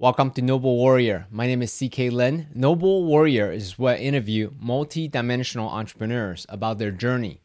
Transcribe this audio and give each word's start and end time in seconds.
Welcome 0.00 0.30
to 0.34 0.42
Noble 0.42 0.76
Warrior. 0.76 1.26
My 1.28 1.48
name 1.48 1.60
is 1.60 1.76
CK 1.76 2.12
Lin. 2.12 2.46
Noble 2.54 3.04
Warrior 3.04 3.50
is 3.50 3.80
where 3.80 3.96
I 3.96 3.98
interview 3.98 4.52
multi-dimensional 4.60 5.68
entrepreneurs 5.68 6.46
about 6.48 6.78
their 6.78 6.92
journey. 6.92 7.40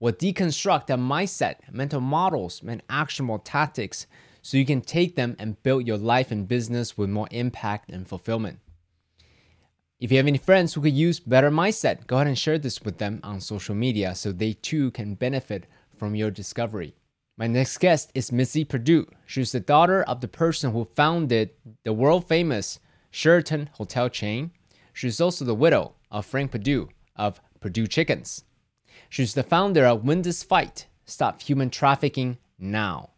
We'll 0.00 0.14
deconstruct 0.14 0.86
their 0.86 0.96
mindset, 0.96 1.56
mental 1.70 2.00
models, 2.00 2.62
and 2.66 2.82
actionable 2.88 3.40
tactics 3.40 4.06
so 4.40 4.56
you 4.56 4.64
can 4.64 4.80
take 4.80 5.16
them 5.16 5.36
and 5.38 5.62
build 5.62 5.86
your 5.86 5.98
life 5.98 6.30
and 6.30 6.48
business 6.48 6.96
with 6.96 7.10
more 7.10 7.28
impact 7.30 7.90
and 7.90 8.08
fulfillment. 8.08 8.60
If 10.00 10.10
you 10.10 10.16
have 10.16 10.26
any 10.26 10.38
friends 10.38 10.72
who 10.72 10.80
could 10.80 10.94
use 10.94 11.20
better 11.20 11.50
mindset, 11.50 12.06
go 12.06 12.16
ahead 12.16 12.28
and 12.28 12.38
share 12.38 12.56
this 12.56 12.80
with 12.80 12.96
them 12.96 13.20
on 13.22 13.42
social 13.42 13.74
media 13.74 14.14
so 14.14 14.32
they 14.32 14.54
too 14.54 14.92
can 14.92 15.14
benefit 15.14 15.66
from 15.94 16.14
your 16.14 16.30
discovery. 16.30 16.94
My 17.38 17.46
next 17.46 17.78
guest 17.78 18.10
is 18.16 18.32
Mitzi 18.32 18.64
Perdue. 18.64 19.06
She's 19.24 19.52
the 19.52 19.60
daughter 19.60 20.02
of 20.02 20.20
the 20.20 20.26
person 20.26 20.72
who 20.72 20.88
founded 20.96 21.50
the 21.84 21.92
world 21.92 22.26
famous 22.26 22.80
Sheraton 23.12 23.70
hotel 23.74 24.08
chain. 24.08 24.50
She's 24.92 25.20
also 25.20 25.44
the 25.44 25.54
widow 25.54 25.94
of 26.10 26.26
Frank 26.26 26.50
Perdue 26.50 26.88
of 27.14 27.40
Perdue 27.60 27.86
Chickens. 27.86 28.42
She's 29.08 29.34
the 29.34 29.44
founder 29.44 29.86
of 29.86 30.02
Win 30.02 30.22
This 30.22 30.42
Fight 30.42 30.88
Stop 31.04 31.40
Human 31.42 31.70
Trafficking 31.70 32.38
Now. 32.58 33.10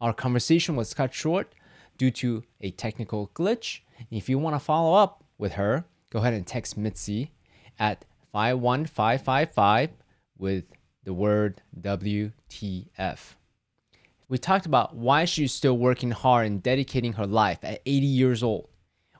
Our 0.00 0.12
conversation 0.12 0.74
was 0.74 0.92
cut 0.92 1.14
short 1.14 1.52
due 1.96 2.10
to 2.10 2.42
a 2.60 2.72
technical 2.72 3.30
glitch. 3.32 3.82
If 4.10 4.28
you 4.28 4.40
want 4.40 4.56
to 4.56 4.60
follow 4.60 4.94
up 4.94 5.22
with 5.38 5.52
her, 5.52 5.84
go 6.10 6.18
ahead 6.18 6.34
and 6.34 6.44
text 6.44 6.76
Mitzi 6.76 7.30
at 7.78 8.04
51555 8.32 9.90
with 10.36 10.64
the 11.04 11.14
word 11.14 11.62
WTF. 11.80 13.36
We 14.30 14.36
talked 14.36 14.66
about 14.66 14.94
why 14.94 15.24
she's 15.24 15.54
still 15.54 15.78
working 15.78 16.10
hard 16.10 16.46
and 16.46 16.62
dedicating 16.62 17.14
her 17.14 17.26
life 17.26 17.60
at 17.62 17.80
80 17.86 18.06
years 18.06 18.42
old. 18.42 18.68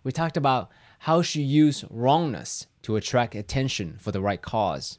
We 0.04 0.12
talked 0.12 0.36
about 0.36 0.70
how 1.00 1.22
she 1.22 1.40
used 1.40 1.84
wrongness 1.88 2.66
to 2.82 2.96
attract 2.96 3.34
attention 3.34 3.96
for 3.98 4.12
the 4.12 4.20
right 4.20 4.40
cause. 4.40 4.98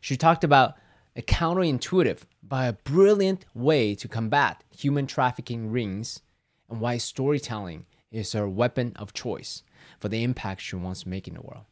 She 0.00 0.16
talked 0.16 0.44
about 0.44 0.74
a 1.14 1.22
counterintuitive 1.22 2.20
but 2.42 2.68
a 2.68 2.72
brilliant 2.72 3.44
way 3.54 3.94
to 3.94 4.08
combat 4.08 4.64
human 4.70 5.06
trafficking 5.06 5.70
rings 5.70 6.22
and 6.70 6.80
why 6.80 6.96
storytelling 6.96 7.84
is 8.10 8.32
her 8.32 8.48
weapon 8.48 8.92
of 8.96 9.12
choice 9.12 9.62
for 9.98 10.08
the 10.08 10.22
impact 10.22 10.62
she 10.62 10.76
wants 10.76 11.02
to 11.02 11.08
make 11.08 11.28
in 11.28 11.34
the 11.34 11.42
world. 11.42 11.64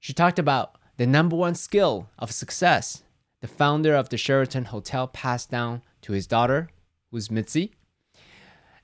She 0.00 0.12
talked 0.12 0.38
about 0.38 0.76
the 0.98 1.06
number 1.06 1.36
one 1.36 1.54
skill 1.54 2.10
of 2.18 2.30
success 2.30 3.02
the 3.40 3.48
founder 3.48 3.94
of 3.94 4.08
the 4.08 4.16
Sheraton 4.16 4.64
Hotel 4.64 5.06
passed 5.06 5.48
down 5.50 5.82
to 6.02 6.12
his 6.12 6.26
daughter, 6.26 6.68
who's 7.10 7.30
Mitzi. 7.30 7.72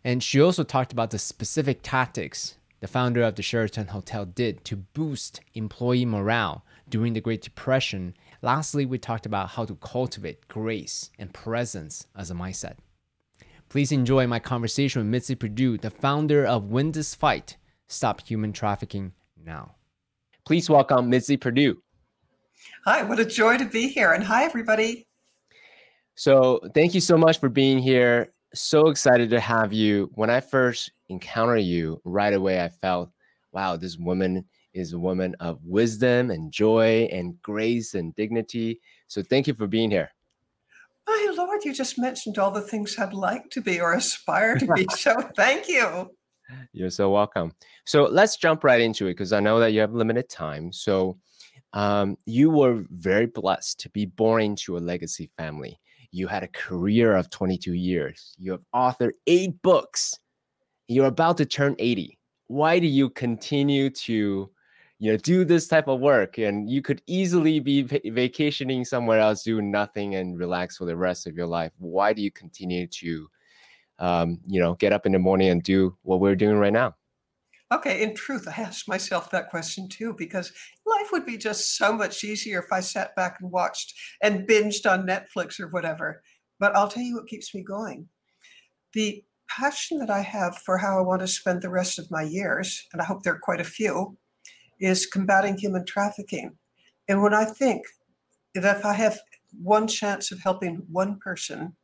And 0.03 0.23
she 0.23 0.41
also 0.41 0.65
talked 0.65 0.93
about 0.93 1.11
the 1.11 1.19
specific 1.19 1.81
tactics 1.83 2.57
the 2.85 2.89
founder 2.89 3.23
of 3.23 3.35
the 3.35 3.43
Sheraton 3.43 3.87
Hotel 3.87 4.27
did 4.27 4.63
to 4.67 4.77
boost 4.77 5.41
employee 5.55 6.05
morale 6.05 6.67
during 6.87 7.15
the 7.15 7.21
Great 7.23 7.41
Depression. 7.41 8.13
Lastly, 8.43 8.85
we 8.85 8.99
talked 8.99 9.25
about 9.25 9.49
how 9.49 9.65
to 9.65 9.75
cultivate 9.77 10.49
grace 10.49 11.11
and 11.19 11.33
presence 11.33 12.07
as 12.15 12.31
a 12.31 12.35
mindset. 12.35 12.75
Please 13.71 13.91
enjoy 13.91 14.27
my 14.27 14.39
conversation 14.39 15.01
with 15.01 15.09
Mitzi 15.09 15.35
Perdue, 15.35 15.79
the 15.79 15.89
founder 15.89 16.45
of 16.45 16.65
Win 16.65 16.93
This 16.93 17.15
Fight 17.15 17.57
Stop 17.89 18.21
Human 18.27 18.53
Trafficking 18.53 19.15
Now. 19.43 19.77
Please 20.45 20.69
welcome 20.69 21.09
Mitzi 21.09 21.39
Perdue. 21.39 21.79
Hi, 22.85 23.03
what 23.03 23.19
a 23.19 23.25
joy 23.25 23.57
to 23.57 23.65
be 23.65 23.89
here. 23.89 24.13
And 24.13 24.23
hi, 24.23 24.45
everybody. 24.45 25.07
So, 26.17 26.61
thank 26.75 26.95
you 26.95 27.01
so 27.01 27.17
much 27.17 27.41
for 27.41 27.49
being 27.49 27.79
here. 27.79 28.33
So 28.55 28.89
excited 28.89 29.31
to 29.31 29.41
have 29.41 29.73
you. 29.73 30.11
When 30.15 30.31
I 30.31 30.41
first 30.41 30.93
encountered 31.09 31.59
you, 31.59 32.01
right 32.05 32.33
away 32.33 32.63
I 32.63 32.69
felt, 32.69 33.11
wow, 33.53 33.77
this 33.77 33.99
woman 33.99 34.45
is 34.75 34.93
a 34.93 34.99
woman 34.99 35.35
of 35.41 35.59
wisdom 35.65 36.31
and 36.31 36.53
joy 36.53 37.09
and 37.11 37.41
grace 37.43 37.95
and 37.95 38.15
dignity. 38.15 38.81
So, 39.09 39.23
thank 39.23 39.49
you 39.49 39.55
for 39.55 39.67
being 39.67 39.91
here. 39.91 40.11
My 41.07 41.35
Lord, 41.37 41.65
you 41.65 41.75
just 41.75 41.99
mentioned 41.99 42.39
all 42.39 42.53
the 42.53 42.63
things 42.63 42.97
I'd 42.99 43.13
like 43.13 43.51
to 43.51 43.61
be 43.61 43.81
or 43.81 43.95
aspire 43.95 44.57
to 44.57 44.73
be. 44.73 44.87
so, 44.97 45.15
thank 45.37 45.69
you. 45.69 46.11
You're 46.73 46.91
so 46.91 47.11
welcome. 47.11 47.53
So, 47.87 48.05
let's 48.05 48.37
jump 48.37 48.63
right 48.63 48.81
into 48.81 49.07
it 49.07 49.13
because 49.13 49.33
I 49.33 49.41
know 49.41 49.59
that 49.59 49.73
you 49.73 49.81
have 49.81 49.93
limited 49.93 50.29
time. 50.29 50.73
So, 50.73 51.19
um, 51.73 52.17
you 52.25 52.51
were 52.51 52.85
very 52.91 53.27
blessed 53.27 53.81
to 53.81 53.91
be 53.91 54.07
born 54.07 54.43
into 54.43 54.77
a 54.77 54.79
legacy 54.79 55.29
family. 55.37 55.81
You 56.15 56.29
had 56.29 56.45
a 56.45 56.49
career 56.49 57.17
of 57.17 57.29
22 57.29 57.73
years. 57.73 58.37
You 58.39 58.53
have 58.53 58.61
authored 58.73 59.15
eight 59.27 59.61
books. 59.63 60.17
You're 60.87 61.07
about 61.07 61.37
to 61.39 61.45
turn 61.45 61.75
80. 61.81 62.17
Why 62.47 62.79
do 62.79 62.87
you 62.87 63.11
continue 63.11 63.91
to, 63.91 64.49
you 65.01 65.11
know, 65.11 65.17
do 65.17 65.45
this 65.45 65.67
type 65.67 65.89
of 65.89 65.99
work? 65.99 66.39
And 66.39 66.71
you 66.71 66.83
could 66.83 67.03
easily 67.09 67.59
be 67.59 67.83
vacationing 67.83 68.85
somewhere 68.85 69.19
else, 69.19 69.43
doing 69.43 69.73
nothing, 69.73 70.15
and 70.15 70.39
relax 70.39 70.77
for 70.77 70.85
the 70.85 70.97
rest 70.97 71.27
of 71.27 71.37
your 71.37 71.49
life. 71.49 71.73
Why 71.79 72.13
do 72.13 72.23
you 72.23 72.31
continue 72.31 72.87
to, 72.87 73.29
um, 73.99 74.39
you 74.47 74.61
know, 74.61 74.75
get 74.75 74.93
up 74.93 75.07
in 75.07 75.13
the 75.13 75.19
morning 75.19 75.49
and 75.49 75.65
do 75.65 75.97
what 76.03 76.21
we're 76.21 76.37
doing 76.37 76.59
right 76.59 76.73
now? 76.73 76.95
Okay, 77.75 78.05
in 78.05 78.15
truth, 78.15 78.47
I 78.47 78.63
asked 78.63 78.87
myself 78.87 79.31
that 79.31 79.51
question 79.51 79.89
too, 79.89 80.15
because 80.17 80.53
life 80.87 81.09
would 81.11 81.27
be 81.27 81.37
just 81.37 81.77
so 81.77 81.93
much 81.93 82.23
easier 82.23 82.61
if 82.61 82.73
I 82.73 82.79
sat 82.79 83.17
back 83.17 83.39
and 83.41 83.51
watched 83.51 83.95
and 84.23 84.47
binged 84.47 84.89
on 84.89 85.09
Netflix 85.09 85.59
or 85.59 85.67
whatever. 85.67 86.23
But 86.61 86.77
I'll 86.77 86.87
tell 86.87 87.03
you 87.03 87.17
what 87.17 87.27
keeps 87.27 87.53
me 87.53 87.63
going. 87.63 88.09
The 88.93 89.25
passion 89.49 89.99
that 89.99 90.09
I 90.09 90.21
have 90.21 90.57
for 90.59 90.79
how 90.79 90.97
I 91.01 91.03
want 91.03 91.23
to 91.23 91.27
spend 91.27 91.63
the 91.63 91.69
rest 91.69 91.99
of 91.99 92.13
my 92.13 92.23
years, 92.23 92.87
and 92.93 93.03
I 93.03 93.07
hope 93.07 93.25
there 93.25 93.35
are 93.35 93.41
quite 93.41 93.61
a 93.61 93.65
few, 93.65 94.17
is 94.79 95.05
combating 95.05 95.59
human 95.59 95.85
trafficking. 95.85 96.53
And 97.09 97.25
when 97.25 97.35
I 97.35 97.45
think 97.45 97.83
that 98.55 98.79
if 98.79 98.85
I 98.85 98.93
have 98.93 99.19
one 99.61 99.89
chance 99.89 100.31
of 100.31 100.39
helping 100.39 100.85
one 100.93 101.19
person, 101.19 101.75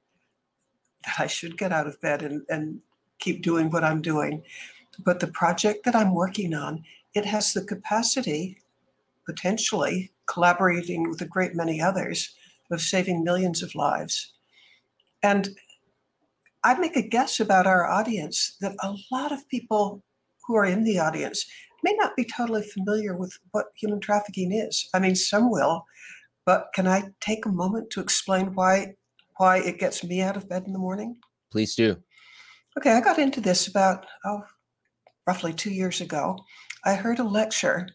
that 1.04 1.16
I 1.18 1.26
should 1.26 1.58
get 1.58 1.72
out 1.72 1.88
of 1.88 2.00
bed 2.00 2.22
and, 2.22 2.42
and 2.48 2.80
keep 3.18 3.42
doing 3.42 3.70
what 3.70 3.82
I'm 3.82 4.02
doing 4.02 4.44
but 4.98 5.20
the 5.20 5.28
project 5.28 5.84
that 5.84 5.94
I'm 5.94 6.14
working 6.14 6.54
on, 6.54 6.84
it 7.14 7.24
has 7.24 7.52
the 7.52 7.64
capacity, 7.64 8.58
potentially 9.26 10.12
collaborating 10.26 11.08
with 11.08 11.20
a 11.20 11.26
great 11.26 11.54
many 11.54 11.80
others, 11.80 12.34
of 12.70 12.80
saving 12.80 13.24
millions 13.24 13.62
of 13.62 13.74
lives. 13.74 14.32
And 15.22 15.50
I 16.62 16.78
make 16.78 16.96
a 16.96 17.02
guess 17.02 17.40
about 17.40 17.66
our 17.66 17.86
audience 17.86 18.56
that 18.60 18.76
a 18.82 18.94
lot 19.10 19.32
of 19.32 19.48
people 19.48 20.02
who 20.46 20.56
are 20.56 20.64
in 20.64 20.84
the 20.84 20.98
audience 20.98 21.46
may 21.82 21.94
not 21.94 22.16
be 22.16 22.24
totally 22.24 22.62
familiar 22.62 23.16
with 23.16 23.36
what 23.52 23.66
human 23.76 24.00
trafficking 24.00 24.52
is. 24.52 24.88
I 24.94 24.98
mean, 24.98 25.14
some 25.14 25.50
will, 25.50 25.84
but 26.44 26.68
can 26.74 26.86
I 26.86 27.04
take 27.20 27.46
a 27.46 27.52
moment 27.52 27.90
to 27.90 28.00
explain 28.00 28.54
why 28.54 28.94
why 29.36 29.56
it 29.56 29.78
gets 29.78 30.04
me 30.04 30.20
out 30.20 30.36
of 30.36 30.48
bed 30.48 30.64
in 30.66 30.74
the 30.74 30.78
morning? 30.78 31.16
Please 31.50 31.74
do. 31.74 31.96
Okay, 32.76 32.92
I 32.92 33.00
got 33.00 33.18
into 33.18 33.40
this 33.40 33.66
about 33.66 34.04
oh, 34.26 34.42
roughly 35.30 35.52
two 35.52 35.70
years 35.70 36.00
ago, 36.00 36.36
I 36.84 36.94
heard 36.94 37.20
a 37.20 37.34
lecture. 37.40 37.88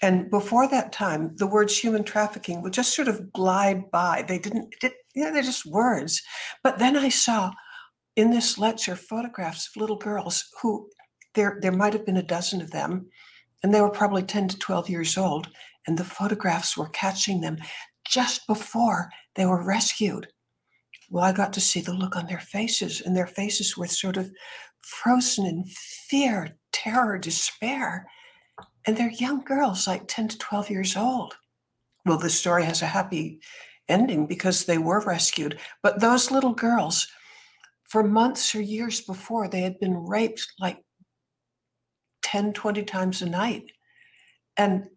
And 0.00 0.30
before 0.30 0.66
that 0.68 0.92
time, 0.92 1.36
the 1.36 1.46
words 1.46 1.76
human 1.76 2.04
trafficking 2.04 2.62
would 2.62 2.72
just 2.72 2.96
sort 2.96 3.06
of 3.06 3.30
glide 3.34 3.90
by. 3.90 4.24
They 4.26 4.38
didn't, 4.38 4.74
did, 4.80 4.92
they're 5.14 5.42
just 5.42 5.66
words. 5.66 6.22
But 6.62 6.78
then 6.78 6.96
I 6.96 7.10
saw 7.10 7.52
in 8.16 8.30
this 8.30 8.56
lecture 8.56 8.96
photographs 8.96 9.68
of 9.68 9.78
little 9.78 9.98
girls 9.98 10.48
who 10.62 10.88
there, 11.34 11.58
there 11.60 11.80
might 11.80 11.92
have 11.92 12.06
been 12.06 12.16
a 12.16 12.32
dozen 12.36 12.62
of 12.62 12.70
them, 12.70 13.10
and 13.62 13.74
they 13.74 13.82
were 13.82 14.00
probably 14.00 14.22
10 14.22 14.48
to 14.48 14.58
12 14.58 14.88
years 14.88 15.18
old. 15.18 15.50
And 15.86 15.98
the 15.98 16.04
photographs 16.18 16.78
were 16.78 16.88
catching 16.88 17.42
them 17.42 17.58
just 18.08 18.46
before 18.46 19.10
they 19.36 19.44
were 19.44 19.62
rescued. 19.62 20.28
Well, 21.10 21.24
I 21.24 21.32
got 21.32 21.52
to 21.52 21.60
see 21.60 21.82
the 21.82 21.92
look 21.92 22.16
on 22.16 22.26
their 22.26 22.40
faces, 22.40 23.02
and 23.02 23.14
their 23.14 23.26
faces 23.26 23.76
were 23.76 23.86
sort 23.86 24.16
of 24.16 24.30
frozen 24.84 25.46
in 25.46 25.64
fear, 26.08 26.56
terror, 26.72 27.18
despair. 27.18 28.06
And 28.86 28.96
they're 28.96 29.10
young 29.10 29.42
girls, 29.42 29.86
like 29.86 30.04
10 30.06 30.28
to 30.28 30.38
12 30.38 30.70
years 30.70 30.96
old. 30.96 31.36
Well, 32.04 32.18
the 32.18 32.30
story 32.30 32.64
has 32.64 32.82
a 32.82 32.86
happy 32.86 33.40
ending 33.88 34.26
because 34.26 34.64
they 34.64 34.78
were 34.78 35.00
rescued. 35.00 35.58
But 35.82 36.00
those 36.00 36.30
little 36.30 36.52
girls, 36.52 37.08
for 37.84 38.02
months 38.02 38.54
or 38.54 38.60
years 38.60 39.00
before, 39.00 39.48
they 39.48 39.62
had 39.62 39.80
been 39.80 40.06
raped 40.06 40.46
like 40.60 40.82
10, 42.22 42.52
20 42.52 42.82
times 42.84 43.22
a 43.22 43.28
night. 43.28 43.64
And 44.56 44.88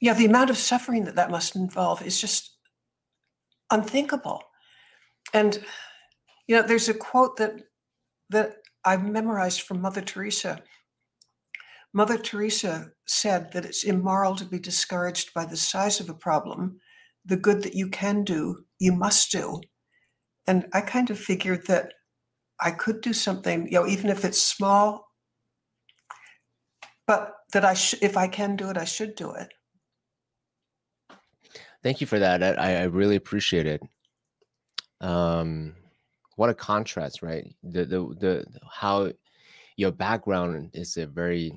yeah, 0.00 0.14
the 0.14 0.26
amount 0.26 0.50
of 0.50 0.56
suffering 0.56 1.04
that 1.04 1.16
that 1.16 1.30
must 1.30 1.56
involve 1.56 2.02
is 2.02 2.20
just 2.20 2.56
unthinkable. 3.70 4.42
And 5.34 5.62
you 6.46 6.56
know, 6.56 6.62
there's 6.62 6.88
a 6.88 6.94
quote 6.94 7.36
that 7.38 7.60
that 8.30 8.56
I've 8.86 9.04
memorized 9.04 9.62
from 9.62 9.82
Mother 9.82 10.00
Teresa. 10.00 10.62
Mother 11.92 12.16
Teresa 12.16 12.92
said 13.06 13.52
that 13.52 13.64
it's 13.64 13.82
immoral 13.82 14.36
to 14.36 14.44
be 14.44 14.60
discouraged 14.60 15.34
by 15.34 15.44
the 15.44 15.56
size 15.56 15.98
of 15.98 16.08
a 16.08 16.14
problem. 16.14 16.80
The 17.24 17.36
good 17.36 17.62
that 17.64 17.74
you 17.74 17.88
can 17.88 18.22
do, 18.22 18.64
you 18.78 18.92
must 18.92 19.32
do. 19.32 19.60
And 20.46 20.66
I 20.72 20.82
kind 20.82 21.10
of 21.10 21.18
figured 21.18 21.66
that 21.66 21.94
I 22.60 22.70
could 22.70 23.00
do 23.00 23.12
something, 23.12 23.66
you 23.66 23.72
know, 23.72 23.86
even 23.86 24.08
if 24.08 24.24
it's 24.24 24.40
small, 24.40 25.08
but 27.06 27.34
that 27.52 27.64
I 27.64 27.74
sh- 27.74 27.94
if 28.00 28.16
I 28.16 28.28
can 28.28 28.54
do 28.54 28.70
it, 28.70 28.76
I 28.76 28.84
should 28.84 29.16
do 29.16 29.32
it. 29.32 29.52
Thank 31.82 32.00
you 32.00 32.06
for 32.06 32.18
that. 32.18 32.42
I, 32.42 32.82
I 32.82 32.82
really 32.84 33.16
appreciate 33.16 33.66
it. 33.66 33.82
Um, 35.00 35.74
what 36.36 36.50
a 36.50 36.54
contrast, 36.54 37.22
right? 37.22 37.54
The 37.62 37.84
the 37.84 38.16
the 38.18 38.46
how 38.70 39.10
your 39.76 39.92
background 39.92 40.70
is 40.74 40.96
a 40.96 41.06
very 41.06 41.52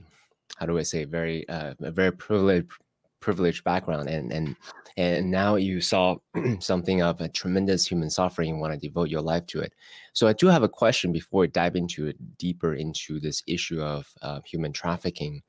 how 0.57 0.65
do 0.65 0.77
I 0.77 0.83
say 0.83 1.05
very 1.05 1.47
uh, 1.47 1.75
a 1.81 1.91
very 1.91 2.11
privileged 2.11 2.71
privileged 3.19 3.63
background 3.65 4.09
and 4.09 4.31
and 4.31 4.55
and 4.97 5.29
now 5.29 5.55
you 5.55 5.81
saw 5.81 6.15
something 6.59 7.01
of 7.01 7.21
a 7.21 7.29
tremendous 7.29 7.85
human 7.85 8.09
suffering 8.09 8.51
and 8.51 8.59
want 8.59 8.73
to 8.73 8.79
devote 8.79 9.09
your 9.09 9.21
life 9.21 9.45
to 9.47 9.59
it. 9.59 9.73
So 10.13 10.27
i 10.27 10.33
do 10.33 10.47
have 10.47 10.63
a 10.63 10.69
question 10.69 11.11
before 11.11 11.41
we 11.41 11.47
dive 11.47 11.75
into 11.75 12.07
it 12.07 12.37
deeper 12.37 12.73
into 12.73 13.19
this 13.19 13.43
issue 13.47 13.81
of 13.81 14.07
uh, 14.21 14.39
human 14.45 14.71
trafficking. 14.73 15.41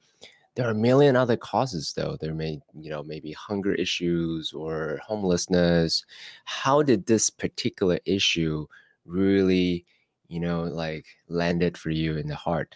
There 0.56 0.66
are 0.66 0.72
a 0.72 0.74
million 0.74 1.14
other 1.14 1.36
causes 1.36 1.92
though. 1.96 2.16
There 2.20 2.34
may 2.34 2.60
you 2.74 2.90
know 2.90 3.04
maybe 3.04 3.32
hunger 3.32 3.74
issues 3.74 4.52
or 4.52 5.00
homelessness. 5.06 6.04
How 6.44 6.82
did 6.82 7.06
this 7.06 7.30
particular 7.30 8.00
issue 8.04 8.66
really 9.04 9.86
you 10.28 10.40
know 10.40 10.62
like 10.62 11.06
landed 11.28 11.76
for 11.76 11.90
you 11.90 12.16
in 12.16 12.26
the 12.28 12.36
heart 12.36 12.74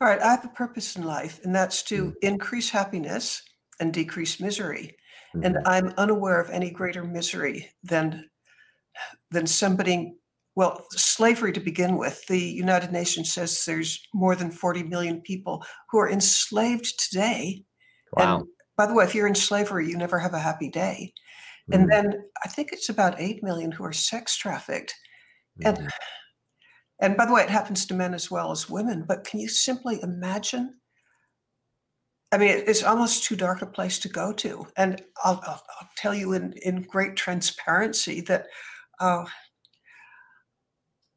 all 0.00 0.08
right 0.08 0.20
i 0.20 0.30
have 0.30 0.44
a 0.44 0.48
purpose 0.48 0.96
in 0.96 1.04
life 1.04 1.40
and 1.44 1.54
that's 1.54 1.82
to 1.82 2.06
mm. 2.06 2.12
increase 2.22 2.70
happiness 2.70 3.42
and 3.80 3.92
decrease 3.92 4.40
misery. 4.40 4.96
Mm-hmm. 5.34 5.44
And 5.44 5.58
I'm 5.66 5.92
unaware 5.96 6.40
of 6.40 6.50
any 6.50 6.70
greater 6.70 7.04
misery 7.04 7.70
than 7.82 8.28
than 9.30 9.46
somebody 9.46 10.14
well, 10.56 10.86
slavery 10.92 11.52
to 11.52 11.58
begin 11.58 11.96
with. 11.96 12.24
The 12.28 12.38
United 12.38 12.92
Nations 12.92 13.32
says 13.32 13.64
there's 13.64 14.00
more 14.14 14.36
than 14.36 14.52
40 14.52 14.84
million 14.84 15.20
people 15.20 15.64
who 15.90 15.98
are 15.98 16.08
enslaved 16.08 16.94
today. 16.96 17.64
Wow. 18.12 18.36
And 18.36 18.46
by 18.76 18.86
the 18.86 18.94
way, 18.94 19.02
if 19.02 19.16
you're 19.16 19.26
in 19.26 19.34
slavery, 19.34 19.88
you 19.88 19.96
never 19.96 20.20
have 20.20 20.32
a 20.32 20.38
happy 20.38 20.68
day. 20.68 21.12
Mm-hmm. 21.68 21.80
And 21.80 21.90
then 21.90 22.24
I 22.44 22.48
think 22.48 22.70
it's 22.70 22.88
about 22.88 23.20
8 23.20 23.42
million 23.42 23.72
who 23.72 23.82
are 23.82 23.92
sex 23.92 24.36
trafficked. 24.36 24.94
Mm-hmm. 25.62 25.82
And 25.82 25.92
and 27.00 27.16
by 27.16 27.26
the 27.26 27.34
way, 27.34 27.42
it 27.42 27.50
happens 27.50 27.86
to 27.86 27.94
men 27.94 28.14
as 28.14 28.30
well 28.30 28.50
as 28.52 28.70
women. 28.70 29.04
But 29.06 29.24
can 29.24 29.40
you 29.40 29.48
simply 29.48 30.00
imagine 30.02 30.74
I 32.34 32.36
mean, 32.36 32.64
it's 32.66 32.82
almost 32.82 33.22
too 33.22 33.36
dark 33.36 33.62
a 33.62 33.66
place 33.66 34.00
to 34.00 34.08
go 34.08 34.32
to. 34.32 34.66
And 34.76 35.00
I'll, 35.22 35.40
I'll, 35.46 35.62
I'll 35.80 35.88
tell 35.96 36.12
you 36.12 36.32
in, 36.32 36.52
in 36.64 36.82
great 36.82 37.14
transparency 37.14 38.22
that 38.22 38.48
uh, 38.98 39.24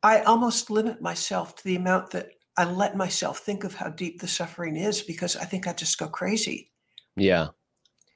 I 0.04 0.22
almost 0.22 0.70
limit 0.70 1.02
myself 1.02 1.56
to 1.56 1.64
the 1.64 1.76
amount 1.76 2.12
that 2.12 2.30
I 2.56 2.66
let 2.66 2.96
myself 2.96 3.40
think 3.40 3.64
of 3.64 3.74
how 3.74 3.90
deep 3.90 4.22
the 4.22 4.28
suffering 4.28 4.76
is 4.76 5.02
because 5.02 5.36
I 5.36 5.46
think 5.46 5.68
I 5.68 5.74
just 5.74 5.98
go 5.98 6.08
crazy. 6.08 6.72
Yeah. 7.16 7.48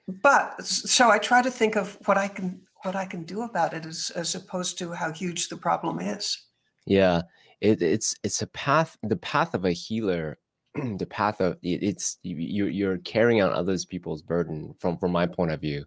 But 0.07 0.63
so 0.63 1.09
I 1.09 1.17
try 1.17 1.41
to 1.41 1.49
think 1.49 1.75
of 1.75 1.97
what 2.05 2.19
I 2.19 2.27
can 2.27 2.61
what 2.83 2.95
I 2.95 3.05
can 3.05 3.23
do 3.23 3.43
about 3.43 3.73
it 3.73 3.85
as 3.85 4.11
as 4.15 4.35
opposed 4.35 4.77
to 4.79 4.91
how 4.93 5.11
huge 5.11 5.49
the 5.49 5.57
problem 5.57 5.99
is. 5.99 6.37
Yeah. 6.85 7.21
It, 7.59 7.81
it's 7.81 8.15
it's 8.23 8.41
a 8.41 8.47
path 8.47 8.97
the 9.03 9.17
path 9.17 9.53
of 9.53 9.65
a 9.65 9.71
healer 9.71 10.39
the 10.75 11.05
path 11.05 11.39
of 11.41 11.57
it's 11.61 12.17
you 12.23 12.65
you're 12.65 12.97
carrying 12.99 13.41
on 13.41 13.51
others 13.51 13.85
people's 13.85 14.21
burden 14.21 14.73
from 14.79 14.97
from 14.97 15.11
my 15.11 15.27
point 15.27 15.51
of 15.51 15.61
view 15.61 15.85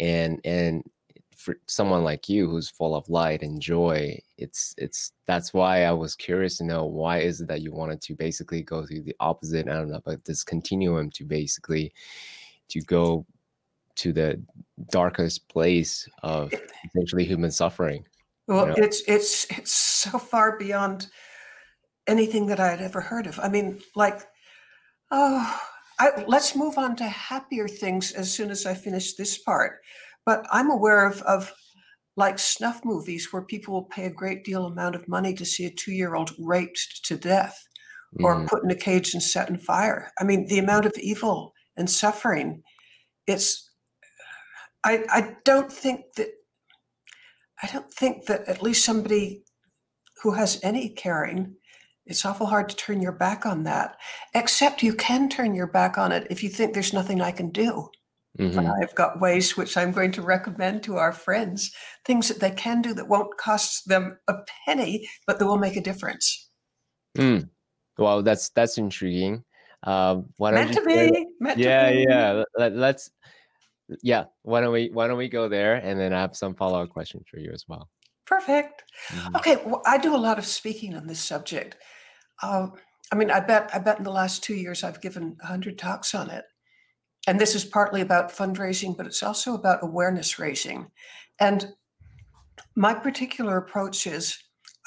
and 0.00 0.40
and 0.44 0.82
for 1.34 1.56
someone 1.66 2.02
like 2.02 2.28
you 2.28 2.50
who's 2.50 2.68
full 2.68 2.96
of 2.96 3.08
light 3.08 3.42
and 3.42 3.62
joy 3.62 4.18
it's 4.36 4.74
it's 4.76 5.12
that's 5.26 5.54
why 5.54 5.84
i 5.84 5.92
was 5.92 6.16
curious 6.16 6.58
to 6.58 6.64
know 6.64 6.84
why 6.84 7.18
is 7.18 7.40
it 7.40 7.46
that 7.48 7.62
you 7.62 7.72
wanted 7.72 8.02
to 8.02 8.14
basically 8.14 8.60
go 8.60 8.84
through 8.84 9.02
the 9.02 9.14
opposite 9.20 9.68
i 9.68 9.74
don't 9.74 9.90
know 9.90 10.00
but 10.04 10.24
this 10.24 10.42
continuum 10.42 11.08
to 11.08 11.24
basically 11.24 11.92
to 12.68 12.80
go 12.82 13.24
to 13.98 14.12
the 14.12 14.42
darkest 14.90 15.48
place 15.48 16.08
of 16.22 16.52
essentially 16.86 17.24
human 17.24 17.50
suffering 17.50 18.04
well 18.46 18.68
you 18.68 18.74
know? 18.74 18.82
it's 18.84 19.02
it's 19.06 19.46
it's 19.50 19.72
so 19.72 20.18
far 20.18 20.58
beyond 20.58 21.08
anything 22.08 22.46
that 22.46 22.58
I 22.58 22.68
had 22.68 22.80
ever 22.80 23.00
heard 23.00 23.26
of. 23.26 23.38
I 23.38 23.48
mean, 23.48 23.80
like, 23.94 24.22
oh, 25.12 25.60
I, 26.00 26.24
let's 26.26 26.56
move 26.56 26.78
on 26.78 26.96
to 26.96 27.04
happier 27.04 27.68
things 27.68 28.12
as 28.12 28.32
soon 28.32 28.50
as 28.50 28.66
I 28.66 28.74
finish 28.74 29.14
this 29.14 29.38
part. 29.38 29.78
But 30.24 30.46
I'm 30.50 30.70
aware 30.70 31.06
of, 31.06 31.22
of 31.22 31.52
like 32.16 32.38
snuff 32.38 32.84
movies 32.84 33.28
where 33.30 33.42
people 33.42 33.74
will 33.74 33.84
pay 33.84 34.06
a 34.06 34.10
great 34.10 34.42
deal 34.42 34.66
amount 34.66 34.96
of 34.96 35.08
money 35.08 35.34
to 35.34 35.44
see 35.44 35.66
a 35.66 35.70
two-year-old 35.70 36.32
raped 36.38 37.04
to 37.04 37.16
death 37.16 37.62
or 38.20 38.36
mm. 38.36 38.48
put 38.48 38.64
in 38.64 38.70
a 38.70 38.74
cage 38.74 39.12
and 39.12 39.22
set 39.22 39.48
in 39.48 39.58
fire. 39.58 40.10
I 40.18 40.24
mean, 40.24 40.46
the 40.46 40.58
amount 40.58 40.86
of 40.86 40.94
evil 40.98 41.52
and 41.76 41.88
suffering, 41.88 42.62
it's 43.26 43.67
I, 44.84 45.04
I 45.10 45.36
don't 45.44 45.72
think 45.72 46.14
that 46.16 46.28
I 47.62 47.68
don't 47.72 47.92
think 47.92 48.26
that 48.26 48.46
at 48.48 48.62
least 48.62 48.84
somebody 48.84 49.42
who 50.22 50.32
has 50.32 50.60
any 50.62 50.88
caring 50.90 51.56
it's 52.08 52.24
awful 52.24 52.46
hard 52.46 52.70
to 52.70 52.76
turn 52.76 53.02
your 53.02 53.12
back 53.12 53.44
on 53.44 53.64
that, 53.64 53.96
except 54.34 54.82
you 54.82 54.94
can 54.94 55.28
turn 55.28 55.54
your 55.54 55.66
back 55.66 55.98
on 55.98 56.10
it 56.10 56.26
if 56.30 56.42
you 56.42 56.48
think 56.48 56.72
there's 56.72 56.94
nothing 56.94 57.20
I 57.20 57.30
can 57.30 57.50
do. 57.50 57.90
Mm-hmm. 58.38 58.66
I've 58.82 58.94
got 58.94 59.20
ways 59.20 59.56
which 59.56 59.76
I'm 59.76 59.92
going 59.92 60.12
to 60.12 60.22
recommend 60.22 60.82
to 60.84 60.96
our 60.96 61.12
friends, 61.12 61.70
things 62.06 62.28
that 62.28 62.40
they 62.40 62.50
can 62.50 62.80
do 62.80 62.94
that 62.94 63.08
won't 63.08 63.36
cost 63.36 63.88
them 63.88 64.18
a 64.26 64.34
penny, 64.64 65.06
but 65.26 65.38
that 65.38 65.46
will 65.46 65.58
make 65.58 65.76
a 65.76 65.82
difference. 65.82 66.48
Mm. 67.16 67.50
Well, 67.98 68.22
that's 68.22 68.48
that's 68.50 68.78
intriguing. 68.78 69.44
Uh, 69.82 70.22
why 70.38 70.52
Meant 70.52 70.72
to 70.74 70.84
be. 70.84 71.26
Meant 71.40 71.58
yeah, 71.58 71.90
to 71.90 71.96
be. 71.96 72.06
yeah. 72.08 72.44
Let, 72.56 72.74
let's. 72.74 73.10
Yeah. 74.02 74.24
Why 74.42 74.60
don't 74.60 74.72
we 74.72 74.90
Why 74.92 75.06
don't 75.06 75.18
we 75.18 75.28
go 75.28 75.48
there, 75.48 75.76
and 75.76 75.98
then 75.98 76.12
I 76.12 76.20
have 76.20 76.36
some 76.36 76.54
follow 76.54 76.82
up 76.82 76.90
questions 76.90 77.24
for 77.30 77.38
you 77.38 77.50
as 77.52 77.64
well. 77.68 77.88
Perfect. 78.26 78.84
Mm-hmm. 79.08 79.36
Okay. 79.36 79.56
Well, 79.64 79.82
I 79.86 79.98
do 79.98 80.14
a 80.14 80.18
lot 80.18 80.38
of 80.38 80.46
speaking 80.46 80.94
on 80.94 81.06
this 81.06 81.20
subject. 81.20 81.76
Uh, 82.42 82.68
I 83.10 83.16
mean, 83.16 83.30
I 83.30 83.40
bet 83.40 83.70
I 83.72 83.78
bet 83.78 83.98
in 83.98 84.04
the 84.04 84.10
last 84.10 84.44
two 84.44 84.54
years 84.54 84.84
I've 84.84 85.00
given 85.00 85.36
hundred 85.42 85.78
talks 85.78 86.14
on 86.14 86.30
it, 86.30 86.44
and 87.26 87.40
this 87.40 87.54
is 87.54 87.64
partly 87.64 88.02
about 88.02 88.30
fundraising, 88.32 88.96
but 88.96 89.06
it's 89.06 89.22
also 89.22 89.54
about 89.54 89.82
awareness 89.82 90.38
raising. 90.38 90.90
And 91.40 91.72
my 92.74 92.92
particular 92.92 93.56
approach 93.56 94.06
is 94.06 94.38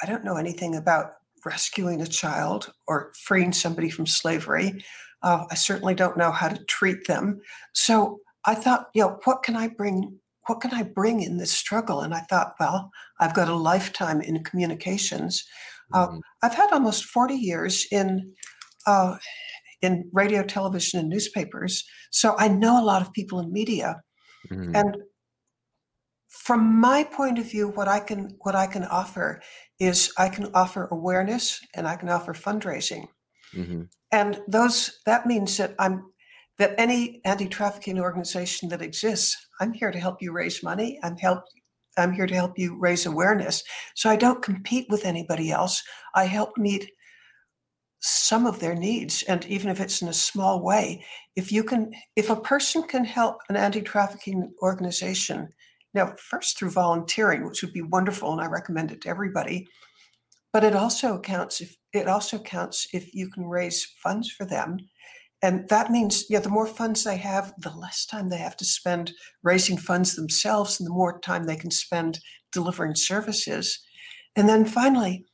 I 0.01 0.05
don't 0.05 0.23
know 0.23 0.37
anything 0.37 0.75
about 0.75 1.13
rescuing 1.45 2.01
a 2.01 2.07
child 2.07 2.71
or 2.87 3.11
freeing 3.15 3.53
somebody 3.53 3.89
from 3.89 4.05
slavery. 4.05 4.83
Uh, 5.23 5.45
I 5.49 5.55
certainly 5.55 5.95
don't 5.95 6.17
know 6.17 6.31
how 6.31 6.49
to 6.49 6.63
treat 6.65 7.05
them. 7.07 7.41
So 7.73 8.19
I 8.45 8.55
thought, 8.55 8.87
you 8.93 9.03
know, 9.03 9.19
what 9.23 9.43
can 9.43 9.55
I 9.55 9.67
bring? 9.67 10.19
What 10.47 10.61
can 10.61 10.73
I 10.73 10.83
bring 10.83 11.21
in 11.21 11.37
this 11.37 11.51
struggle? 11.51 12.01
And 12.01 12.13
I 12.13 12.21
thought, 12.21 12.55
well, 12.59 12.89
I've 13.19 13.35
got 13.35 13.47
a 13.47 13.55
lifetime 13.55 14.21
in 14.21 14.43
communications. 14.43 15.43
Uh, 15.93 16.07
mm-hmm. 16.07 16.17
I've 16.41 16.55
had 16.55 16.71
almost 16.71 17.05
40 17.05 17.35
years 17.35 17.85
in 17.91 18.33
uh, 18.87 19.17
in 19.81 20.09
radio, 20.13 20.43
television, 20.43 20.99
and 20.99 21.09
newspapers, 21.09 21.83
so 22.11 22.35
I 22.37 22.47
know 22.47 22.81
a 22.81 22.85
lot 22.85 23.01
of 23.01 23.13
people 23.13 23.39
in 23.39 23.51
media. 23.51 24.01
Mm-hmm. 24.51 24.75
And 24.75 24.97
from 26.31 26.79
my 26.79 27.03
point 27.03 27.37
of 27.37 27.49
view, 27.49 27.69
what 27.69 27.87
I 27.87 27.99
can 27.99 28.35
what 28.39 28.55
I 28.55 28.65
can 28.65 28.85
offer 28.85 29.41
is 29.79 30.11
I 30.17 30.29
can 30.29 30.49
offer 30.53 30.87
awareness 30.91 31.59
and 31.75 31.87
I 31.87 31.95
can 31.95 32.09
offer 32.09 32.33
fundraising. 32.33 33.07
Mm-hmm. 33.53 33.83
And 34.11 34.41
those 34.47 34.99
that 35.05 35.25
means 35.25 35.57
that 35.57 35.75
I'm 35.77 36.10
that 36.61 36.75
any 36.77 37.21
anti-trafficking 37.25 37.99
organization 37.99 38.69
that 38.69 38.83
exists, 38.83 39.35
I'm 39.59 39.73
here 39.73 39.89
to 39.89 39.97
help 39.99 40.21
you 40.21 40.31
raise 40.31 40.61
money. 40.61 40.99
I'm 41.01 41.17
help 41.17 41.43
I'm 41.97 42.13
here 42.13 42.27
to 42.27 42.35
help 42.35 42.57
you 42.57 42.77
raise 42.79 43.07
awareness. 43.07 43.63
So 43.95 44.11
I 44.11 44.15
don't 44.15 44.43
compete 44.43 44.85
with 44.87 45.03
anybody 45.03 45.51
else. 45.51 45.81
I 46.13 46.25
help 46.25 46.55
meet 46.57 46.89
some 47.99 48.45
of 48.45 48.59
their 48.59 48.75
needs. 48.75 49.23
And 49.23 49.43
even 49.47 49.71
if 49.71 49.79
it's 49.79 50.03
in 50.03 50.07
a 50.07 50.13
small 50.13 50.63
way, 50.63 51.03
if 51.35 51.51
you 51.51 51.63
can, 51.63 51.91
if 52.15 52.29
a 52.29 52.35
person 52.35 52.83
can 52.83 53.05
help 53.05 53.37
an 53.49 53.55
anti 53.55 53.81
trafficking 53.81 54.53
organization, 54.61 55.49
now, 55.95 56.13
first 56.29 56.59
through 56.59 56.69
volunteering, 56.69 57.43
which 57.43 57.63
would 57.63 57.73
be 57.73 57.81
wonderful, 57.81 58.31
and 58.31 58.39
I 58.39 58.45
recommend 58.45 58.91
it 58.91 59.01
to 59.01 59.09
everybody. 59.09 59.67
But 60.53 60.63
it 60.63 60.75
also 60.75 61.19
counts 61.19 61.59
if 61.59 61.75
it 61.91 62.07
also 62.07 62.37
counts 62.37 62.87
if 62.93 63.15
you 63.15 63.31
can 63.31 63.45
raise 63.45 63.83
funds 64.03 64.29
for 64.29 64.45
them 64.45 64.77
and 65.41 65.67
that 65.69 65.91
means 65.91 66.25
yeah 66.29 66.39
the 66.39 66.49
more 66.49 66.67
funds 66.67 67.03
they 67.03 67.17
have 67.17 67.53
the 67.57 67.71
less 67.71 68.05
time 68.05 68.29
they 68.29 68.37
have 68.37 68.57
to 68.57 68.65
spend 68.65 69.11
raising 69.43 69.77
funds 69.77 70.15
themselves 70.15 70.79
and 70.79 70.87
the 70.87 70.93
more 70.93 71.19
time 71.19 71.45
they 71.45 71.55
can 71.55 71.71
spend 71.71 72.19
delivering 72.51 72.95
services. 72.95 73.79
And 74.35 74.47
then 74.47 74.65
finally 74.65 75.25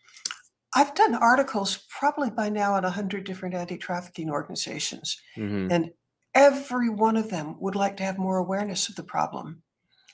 i've 0.76 0.94
done 0.96 1.16
articles 1.16 1.86
probably 1.90 2.30
by 2.30 2.50
now 2.50 2.74
on 2.74 2.84
100 2.84 3.24
different 3.24 3.56
anti-trafficking 3.56 4.30
organizations. 4.30 5.18
Mm-hmm. 5.38 5.72
and 5.72 5.92
every 6.36 6.90
one 6.90 7.18
of 7.18 7.30
them 7.30 7.56
would 7.60 7.76
like 7.76 7.98
to 7.98 8.04
have 8.04 8.18
more 8.20 8.38
awareness 8.38 8.90
of 8.90 8.96
the 8.96 9.04
problem. 9.04 9.64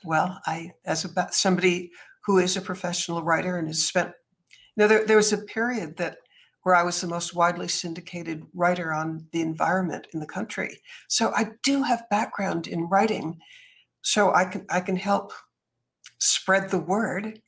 Well 0.03 0.39
i 0.45 0.71
as 0.85 1.05
a, 1.05 1.27
somebody 1.31 1.91
who 2.25 2.39
is 2.39 2.55
a 2.55 2.62
professional 2.62 3.23
writer 3.23 3.57
and 3.57 3.67
has 3.67 3.83
spent 3.83 4.12
you 4.75 4.81
know 4.81 4.88
there, 4.88 5.05
there 5.05 5.17
was 5.17 5.33
a 5.33 5.38
period 5.38 5.97
that 5.97 6.17
where 6.63 6.75
I 6.75 6.84
was 6.84 7.00
the 7.00 7.08
most 7.08 7.36
widely 7.36 7.67
syndicated 7.67 8.43
writer 8.53 8.93
on 8.93 9.27
the 9.32 9.41
environment 9.41 10.08
in 10.13 10.20
the 10.20 10.25
country. 10.25 10.79
So 11.08 11.32
I 11.36 11.51
do 11.62 11.84
have 11.84 12.10
background 12.10 12.67
in 12.67 12.89
writing, 12.89 13.38
so 14.01 14.34
I 14.34 14.46
can 14.46 14.65
I 14.70 14.79
can 14.79 14.96
help 14.96 15.34
spread 16.20 16.70
the 16.70 16.79
word. 16.79 17.41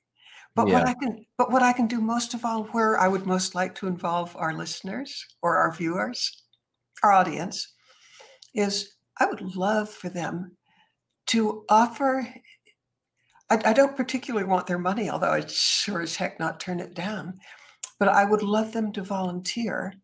But 0.54 0.68
what 0.68 0.88
I 0.88 0.94
can 0.94 1.26
but 1.38 1.52
what 1.52 1.64
I 1.64 1.74
can 1.74 1.88
do 1.88 2.00
most 2.00 2.34
of 2.34 2.46
all, 2.46 2.66
where 2.66 2.98
I 2.98 3.08
would 3.08 3.26
most 3.26 3.56
like 3.56 3.76
to 3.76 3.88
involve 3.88 4.36
our 4.38 4.54
listeners 4.54 5.26
or 5.42 5.58
our 5.58 5.74
viewers, 5.74 6.44
our 7.04 7.12
audience, 7.12 7.74
is 8.54 8.96
I 9.20 9.26
would 9.26 9.56
love 9.56 9.90
for 9.90 10.10
them 10.10 10.56
to 11.28 11.66
offer. 11.70 12.28
I, 13.50 13.62
I 13.66 13.74
don't 13.74 13.98
particularly 13.98 14.48
want 14.48 14.66
their 14.68 14.80
money, 14.80 15.10
although 15.10 15.32
I'd 15.32 15.52
sure 15.52 16.02
as 16.02 16.16
heck 16.16 16.40
not 16.40 16.60
turn 16.60 16.80
it 16.80 16.94
down. 16.94 17.40
But 18.06 18.14
I 18.14 18.24
would 18.24 18.44
love 18.44 18.72
them 18.72 18.92
to 18.92 19.02
volunteer. 19.02 19.96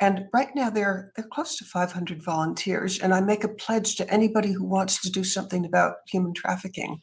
And 0.00 0.26
right 0.34 0.54
now 0.54 0.68
they're 0.68 1.12
they're 1.16 1.24
close 1.32 1.56
to 1.56 1.64
500 1.64 2.22
volunteers, 2.22 2.98
and 2.98 3.14
I 3.14 3.22
make 3.22 3.42
a 3.42 3.48
pledge 3.48 3.96
to 3.96 4.12
anybody 4.12 4.52
who 4.52 4.64
wants 4.64 5.00
to 5.00 5.10
do 5.10 5.24
something 5.24 5.64
about 5.64 5.94
human 6.06 6.34
trafficking 6.34 7.00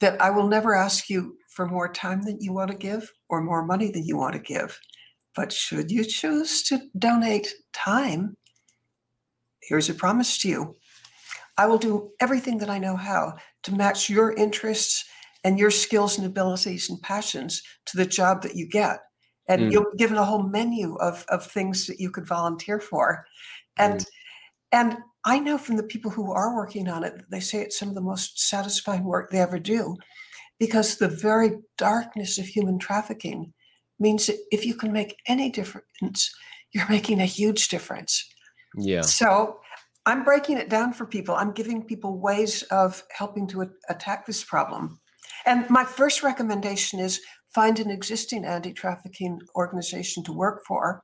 that 0.00 0.20
I 0.20 0.28
will 0.28 0.48
never 0.48 0.74
ask 0.74 1.08
you 1.08 1.38
for 1.48 1.66
more 1.66 1.90
time 1.90 2.24
than 2.24 2.42
you 2.42 2.52
want 2.52 2.72
to 2.72 2.76
give 2.76 3.10
or 3.30 3.40
more 3.40 3.64
money 3.64 3.90
than 3.90 4.04
you 4.04 4.18
want 4.18 4.34
to 4.34 4.38
give. 4.38 4.78
But 5.34 5.50
should 5.50 5.90
you 5.90 6.04
choose 6.04 6.62
to 6.64 6.82
donate 6.98 7.54
time, 7.72 8.36
here's 9.62 9.88
a 9.88 9.94
promise 9.94 10.36
to 10.42 10.48
you. 10.50 10.76
I 11.56 11.64
will 11.64 11.78
do 11.78 12.10
everything 12.20 12.58
that 12.58 12.68
I 12.68 12.76
know 12.76 12.96
how 12.96 13.36
to 13.62 13.74
match 13.74 14.10
your 14.10 14.34
interests 14.34 15.06
and 15.42 15.58
your 15.58 15.70
skills 15.70 16.18
and 16.18 16.26
abilities 16.26 16.90
and 16.90 17.00
passions 17.00 17.62
to 17.86 17.96
the 17.96 18.04
job 18.04 18.42
that 18.42 18.56
you 18.56 18.68
get. 18.68 18.98
And 19.48 19.62
Mm. 19.62 19.72
you'll 19.72 19.90
be 19.90 19.98
given 19.98 20.16
a 20.16 20.24
whole 20.24 20.42
menu 20.42 20.94
of, 20.96 21.24
of 21.28 21.46
things 21.46 21.86
that 21.86 22.00
you 22.00 22.10
could 22.10 22.26
volunteer 22.26 22.80
for. 22.80 23.26
And 23.76 24.04
and 24.72 24.98
I 25.24 25.38
know 25.38 25.56
from 25.56 25.76
the 25.76 25.82
people 25.84 26.10
who 26.10 26.32
are 26.32 26.54
working 26.54 26.88
on 26.88 27.04
it, 27.04 27.14
they 27.30 27.40
say 27.40 27.60
it's 27.60 27.78
some 27.78 27.88
of 27.88 27.94
the 27.94 28.00
most 28.00 28.40
satisfying 28.40 29.04
work 29.04 29.30
they 29.30 29.40
ever 29.40 29.58
do 29.58 29.96
because 30.58 30.96
the 30.96 31.08
very 31.08 31.52
darkness 31.78 32.38
of 32.38 32.46
human 32.46 32.78
trafficking 32.78 33.52
means 34.00 34.26
that 34.26 34.36
if 34.50 34.66
you 34.66 34.74
can 34.74 34.92
make 34.92 35.16
any 35.28 35.50
difference, 35.50 36.34
you're 36.72 36.88
making 36.88 37.20
a 37.20 37.26
huge 37.26 37.68
difference. 37.68 38.28
Yeah. 38.76 39.02
So 39.02 39.60
I'm 40.06 40.24
breaking 40.24 40.58
it 40.58 40.68
down 40.68 40.92
for 40.92 41.06
people. 41.06 41.34
I'm 41.34 41.52
giving 41.52 41.82
people 41.82 42.18
ways 42.18 42.62
of 42.64 43.02
helping 43.16 43.46
to 43.48 43.70
attack 43.88 44.26
this 44.26 44.44
problem. 44.44 45.00
And 45.46 45.68
my 45.70 45.84
first 45.84 46.22
recommendation 46.22 47.00
is 47.00 47.20
find 47.54 47.78
an 47.78 47.90
existing 47.90 48.44
anti 48.44 48.72
trafficking 48.72 49.40
organization 49.54 50.24
to 50.24 50.32
work 50.32 50.64
for. 50.66 51.02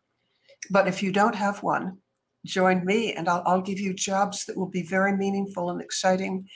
But 0.71 0.89
if 0.89 1.03
you 1.03 1.13
don't 1.13 1.35
have 1.35 1.63
one, 1.63 1.99
join 2.45 2.85
me 2.85 3.13
and 3.15 3.29
I'll, 3.29 3.43
I'll 3.47 3.63
give 3.63 3.79
you 3.79 3.95
jobs 3.95 4.45
that 4.45 4.57
will 4.57 4.69
be 4.69 4.83
very 4.83 5.17
meaningful 5.17 5.71
and 5.71 5.81
exciting. 5.81 6.49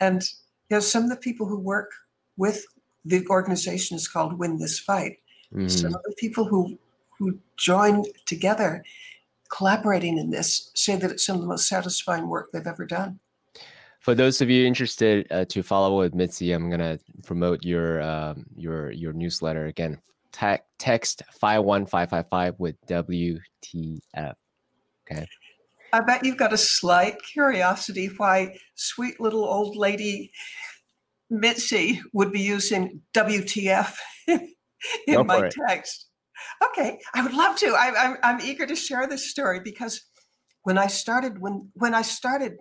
And 0.00 0.22
you 0.70 0.76
know, 0.76 0.80
some 0.80 1.04
of 1.04 1.10
the 1.10 1.16
people 1.16 1.46
who 1.46 1.58
work 1.58 1.90
with 2.36 2.64
the 3.04 3.26
organization 3.28 3.96
is 3.96 4.06
called 4.06 4.38
Win 4.38 4.58
This 4.58 4.78
Fight. 4.78 5.16
Mhm. 5.52 5.70
Some 5.70 5.94
of 5.94 6.02
the 6.04 6.14
people 6.18 6.44
who 6.44 6.78
who 7.18 7.38
join 7.56 8.04
together 8.26 8.84
collaborating 9.50 10.18
in 10.18 10.30
this 10.30 10.70
say 10.74 10.94
that 10.94 11.10
it's 11.10 11.26
some 11.26 11.36
of 11.36 11.42
the 11.42 11.48
most 11.48 11.66
satisfying 11.66 12.28
work 12.28 12.50
they've 12.52 12.66
ever 12.66 12.86
done. 12.86 13.18
For 14.00 14.14
those 14.14 14.40
of 14.40 14.48
you 14.48 14.66
interested 14.66 15.26
uh, 15.30 15.44
to 15.46 15.62
follow 15.62 15.98
with 15.98 16.14
Mitzi, 16.14 16.52
I'm 16.52 16.70
gonna 16.70 16.98
promote 17.24 17.64
your 17.64 18.00
um, 18.02 18.46
your 18.56 18.90
your 18.92 19.12
newsletter 19.12 19.66
again. 19.66 20.00
Te- 20.32 20.62
text 20.78 21.22
five 21.40 21.64
one 21.64 21.86
five 21.86 22.10
five 22.10 22.28
five 22.28 22.54
with 22.58 22.76
WTF. 22.86 23.40
Okay. 24.16 25.26
I 25.92 26.00
bet 26.00 26.24
you've 26.24 26.36
got 26.36 26.52
a 26.52 26.58
slight 26.58 27.16
curiosity 27.22 28.10
why 28.16 28.56
sweet 28.74 29.18
little 29.20 29.44
old 29.44 29.74
lady 29.74 30.30
Mitzi 31.30 32.00
would 32.12 32.30
be 32.30 32.40
using 32.40 33.02
WTF 33.14 33.94
in 34.26 35.26
my 35.26 35.48
text. 35.66 36.06
Okay, 36.64 36.98
I 37.14 37.22
would 37.22 37.34
love 37.34 37.56
to. 37.56 37.68
I, 37.68 37.92
I'm, 37.96 38.16
I'm 38.22 38.40
eager 38.40 38.66
to 38.66 38.76
share 38.76 39.06
this 39.06 39.30
story 39.30 39.60
because 39.60 40.02
when 40.62 40.78
I 40.78 40.86
started 40.86 41.38
when 41.40 41.70
when 41.74 41.94
I 41.94 42.02
started 42.02 42.58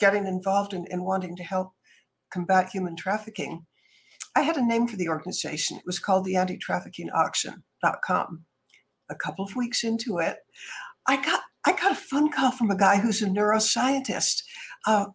getting 0.00 0.26
involved 0.26 0.72
in, 0.74 0.86
in 0.90 1.04
wanting 1.04 1.36
to 1.36 1.42
help 1.42 1.72
combat 2.30 2.70
human 2.70 2.96
trafficking, 2.96 3.66
I 4.36 4.42
had 4.42 4.56
a 4.56 4.66
name 4.66 4.86
for 4.86 4.96
the 4.96 5.08
organization. 5.08 5.76
It 5.78 5.86
was 5.86 5.98
called 5.98 6.24
the 6.24 6.36
Anti-Trafficking 6.36 7.10
Auction.com. 7.10 8.44
A 9.10 9.14
couple 9.14 9.44
of 9.44 9.56
weeks 9.56 9.84
into 9.84 10.18
it, 10.18 10.36
I 11.06 11.16
got 11.22 11.40
I 11.64 11.72
got 11.72 11.92
a 11.92 11.96
phone 11.96 12.30
call 12.30 12.50
from 12.50 12.70
a 12.70 12.76
guy 12.76 12.98
who's 12.98 13.22
a 13.22 13.26
neuroscientist. 13.26 14.42
Uh, 14.86 15.06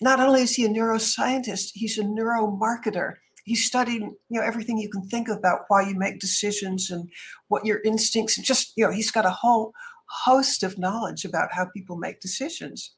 not 0.00 0.20
only 0.20 0.42
is 0.42 0.54
he 0.54 0.64
a 0.64 0.68
neuroscientist, 0.68 1.70
he's 1.74 1.98
a 1.98 2.02
neuromarketer. 2.02 3.14
He's 3.44 3.64
studied, 3.64 4.02
you 4.02 4.16
know, 4.30 4.42
everything 4.42 4.78
you 4.78 4.90
can 4.90 5.06
think 5.08 5.28
about 5.28 5.60
why 5.68 5.88
you 5.88 5.94
make 5.94 6.18
decisions 6.18 6.90
and 6.90 7.08
what 7.48 7.64
your 7.64 7.80
instincts. 7.84 8.36
And 8.36 8.44
just, 8.44 8.72
you 8.76 8.84
know, 8.84 8.92
he's 8.92 9.10
got 9.10 9.26
a 9.26 9.30
whole 9.30 9.72
host 10.08 10.62
of 10.62 10.78
knowledge 10.78 11.24
about 11.24 11.52
how 11.52 11.66
people 11.66 11.96
make 11.96 12.20
decisions. 12.20 12.94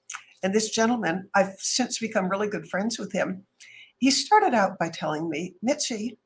And 0.46 0.54
this 0.54 0.70
gentleman, 0.70 1.28
I've 1.34 1.56
since 1.58 1.98
become 1.98 2.28
really 2.28 2.46
good 2.46 2.68
friends 2.68 3.00
with 3.00 3.10
him. 3.12 3.42
He 3.98 4.12
started 4.12 4.54
out 4.54 4.78
by 4.78 4.90
telling 4.90 5.28
me, 5.28 5.56
Mitzi, 5.60 6.18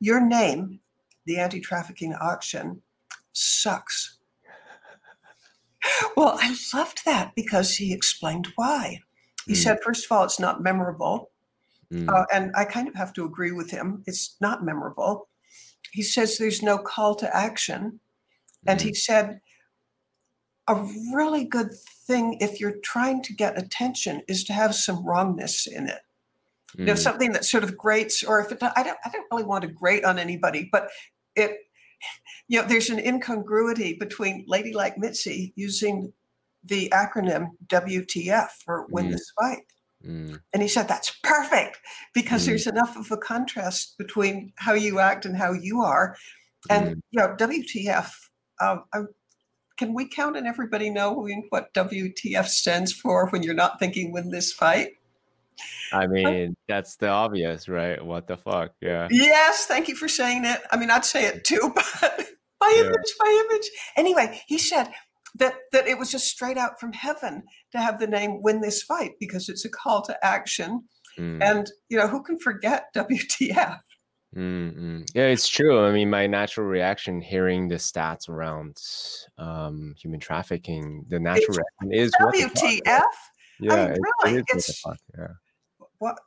your 0.00 0.26
name, 0.26 0.80
the 1.26 1.36
anti-trafficking 1.38 2.14
auction, 2.14 2.80
sucks. 3.34 4.16
Well, 6.16 6.38
I 6.40 6.56
loved 6.72 7.04
that 7.04 7.34
because 7.34 7.74
he 7.74 7.92
explained 7.92 8.48
why. 8.56 9.00
He 9.46 9.52
Mm. 9.52 9.56
said, 9.56 9.82
first 9.84 10.06
of 10.06 10.12
all, 10.12 10.24
it's 10.24 10.40
not 10.40 10.62
memorable. 10.62 11.30
Mm. 11.92 12.08
Uh, 12.08 12.24
and 12.32 12.52
I 12.56 12.64
kind 12.64 12.88
of 12.88 12.94
have 12.94 13.12
to 13.14 13.26
agree 13.26 13.52
with 13.52 13.70
him. 13.70 14.02
It's 14.06 14.36
not 14.40 14.64
memorable. 14.64 15.28
He 15.90 16.02
says 16.02 16.38
there's 16.38 16.62
no 16.62 16.78
call 16.78 17.16
to 17.16 17.36
action. 17.36 18.00
And 18.66 18.80
Mm. 18.80 18.82
he 18.84 18.94
said, 18.94 19.40
a 20.76 20.88
really 21.14 21.44
good 21.44 21.70
thing 22.06 22.38
if 22.40 22.60
you're 22.60 22.78
trying 22.82 23.22
to 23.22 23.32
get 23.34 23.58
attention 23.58 24.22
is 24.28 24.44
to 24.44 24.52
have 24.52 24.74
some 24.74 25.04
wrongness 25.04 25.66
in 25.66 25.88
it. 25.88 26.00
You 26.76 26.86
know, 26.86 26.92
Mm. 26.94 26.98
something 26.98 27.32
that 27.32 27.44
sort 27.44 27.64
of 27.64 27.76
grates, 27.76 28.22
or 28.22 28.40
if 28.40 28.50
it, 28.50 28.62
I 28.62 28.82
don't, 28.82 28.98
I 29.04 29.10
don't 29.10 29.26
really 29.30 29.44
want 29.44 29.62
to 29.62 29.68
grate 29.68 30.04
on 30.04 30.18
anybody, 30.18 30.68
but 30.72 30.88
it, 31.36 31.58
you 32.48 32.60
know, 32.60 32.66
there's 32.66 32.90
an 32.90 32.98
incongruity 32.98 33.94
between 33.94 34.44
Lady 34.48 34.72
Like 34.72 34.96
Mitzi 34.98 35.52
using 35.54 36.12
the 36.64 36.88
acronym 36.90 37.48
WTF 37.66 38.48
for 38.64 38.86
Win 38.90 39.06
Mm. 39.08 39.10
This 39.10 39.32
Fight. 39.38 39.66
Mm. 40.04 40.40
And 40.52 40.62
he 40.62 40.68
said, 40.68 40.88
that's 40.88 41.10
perfect 41.22 41.78
because 42.14 42.42
Mm. 42.42 42.46
there's 42.46 42.66
enough 42.66 42.96
of 42.96 43.10
a 43.10 43.16
contrast 43.16 43.96
between 43.98 44.52
how 44.56 44.72
you 44.72 44.98
act 44.98 45.24
and 45.26 45.36
how 45.36 45.52
you 45.52 45.80
are. 45.82 46.16
And, 46.70 46.88
Mm. 46.88 47.02
you 47.10 47.20
know, 47.20 47.36
WTF, 47.36 48.30
um, 48.60 48.84
I, 48.94 49.02
can 49.78 49.94
we 49.94 50.08
count 50.08 50.36
on 50.36 50.46
everybody 50.46 50.90
knowing 50.90 51.46
what 51.50 51.72
WTF 51.74 52.46
stands 52.46 52.92
for 52.92 53.28
when 53.30 53.42
you're 53.42 53.54
not 53.54 53.78
thinking 53.78 54.12
win 54.12 54.30
this 54.30 54.52
fight? 54.52 54.90
I 55.92 56.06
mean, 56.06 56.56
that's 56.68 56.96
the 56.96 57.08
obvious, 57.08 57.68
right? 57.68 58.02
What 58.02 58.26
the 58.26 58.36
fuck? 58.36 58.72
Yeah. 58.80 59.08
Yes, 59.10 59.66
thank 59.66 59.88
you 59.88 59.94
for 59.94 60.08
saying 60.08 60.44
it. 60.44 60.60
I 60.70 60.76
mean, 60.76 60.90
I'd 60.90 61.04
say 61.04 61.26
it 61.26 61.44
too, 61.44 61.72
but 61.74 62.26
my 62.60 62.72
Yeah. 62.74 62.84
image, 62.84 63.14
my 63.20 63.46
image. 63.50 63.70
Anyway, 63.96 64.40
he 64.46 64.58
said 64.58 64.90
that 65.36 65.54
that 65.72 65.86
it 65.86 65.98
was 65.98 66.10
just 66.10 66.26
straight 66.28 66.58
out 66.58 66.80
from 66.80 66.92
heaven 66.92 67.42
to 67.72 67.78
have 67.78 67.98
the 67.98 68.06
name 68.06 68.42
"Win 68.42 68.60
This 68.60 68.82
Fight" 68.82 69.12
because 69.20 69.48
it's 69.48 69.64
a 69.64 69.70
call 69.70 70.02
to 70.02 70.24
action, 70.24 70.84
Mm. 71.18 71.42
and 71.42 71.70
you 71.90 71.98
know 71.98 72.08
who 72.08 72.22
can 72.22 72.38
forget 72.38 72.86
WTF? 72.94 73.78
Mm, 74.36 74.78
mm. 74.78 75.10
Yeah, 75.14 75.26
it's 75.26 75.46
true. 75.46 75.84
I 75.84 75.92
mean, 75.92 76.08
my 76.08 76.26
natural 76.26 76.66
reaction 76.66 77.20
hearing 77.20 77.68
the 77.68 77.74
stats 77.74 78.28
around 78.28 78.80
um, 79.36 79.94
human 79.98 80.20
trafficking, 80.20 81.04
the 81.08 81.20
natural 81.20 81.58
reaction 81.58 81.92
is 81.92 82.12
what 82.18 82.34
the 82.34 82.42
fuck, 82.42 82.62
right? 82.62 82.80
WTF? 82.86 83.02
Yeah, 83.60 83.76
mean, 83.76 83.90
it- 83.92 84.00
really, 84.24 84.38
it 84.38 84.44
is 84.54 84.82
what 84.84 84.96
the 84.96 85.16
fuck. 85.18 85.28
Yeah. 85.28 85.86
What? 85.98 86.18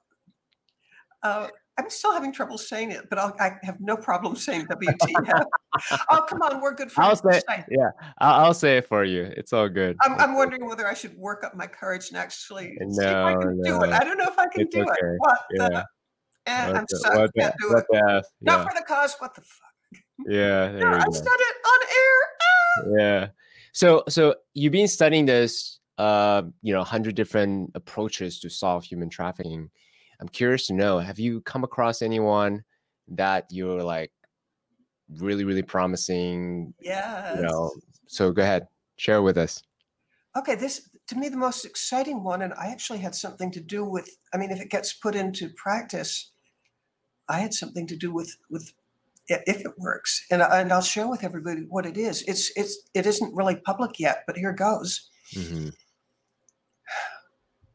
Uh, 1.23 1.47
I'm 1.77 1.89
still 1.89 2.13
having 2.13 2.31
trouble 2.31 2.57
saying 2.57 2.91
it, 2.91 3.09
but 3.09 3.19
I'll, 3.19 3.35
I 3.39 3.53
have 3.63 3.81
no 3.81 3.97
problem 3.97 4.35
saying 4.35 4.67
WTF. 4.67 5.43
oh, 6.09 6.25
come 6.29 6.41
on, 6.43 6.61
we're 6.61 6.73
good 6.73 6.89
I'll 6.95 7.15
say, 7.15 7.41
yeah, 7.69 7.89
I'll, 8.19 8.45
I'll 8.45 8.53
say 8.53 8.77
it 8.77 8.87
for 8.87 9.03
you. 9.03 9.23
It's 9.35 9.51
all 9.51 9.67
good. 9.67 9.97
I'm, 10.01 10.13
I'm 10.19 10.35
wondering 10.35 10.67
whether 10.67 10.87
I 10.87 10.93
should 10.93 11.17
work 11.17 11.43
up 11.43 11.55
my 11.55 11.67
courage 11.67 12.09
and 12.09 12.17
actually 12.17 12.77
see 12.91 13.01
if 13.01 13.07
I 13.07 13.33
can 13.33 13.61
do 13.63 13.81
it. 13.83 13.91
I 13.91 14.03
don't 14.05 14.17
know 14.17 14.27
if 14.27 14.37
I 14.39 14.47
can 14.47 14.61
It's 14.61 14.75
do 14.75 14.83
it. 14.83 15.17
What 15.17 15.39
Yeah. 15.51 15.67
the? 15.69 15.85
Eh, 16.45 16.67
What 16.67 16.75
I'm 16.77 16.85
the- 16.89 16.97
sorry, 16.99 17.17
what 17.19 17.31
the- 17.33 17.41
can't 17.41 17.55
do 17.59 17.69
what 17.69 17.77
it. 17.79 17.85
the 17.91 18.13
F? 18.17 18.25
Not 18.41 18.67
for 18.67 18.73
the 18.79 18.85
cause. 18.85 19.15
What 19.19 19.33
the 19.35 19.41
fuck? 19.41 20.01
yeah, 20.27 20.71
there 20.71 20.79
No, 20.79 20.87
I 20.97 21.03
go. 21.05 21.11
it 21.11 21.55
on 21.65 21.81
air. 21.97 22.19
Ah! 22.41 22.83
Yeah. 22.99 23.27
So, 23.73 24.03
so 24.07 24.35
you've 24.53 24.71
been 24.71 24.87
studying 24.87 25.25
this, 25.25 25.79
uh, 25.97 26.43
you 26.61 26.73
know, 26.73 26.83
hundred 26.83 27.15
different 27.15 27.71
approaches 27.75 28.39
to 28.41 28.49
solve 28.49 28.83
human 28.83 29.09
trafficking. 29.09 29.69
I'm 30.19 30.29
curious 30.29 30.67
to 30.67 30.73
know, 30.73 30.99
have 30.99 31.19
you 31.19 31.41
come 31.41 31.63
across 31.63 32.01
anyone 32.01 32.63
that 33.09 33.45
you're 33.49 33.83
like, 33.83 34.11
really 35.19 35.43
really 35.43 35.61
promising. 35.61 36.73
Yeah. 36.81 37.35
You 37.35 37.41
know, 37.43 37.71
so 38.07 38.31
go 38.31 38.41
ahead, 38.41 38.67
share 38.97 39.21
with 39.21 39.37
us. 39.37 39.61
Okay, 40.37 40.55
this 40.55 40.89
to 41.07 41.15
me 41.15 41.29
the 41.29 41.37
most 41.37 41.63
exciting 41.65 42.23
one, 42.23 42.41
and 42.41 42.53
I 42.55 42.67
actually 42.67 42.99
had 42.99 43.13
something 43.13 43.51
to 43.51 43.59
do 43.61 43.85
with. 43.85 44.09
I 44.33 44.37
mean, 44.37 44.51
if 44.51 44.59
it 44.59 44.69
gets 44.71 44.93
put 44.93 45.15
into 45.15 45.49
practice, 45.55 46.31
I 47.27 47.39
had 47.39 47.53
something 47.53 47.87
to 47.87 47.95
do 47.95 48.11
with 48.13 48.37
with 48.49 48.73
if 49.27 49.61
it 49.61 49.77
works, 49.77 50.25
and 50.29 50.41
and 50.41 50.71
I'll 50.71 50.81
share 50.81 51.07
with 51.07 51.23
everybody 51.23 51.61
what 51.67 51.85
it 51.85 51.97
is. 51.97 52.23
It's 52.23 52.51
it's 52.55 52.77
it 52.93 53.05
isn't 53.05 53.35
really 53.35 53.55
public 53.55 53.99
yet, 53.99 54.23
but 54.27 54.37
here 54.37 54.53
goes. 54.53 55.09
Mm-hmm. 55.33 55.69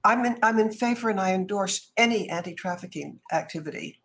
I'm 0.04 0.24
in 0.24 0.38
I'm 0.42 0.58
in 0.58 0.70
favor, 0.70 1.10
and 1.10 1.20
I 1.20 1.34
endorse 1.34 1.90
any 1.96 2.28
anti-trafficking 2.30 3.20
activity. 3.32 4.00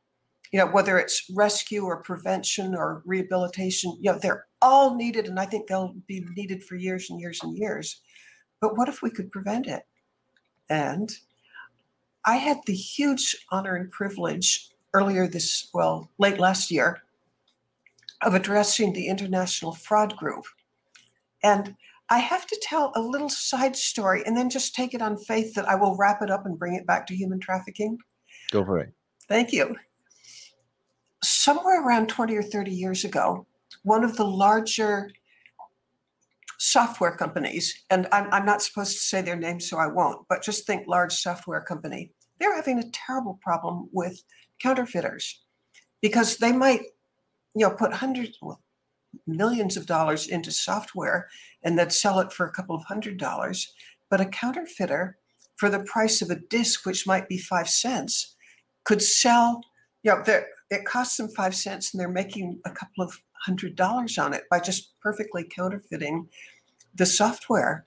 You 0.51 0.59
know, 0.59 0.67
whether 0.67 0.97
it's 0.97 1.29
rescue 1.33 1.83
or 1.83 2.01
prevention 2.01 2.75
or 2.75 3.01
rehabilitation, 3.05 3.97
you 3.99 4.11
know, 4.11 4.19
they're 4.19 4.45
all 4.61 4.95
needed, 4.95 5.27
and 5.27 5.39
I 5.39 5.45
think 5.45 5.67
they'll 5.67 5.95
be 6.07 6.25
needed 6.35 6.63
for 6.63 6.75
years 6.75 7.09
and 7.09 7.19
years 7.19 7.41
and 7.43 7.57
years. 7.57 8.01
But 8.61 8.77
what 8.77 8.89
if 8.89 9.01
we 9.01 9.09
could 9.09 9.31
prevent 9.31 9.67
it? 9.67 9.83
And 10.69 11.11
I 12.25 12.37
had 12.37 12.57
the 12.65 12.73
huge 12.73 13.35
honor 13.51 13.75
and 13.75 13.91
privilege 13.91 14.69
earlier 14.95 15.27
this, 15.27 15.69
well, 15.73 16.09
late 16.17 16.39
last 16.39 16.71
year, 16.71 17.01
of 18.21 18.33
addressing 18.33 18.93
the 18.93 19.07
International 19.07 19.73
Fraud 19.73 20.15
Group. 20.15 20.45
And 21.43 21.75
I 22.09 22.19
have 22.19 22.47
to 22.47 22.59
tell 22.61 22.93
a 22.95 23.01
little 23.01 23.29
side 23.29 23.75
story 23.75 24.23
and 24.25 24.37
then 24.37 24.49
just 24.49 24.73
take 24.73 24.93
it 24.93 25.01
on 25.01 25.17
faith 25.17 25.53
that 25.55 25.67
I 25.67 25.75
will 25.75 25.97
wrap 25.97 26.21
it 26.21 26.31
up 26.31 26.45
and 26.45 26.57
bring 26.57 26.75
it 26.75 26.87
back 26.87 27.07
to 27.07 27.15
human 27.15 27.39
trafficking. 27.39 27.97
Go 28.51 28.63
for 28.63 28.79
it. 28.79 28.93
Thank 29.27 29.51
you. 29.51 29.75
Somewhere 31.23 31.85
around 31.85 32.07
20 32.07 32.35
or 32.35 32.43
30 32.43 32.71
years 32.71 33.03
ago, 33.03 33.45
one 33.83 34.03
of 34.03 34.15
the 34.15 34.25
larger 34.25 35.09
software 36.57 37.15
companies, 37.15 37.83
and 37.89 38.07
I'm, 38.11 38.31
I'm 38.31 38.45
not 38.45 38.61
supposed 38.61 38.93
to 38.93 38.99
say 39.03 39.21
their 39.21 39.35
name, 39.35 39.59
so 39.59 39.77
I 39.77 39.87
won't, 39.87 40.25
but 40.29 40.41
just 40.41 40.65
think 40.65 40.87
large 40.87 41.13
software 41.13 41.61
company, 41.61 42.11
they're 42.39 42.55
having 42.55 42.79
a 42.79 42.89
terrible 42.91 43.39
problem 43.41 43.89
with 43.91 44.23
counterfeiters 44.65 45.41
because 46.01 46.37
they 46.37 46.51
might, 46.51 46.81
you 47.55 47.65
know, 47.65 47.69
put 47.69 47.93
hundreds, 47.93 48.37
well, 48.41 48.61
millions 49.27 49.77
of 49.77 49.85
dollars 49.85 50.27
into 50.27 50.51
software 50.51 51.27
and 51.63 51.77
then 51.77 51.89
sell 51.89 52.19
it 52.19 52.33
for 52.33 52.45
a 52.47 52.51
couple 52.51 52.75
of 52.75 52.83
hundred 52.83 53.17
dollars. 53.17 53.73
But 54.09 54.21
a 54.21 54.25
counterfeiter, 54.25 55.17
for 55.57 55.69
the 55.69 55.79
price 55.79 56.21
of 56.21 56.29
a 56.29 56.41
disc, 56.49 56.85
which 56.85 57.07
might 57.07 57.29
be 57.29 57.37
five 57.37 57.69
cents, 57.69 58.35
could 58.83 59.01
sell, 59.01 59.61
you 60.03 60.11
know, 60.11 60.23
it 60.69 60.85
costs 60.85 61.17
them 61.17 61.29
five 61.29 61.55
cents 61.55 61.93
and 61.93 62.01
they're 62.01 62.09
making 62.09 62.59
a 62.65 62.71
couple 62.71 63.03
of 63.03 63.21
hundred 63.45 63.75
dollars 63.75 64.17
on 64.17 64.33
it 64.33 64.43
by 64.49 64.59
just 64.59 64.99
perfectly 64.99 65.43
counterfeiting 65.43 66.27
the 66.95 67.05
software. 67.05 67.85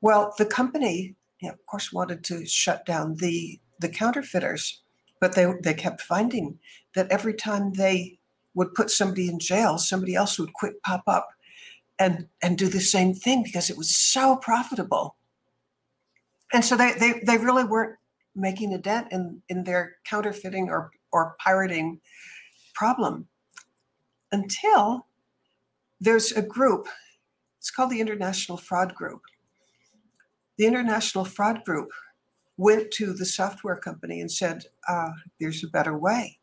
Well, 0.00 0.34
the 0.36 0.46
company, 0.46 1.14
you 1.40 1.48
know, 1.48 1.54
of 1.54 1.64
course, 1.66 1.92
wanted 1.92 2.24
to 2.24 2.44
shut 2.44 2.84
down 2.84 3.14
the 3.16 3.60
the 3.78 3.88
counterfeiters, 3.88 4.82
but 5.20 5.34
they 5.34 5.46
they 5.62 5.74
kept 5.74 6.00
finding 6.00 6.58
that 6.94 7.10
every 7.10 7.34
time 7.34 7.72
they 7.72 8.18
would 8.54 8.74
put 8.74 8.90
somebody 8.90 9.28
in 9.28 9.38
jail, 9.38 9.78
somebody 9.78 10.14
else 10.14 10.38
would 10.38 10.52
quick 10.52 10.82
pop 10.82 11.02
up 11.06 11.28
and 11.98 12.28
and 12.42 12.58
do 12.58 12.68
the 12.68 12.80
same 12.80 13.14
thing 13.14 13.42
because 13.42 13.70
it 13.70 13.76
was 13.76 13.94
so 13.94 14.36
profitable. 14.36 15.16
And 16.52 16.64
so 16.64 16.76
they 16.76 16.92
they, 16.92 17.20
they 17.24 17.38
really 17.38 17.64
weren't 17.64 17.96
making 18.34 18.72
a 18.72 18.78
dent 18.78 19.08
in 19.10 19.42
in 19.48 19.64
their 19.64 19.96
counterfeiting 20.04 20.68
or 20.68 20.90
or 21.12 21.34
pirating 21.38 22.00
problem 22.74 23.26
until 24.30 25.06
there's 26.00 26.32
a 26.32 26.42
group 26.42 26.88
it's 27.58 27.70
called 27.70 27.90
the 27.90 28.00
international 28.00 28.58
fraud 28.58 28.94
group 28.94 29.22
the 30.58 30.66
international 30.66 31.24
fraud 31.24 31.64
group 31.64 31.90
went 32.56 32.90
to 32.92 33.12
the 33.12 33.26
software 33.26 33.76
company 33.76 34.20
and 34.20 34.30
said 34.30 34.64
uh, 34.88 35.10
there's 35.40 35.62
a 35.62 35.68
better 35.68 35.96
way. 35.96 36.38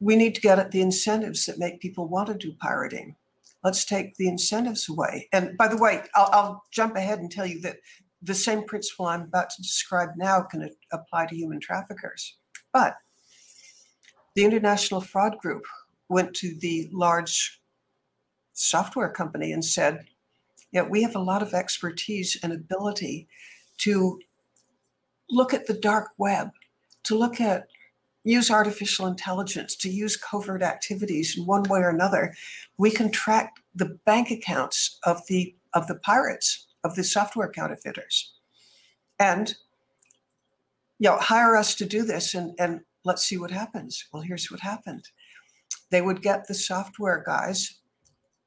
We 0.00 0.16
need 0.16 0.34
to 0.34 0.40
get 0.40 0.58
at 0.58 0.70
the 0.70 0.80
incentives 0.80 1.46
that 1.46 1.58
make 1.58 1.80
people 1.80 2.08
want 2.08 2.28
to 2.28 2.34
do 2.34 2.54
pirating. 2.54 3.16
Let's 3.62 3.84
take 3.84 4.16
the 4.16 4.28
incentives 4.28 4.88
away. 4.88 5.28
And 5.32 5.56
by 5.56 5.68
the 5.68 5.76
way 5.76 6.02
I'll, 6.14 6.30
I'll 6.32 6.64
jump 6.70 6.96
ahead 6.96 7.18
and 7.18 7.30
tell 7.30 7.46
you 7.46 7.60
that 7.60 7.76
the 8.22 8.34
same 8.34 8.64
principle 8.64 9.06
i'm 9.06 9.22
about 9.22 9.48
to 9.48 9.62
describe 9.62 10.10
now 10.16 10.42
can 10.42 10.70
apply 10.92 11.26
to 11.26 11.36
human 11.36 11.60
traffickers. 11.60 12.36
But 12.72 12.96
the 14.34 14.44
international 14.44 15.00
fraud 15.00 15.38
group 15.38 15.64
went 16.08 16.34
to 16.34 16.54
the 16.60 16.88
large 16.92 17.60
software 18.52 19.08
company 19.08 19.52
and 19.52 19.64
said, 19.64 20.06
Yeah, 20.72 20.82
we 20.82 21.02
have 21.02 21.16
a 21.16 21.20
lot 21.20 21.42
of 21.42 21.54
expertise 21.54 22.38
and 22.42 22.52
ability 22.52 23.28
to 23.78 24.20
look 25.30 25.54
at 25.54 25.66
the 25.66 25.74
dark 25.74 26.10
web, 26.18 26.50
to 27.04 27.16
look 27.16 27.40
at 27.40 27.68
use 28.24 28.50
artificial 28.50 29.06
intelligence, 29.06 29.74
to 29.76 29.88
use 29.88 30.16
covert 30.16 30.62
activities 30.62 31.36
in 31.38 31.46
one 31.46 31.62
way 31.64 31.80
or 31.80 31.88
another. 31.88 32.34
We 32.76 32.90
can 32.90 33.10
track 33.10 33.54
the 33.74 33.98
bank 34.04 34.30
accounts 34.30 34.98
of 35.04 35.26
the 35.28 35.54
of 35.74 35.86
the 35.86 35.96
pirates, 35.96 36.66
of 36.84 36.96
the 36.96 37.04
software 37.04 37.50
counterfeiters. 37.50 38.32
And 39.18 39.54
you 40.98 41.08
know, 41.08 41.16
hire 41.16 41.56
us 41.56 41.74
to 41.76 41.86
do 41.86 42.02
this 42.04 42.34
and, 42.34 42.54
and 42.58 42.80
let's 43.04 43.24
see 43.24 43.38
what 43.38 43.50
happens. 43.50 44.06
Well, 44.12 44.22
here's 44.22 44.50
what 44.50 44.60
happened 44.60 45.08
they 45.90 46.02
would 46.02 46.22
get 46.22 46.46
the 46.46 46.54
software 46.54 47.22
guys, 47.26 47.80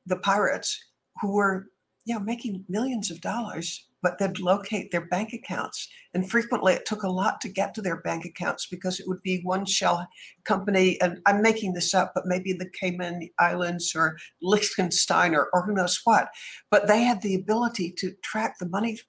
the 0.06 0.18
pirates, 0.18 0.84
who 1.22 1.34
were 1.34 1.68
you 2.06 2.14
know 2.14 2.20
making 2.20 2.66
millions 2.70 3.10
of 3.10 3.22
dollars, 3.22 3.88
but 4.04 4.20
they'd 4.20 4.40
locate 4.40 4.92
their 4.92 5.06
bank 5.08 5.34
accounts. 5.34 5.88
And 6.14 6.30
frequently 6.30 6.74
it 6.74 6.86
took 6.86 7.02
a 7.02 7.10
lot 7.10 7.42
to 7.42 7.50
get 7.50 7.74
to 7.74 7.82
their 7.82 8.02
bank 8.02 8.26
accounts 8.26 8.68
because 8.68 9.00
it 9.00 9.08
would 9.08 9.24
be 9.24 9.42
one 9.42 9.66
shell 9.66 10.08
company, 10.44 11.02
and 11.02 11.20
I'm 11.26 11.42
making 11.42 11.74
this 11.74 11.94
up, 11.94 12.12
but 12.14 12.28
maybe 12.28 12.54
the 12.54 12.70
Cayman 12.80 13.30
Islands 13.40 13.94
or 13.96 14.18
Liechtenstein 14.42 15.34
or, 15.34 15.50
or 15.54 15.66
who 15.66 15.74
knows 15.74 16.00
what. 16.04 16.30
But 16.70 16.88
they 16.88 17.02
had 17.02 17.22
the 17.22 17.34
ability 17.34 17.94
to 17.98 18.14
track 18.22 18.58
the 18.60 18.70
money 18.70 19.00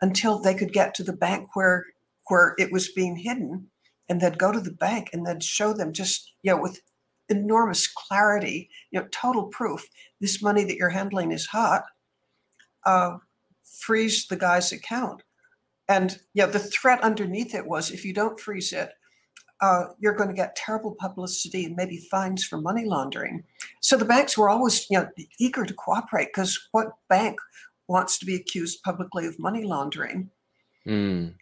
until 0.00 0.40
they 0.40 0.54
could 0.54 0.72
get 0.72 0.94
to 0.94 1.04
the 1.04 1.12
bank 1.12 1.54
where 1.54 1.86
where 2.28 2.54
it 2.58 2.72
was 2.72 2.92
being 2.92 3.16
hidden 3.16 3.68
and 4.08 4.20
they'd 4.20 4.38
go 4.38 4.52
to 4.52 4.60
the 4.60 4.72
bank 4.72 5.10
and 5.12 5.26
they'd 5.26 5.42
show 5.42 5.72
them 5.72 5.92
just 5.92 6.32
you 6.42 6.50
know 6.50 6.60
with 6.60 6.80
enormous 7.28 7.86
clarity, 7.86 8.68
you 8.90 9.00
know, 9.00 9.06
total 9.10 9.44
proof. 9.44 9.84
This 10.20 10.42
money 10.42 10.64
that 10.64 10.76
you're 10.76 10.90
handling 10.90 11.32
is 11.32 11.46
hot. 11.46 11.84
Uh, 12.84 13.16
freeze 13.80 14.26
the 14.26 14.36
guy's 14.36 14.72
account. 14.72 15.22
And 15.88 16.18
yeah, 16.34 16.46
the 16.46 16.58
threat 16.58 17.02
underneath 17.02 17.54
it 17.54 17.66
was 17.66 17.90
if 17.90 18.04
you 18.04 18.12
don't 18.12 18.38
freeze 18.38 18.72
it, 18.72 18.90
uh, 19.60 19.86
you're 20.00 20.14
going 20.14 20.28
to 20.28 20.34
get 20.34 20.56
terrible 20.56 20.96
publicity 20.98 21.64
and 21.64 21.76
maybe 21.76 21.96
fines 22.10 22.44
for 22.44 22.60
money 22.60 22.84
laundering. 22.84 23.44
So 23.80 23.96
the 23.96 24.04
banks 24.04 24.36
were 24.36 24.48
always, 24.48 24.86
you 24.90 24.98
know, 24.98 25.08
eager 25.38 25.64
to 25.64 25.74
cooperate 25.74 26.28
because 26.34 26.58
what 26.72 26.88
bank 27.08 27.38
wants 27.86 28.18
to 28.18 28.26
be 28.26 28.34
accused 28.34 28.82
publicly 28.82 29.26
of 29.26 29.38
money 29.38 29.64
laundering? 29.64 30.30
Mm. 30.86 31.34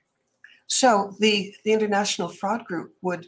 So 0.66 1.16
the 1.19 1.55
the 1.64 1.73
international 1.73 2.29
fraud 2.29 2.64
group 2.64 2.95
would 3.03 3.27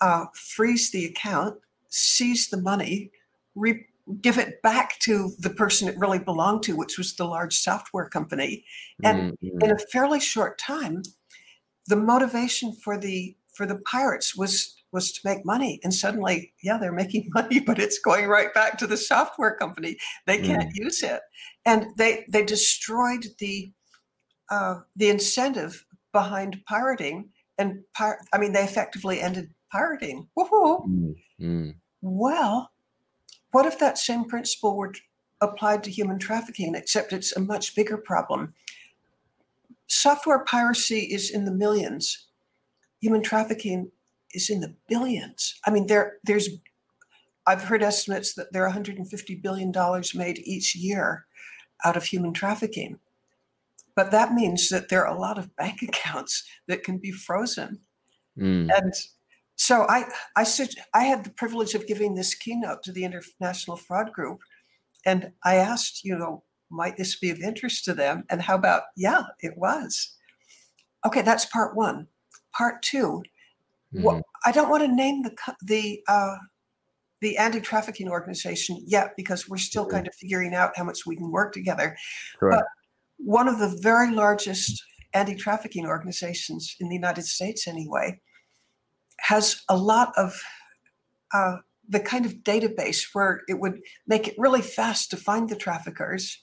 uh, 0.00 0.26
freeze 0.34 0.90
the 0.90 1.06
account, 1.06 1.58
seize 1.88 2.48
the 2.48 2.60
money, 2.60 3.10
re- 3.54 3.86
give 4.20 4.38
it 4.38 4.62
back 4.62 4.98
to 5.00 5.32
the 5.38 5.50
person 5.50 5.88
it 5.88 5.98
really 5.98 6.18
belonged 6.18 6.62
to, 6.64 6.76
which 6.76 6.98
was 6.98 7.14
the 7.14 7.24
large 7.24 7.56
software 7.56 8.08
company. 8.08 8.64
And 9.02 9.32
mm-hmm. 9.32 9.64
in 9.64 9.70
a 9.72 9.78
fairly 9.92 10.20
short 10.20 10.58
time, 10.58 11.02
the 11.86 11.96
motivation 11.96 12.74
for 12.82 12.98
the 12.98 13.36
for 13.54 13.66
the 13.66 13.78
pirates 13.78 14.36
was 14.36 14.74
was 14.92 15.12
to 15.12 15.20
make 15.24 15.44
money 15.44 15.80
and 15.82 15.92
suddenly 15.92 16.52
yeah 16.62 16.78
they're 16.78 16.92
making 16.92 17.28
money 17.34 17.58
but 17.58 17.78
it's 17.78 17.98
going 17.98 18.26
right 18.26 18.52
back 18.54 18.78
to 18.78 18.86
the 18.86 18.96
software 18.96 19.56
company 19.56 19.96
they 20.26 20.38
can't 20.38 20.70
mm. 20.70 20.74
use 20.74 21.02
it 21.02 21.20
and 21.64 21.86
they 21.96 22.24
they 22.30 22.44
destroyed 22.44 23.26
the 23.38 23.72
uh, 24.50 24.76
the 24.94 25.08
incentive 25.08 25.84
behind 26.12 26.62
pirating 26.68 27.28
and 27.58 27.80
pir- 27.94 28.20
i 28.32 28.38
mean 28.38 28.52
they 28.52 28.62
effectively 28.62 29.20
ended 29.20 29.48
pirating. 29.70 30.28
Mm-hmm. 30.38 31.70
Well, 32.02 32.70
what 33.56 33.64
if 33.64 33.78
that 33.78 33.96
same 33.96 34.26
principle 34.26 34.76
were 34.76 34.92
applied 35.40 35.82
to 35.82 35.90
human 35.90 36.18
trafficking, 36.18 36.74
except 36.74 37.10
it's 37.10 37.34
a 37.34 37.40
much 37.40 37.74
bigger 37.74 37.96
problem? 37.96 38.52
Software 39.86 40.44
piracy 40.44 41.08
is 41.10 41.30
in 41.30 41.46
the 41.46 41.50
millions. 41.50 42.26
Human 43.00 43.22
trafficking 43.22 43.90
is 44.34 44.50
in 44.50 44.60
the 44.60 44.76
billions. 44.90 45.58
I 45.66 45.70
mean, 45.70 45.86
there 45.86 46.18
there's 46.22 46.50
I've 47.46 47.62
heard 47.62 47.82
estimates 47.82 48.34
that 48.34 48.52
there 48.52 48.60
are 48.62 48.68
150 48.68 49.34
billion 49.36 49.72
dollars 49.72 50.14
made 50.14 50.38
each 50.40 50.76
year 50.76 51.24
out 51.82 51.96
of 51.96 52.04
human 52.04 52.34
trafficking. 52.34 52.98
But 53.94 54.10
that 54.10 54.34
means 54.34 54.68
that 54.68 54.90
there 54.90 55.06
are 55.06 55.16
a 55.16 55.18
lot 55.18 55.38
of 55.38 55.56
bank 55.56 55.80
accounts 55.88 56.44
that 56.68 56.84
can 56.84 56.98
be 56.98 57.10
frozen. 57.10 57.80
Mm. 58.38 58.68
And 58.76 58.92
so 59.56 59.86
I 59.88 60.04
I 60.36 60.44
said 60.44 60.68
I 60.94 61.04
had 61.04 61.24
the 61.24 61.30
privilege 61.30 61.74
of 61.74 61.86
giving 61.86 62.14
this 62.14 62.34
keynote 62.34 62.82
to 62.84 62.92
the 62.92 63.04
International 63.04 63.76
Fraud 63.76 64.12
Group, 64.12 64.40
and 65.04 65.32
I 65.44 65.56
asked, 65.56 66.04
you 66.04 66.16
know, 66.16 66.44
might 66.70 66.96
this 66.96 67.18
be 67.18 67.30
of 67.30 67.40
interest 67.40 67.84
to 67.84 67.94
them? 67.94 68.24
And 68.30 68.40
how 68.42 68.54
about 68.56 68.82
yeah, 68.96 69.22
it 69.40 69.56
was. 69.56 70.14
Okay, 71.06 71.22
that's 71.22 71.46
part 71.46 71.76
one. 71.76 72.06
Part 72.52 72.82
2 72.82 73.22
Mhm. 73.94 74.02
Well, 74.02 74.22
I 74.44 74.52
don't 74.52 74.68
want 74.68 74.82
to 74.82 74.88
name 74.94 75.22
the 75.22 75.34
the 75.62 76.02
uh, 76.08 76.36
the 77.20 77.38
anti-trafficking 77.38 78.08
organization 78.08 78.82
yet 78.86 79.12
because 79.16 79.48
we're 79.48 79.56
still 79.56 79.86
kind 79.86 80.06
of 80.06 80.14
figuring 80.16 80.54
out 80.54 80.76
how 80.76 80.84
much 80.84 81.06
we 81.06 81.16
can 81.16 81.30
work 81.30 81.52
together. 81.52 81.96
Sure. 82.38 82.50
but- 82.50 82.66
One 83.18 83.48
of 83.48 83.58
the 83.58 83.78
very 83.80 84.10
largest 84.10 84.82
anti-trafficking 85.14 85.86
organizations 85.86 86.76
in 86.80 86.88
the 86.90 86.94
United 86.94 87.24
States, 87.24 87.66
anyway, 87.66 88.20
has 89.20 89.62
a 89.68 89.76
lot 89.76 90.12
of 90.16 90.40
uh, 91.34 91.56
the 91.88 92.00
kind 92.00 92.26
of 92.26 92.34
database 92.42 93.08
where 93.12 93.42
it 93.48 93.60
would 93.60 93.80
make 94.06 94.28
it 94.28 94.34
really 94.38 94.62
fast 94.62 95.10
to 95.10 95.16
find 95.16 95.48
the 95.48 95.56
traffickers. 95.56 96.42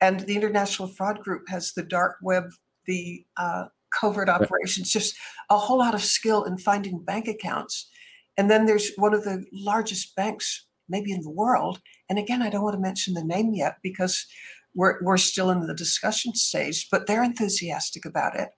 And 0.00 0.20
the 0.20 0.36
International 0.36 0.88
Fraud 0.88 1.20
Group 1.20 1.48
has 1.48 1.72
the 1.72 1.82
dark 1.82 2.16
web, 2.22 2.44
the 2.86 3.24
uh, 3.36 3.66
covert 3.90 4.28
operations, 4.28 4.90
just 4.90 5.16
a 5.50 5.58
whole 5.58 5.78
lot 5.78 5.94
of 5.94 6.02
skill 6.02 6.44
in 6.44 6.56
finding 6.56 7.02
bank 7.02 7.28
accounts. 7.28 7.88
And 8.36 8.50
then 8.50 8.66
there's 8.66 8.92
one 8.96 9.12
of 9.12 9.24
the 9.24 9.44
largest 9.52 10.14
banks, 10.16 10.66
maybe 10.88 11.12
in 11.12 11.22
the 11.22 11.30
world. 11.30 11.80
And 12.08 12.18
again, 12.18 12.42
I 12.42 12.48
don't 12.48 12.62
want 12.62 12.74
to 12.74 12.80
mention 12.80 13.14
the 13.14 13.24
name 13.24 13.52
yet 13.54 13.76
because 13.82 14.26
we're, 14.74 15.02
we're 15.02 15.16
still 15.16 15.50
in 15.50 15.66
the 15.66 15.74
discussion 15.74 16.34
stage, 16.34 16.88
but 16.90 17.06
they're 17.06 17.24
enthusiastic 17.24 18.04
about 18.04 18.38
it. 18.38 18.50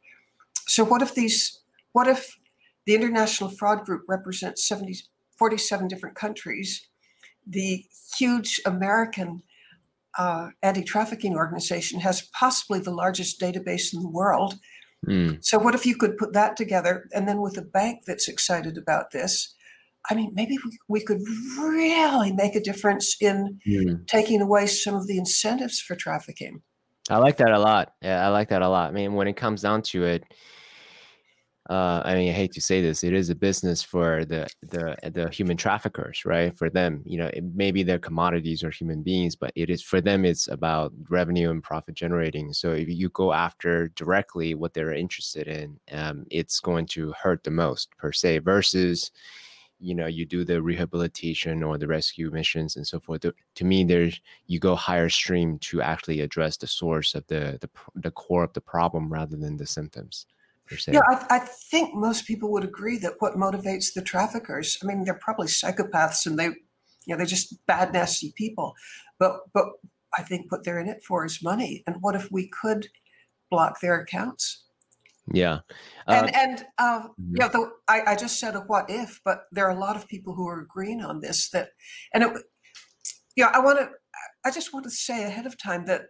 So, 0.68 0.85
what 0.85 1.02
if 1.02 1.14
these, 1.14 1.61
what 1.92 2.07
if 2.07 2.37
the 2.87 2.95
International 2.95 3.51
Fraud 3.51 3.85
Group 3.85 4.03
represents 4.09 4.66
70, 4.66 4.97
47 5.38 5.88
different 5.88 6.16
countries? 6.16 6.88
The 7.47 7.85
huge 8.16 8.61
American 8.64 9.42
uh, 10.18 10.51
anti 10.62 10.83
trafficking 10.83 11.35
organization 11.35 12.01
has 12.01 12.23
possibly 12.38 12.79
the 12.81 12.90
largest 12.90 13.40
database 13.40 13.92
in 13.95 14.03
the 14.03 14.09
world. 14.09 14.55
Mm. 15.07 15.45
So, 15.45 15.59
what 15.59 15.75
if 15.75 15.85
you 15.85 15.97
could 15.97 16.16
put 16.16 16.33
that 16.35 16.57
together 16.57 17.09
and 17.12 17.27
then 17.27 17.40
with 17.40 17.57
a 17.59 17.62
bank 17.62 18.03
that's 18.07 18.29
excited 18.29 18.79
about 18.79 19.11
this? 19.11 19.55
I 20.11 20.14
mean, 20.14 20.33
maybe 20.35 20.59
we, 20.64 20.79
we 20.88 21.01
could 21.01 21.21
really 21.59 22.33
make 22.33 22.57
a 22.57 22.61
difference 22.61 23.16
in 23.21 23.61
Mm. 23.66 24.07
taking 24.07 24.40
away 24.42 24.66
some 24.66 24.95
of 24.95 25.07
the 25.07 25.16
incentives 25.16 25.81
for 25.81 25.95
trafficking. 25.95 26.62
I 27.11 27.18
like 27.18 27.37
that 27.38 27.51
a 27.51 27.59
lot. 27.59 27.95
Yeah, 28.03 28.25
I 28.25 28.29
like 28.31 28.49
that 28.51 28.62
a 28.62 28.68
lot. 28.68 28.90
I 28.90 28.92
mean, 28.92 29.14
when 29.14 29.29
it 29.29 29.37
comes 29.37 29.62
down 29.62 29.83
to 29.83 30.05
it, 30.05 30.25
uh, 31.73 32.03
I 32.05 32.15
mean, 32.17 32.29
I 32.29 32.33
hate 32.33 32.53
to 32.53 32.61
say 32.61 32.83
this, 32.83 33.03
it 33.03 33.15
is 33.15 33.31
a 33.31 33.35
business 33.35 33.83
for 33.83 34.27
the 34.27 34.47
the 34.61 34.95
the 35.11 35.31
human 35.31 35.57
traffickers, 35.57 36.23
right? 36.27 36.55
For 36.55 36.69
them, 36.69 37.03
you 37.07 37.17
know, 37.17 37.29
it, 37.33 37.45
maybe 37.55 37.83
they're 37.83 37.99
commodities 37.99 38.63
or 38.63 38.71
human 38.71 39.03
beings, 39.03 39.37
but 39.37 39.53
it 39.57 39.71
is 39.71 39.83
for 39.83 40.03
them. 40.03 40.27
It's 40.27 40.49
about 40.49 40.93
revenue 41.09 41.51
and 41.51 41.63
profit 41.63 41.95
generating. 41.95 42.53
So 42.53 42.73
if 42.73 42.89
you 42.91 43.09
go 43.09 43.33
after 43.33 43.89
directly 44.03 44.55
what 44.55 44.75
they're 44.75 44.93
interested 44.93 45.49
in, 45.49 45.81
um, 45.93 46.27
it's 46.31 46.61
going 46.61 46.87
to 46.89 47.13
hurt 47.13 47.43
the 47.43 47.51
most 47.51 47.97
per 47.97 48.13
se. 48.13 48.41
Versus, 48.41 49.11
you 49.81 49.95
know, 49.95 50.07
you 50.07 50.27
do 50.27 50.45
the 50.45 50.61
rehabilitation 50.61 51.63
or 51.63 51.79
the 51.79 51.89
rescue 51.89 52.31
missions 52.31 52.77
and 52.77 52.87
so 52.87 53.01
forth. 53.01 53.23
To, 53.23 53.33
to 53.55 53.65
me, 53.65 53.83
there's 53.85 54.21
you 54.47 54.59
go 54.59 54.75
higher 54.77 55.09
stream 55.09 55.59
to 55.61 55.81
actually 55.81 56.21
address 56.21 56.59
the 56.59 56.67
source 56.67 57.15
of 57.15 57.27
the 57.29 57.57
the 57.63 57.71
the 57.95 58.11
core 58.11 58.45
of 58.45 58.53
the 58.53 58.61
problem 58.61 59.11
rather 59.11 59.39
than 59.39 59.57
the 59.57 59.67
symptoms. 59.67 60.27
Yeah, 60.88 61.01
I, 61.07 61.27
I 61.29 61.38
think 61.38 61.94
most 61.94 62.27
people 62.27 62.51
would 62.53 62.64
agree 62.64 62.98
that 62.98 63.14
what 63.18 63.35
motivates 63.35 63.92
the 63.94 64.03
traffickers, 64.03 64.79
I 64.83 64.87
mean, 64.87 65.05
they're 65.05 65.14
probably 65.14 65.48
psychopaths 65.48 66.27
and 66.27 66.38
they, 66.38 66.46
you 66.46 66.55
know, 67.09 67.16
they're 67.16 67.27
just 67.27 67.64
bad, 67.66 67.92
nasty 67.92 68.33
people. 68.37 68.75
But, 69.18 69.40
but 69.53 69.66
I 70.16 70.22
think 70.22 70.51
what 70.51 70.64
they're 70.64 70.81
in 70.81 70.88
it 70.88 71.03
for 71.03 71.25
is 71.25 71.42
money. 71.42 71.83
And 71.87 71.96
what 72.01 72.14
if 72.14 72.31
we 72.31 72.48
could 72.48 72.88
block 73.51 73.81
their 73.81 74.01
accounts? 74.01 74.64
Yeah. 75.33 75.61
Uh, 76.09 76.12
and 76.12 76.35
and 76.35 76.66
uh, 76.79 77.03
mhm. 77.20 77.35
yeah, 77.38 77.48
the, 77.48 77.70
I, 77.88 78.03
I 78.09 78.16
just 78.16 78.40
said 78.40 78.57
a 78.57 78.61
what 78.61 78.87
if, 78.88 79.20
but 79.25 79.44
there 79.53 79.66
are 79.66 79.77
a 79.77 79.79
lot 79.79 79.96
of 79.96 80.09
people 80.09 80.35
who 80.35 80.48
are 80.48 80.61
agreeing 80.61 81.01
on 81.03 81.20
this. 81.20 81.48
That 81.51 81.68
and 82.12 82.25
it, 82.25 82.33
yeah, 83.37 83.51
I 83.53 83.61
want 83.61 83.79
to. 83.79 83.90
I 84.44 84.51
just 84.51 84.75
want 84.75 84.85
to 84.85 84.90
say 84.90 85.25
ahead 85.25 85.46
of 85.46 85.57
time 85.57 85.87
that 85.87 86.03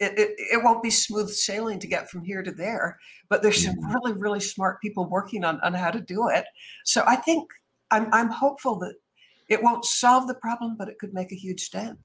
it, 0.00 0.18
it, 0.18 0.34
it 0.38 0.64
won't 0.64 0.82
be 0.82 0.90
smooth 0.90 1.30
sailing 1.30 1.78
to 1.80 1.86
get 1.86 2.10
from 2.10 2.24
here 2.24 2.42
to 2.42 2.52
there, 2.52 2.98
but 3.28 3.42
there's 3.42 3.64
some 3.64 3.76
Mhm. 3.76 3.94
really 3.94 4.12
really 4.12 4.40
smart 4.40 4.80
people 4.80 5.08
working 5.08 5.44
on 5.44 5.60
on 5.60 5.74
how 5.74 5.90
to 5.90 6.00
do 6.00 6.28
it. 6.28 6.44
So 6.84 7.04
I 7.06 7.16
think 7.16 7.50
I'm 7.90 8.12
I'm 8.12 8.30
hopeful 8.30 8.78
that 8.80 8.94
it 9.48 9.62
won't 9.62 9.84
solve 9.84 10.28
the 10.28 10.34
problem, 10.34 10.76
but 10.76 10.88
it 10.88 10.98
could 10.98 11.14
make 11.14 11.32
a 11.32 11.36
huge 11.36 11.70
dent. 11.70 11.98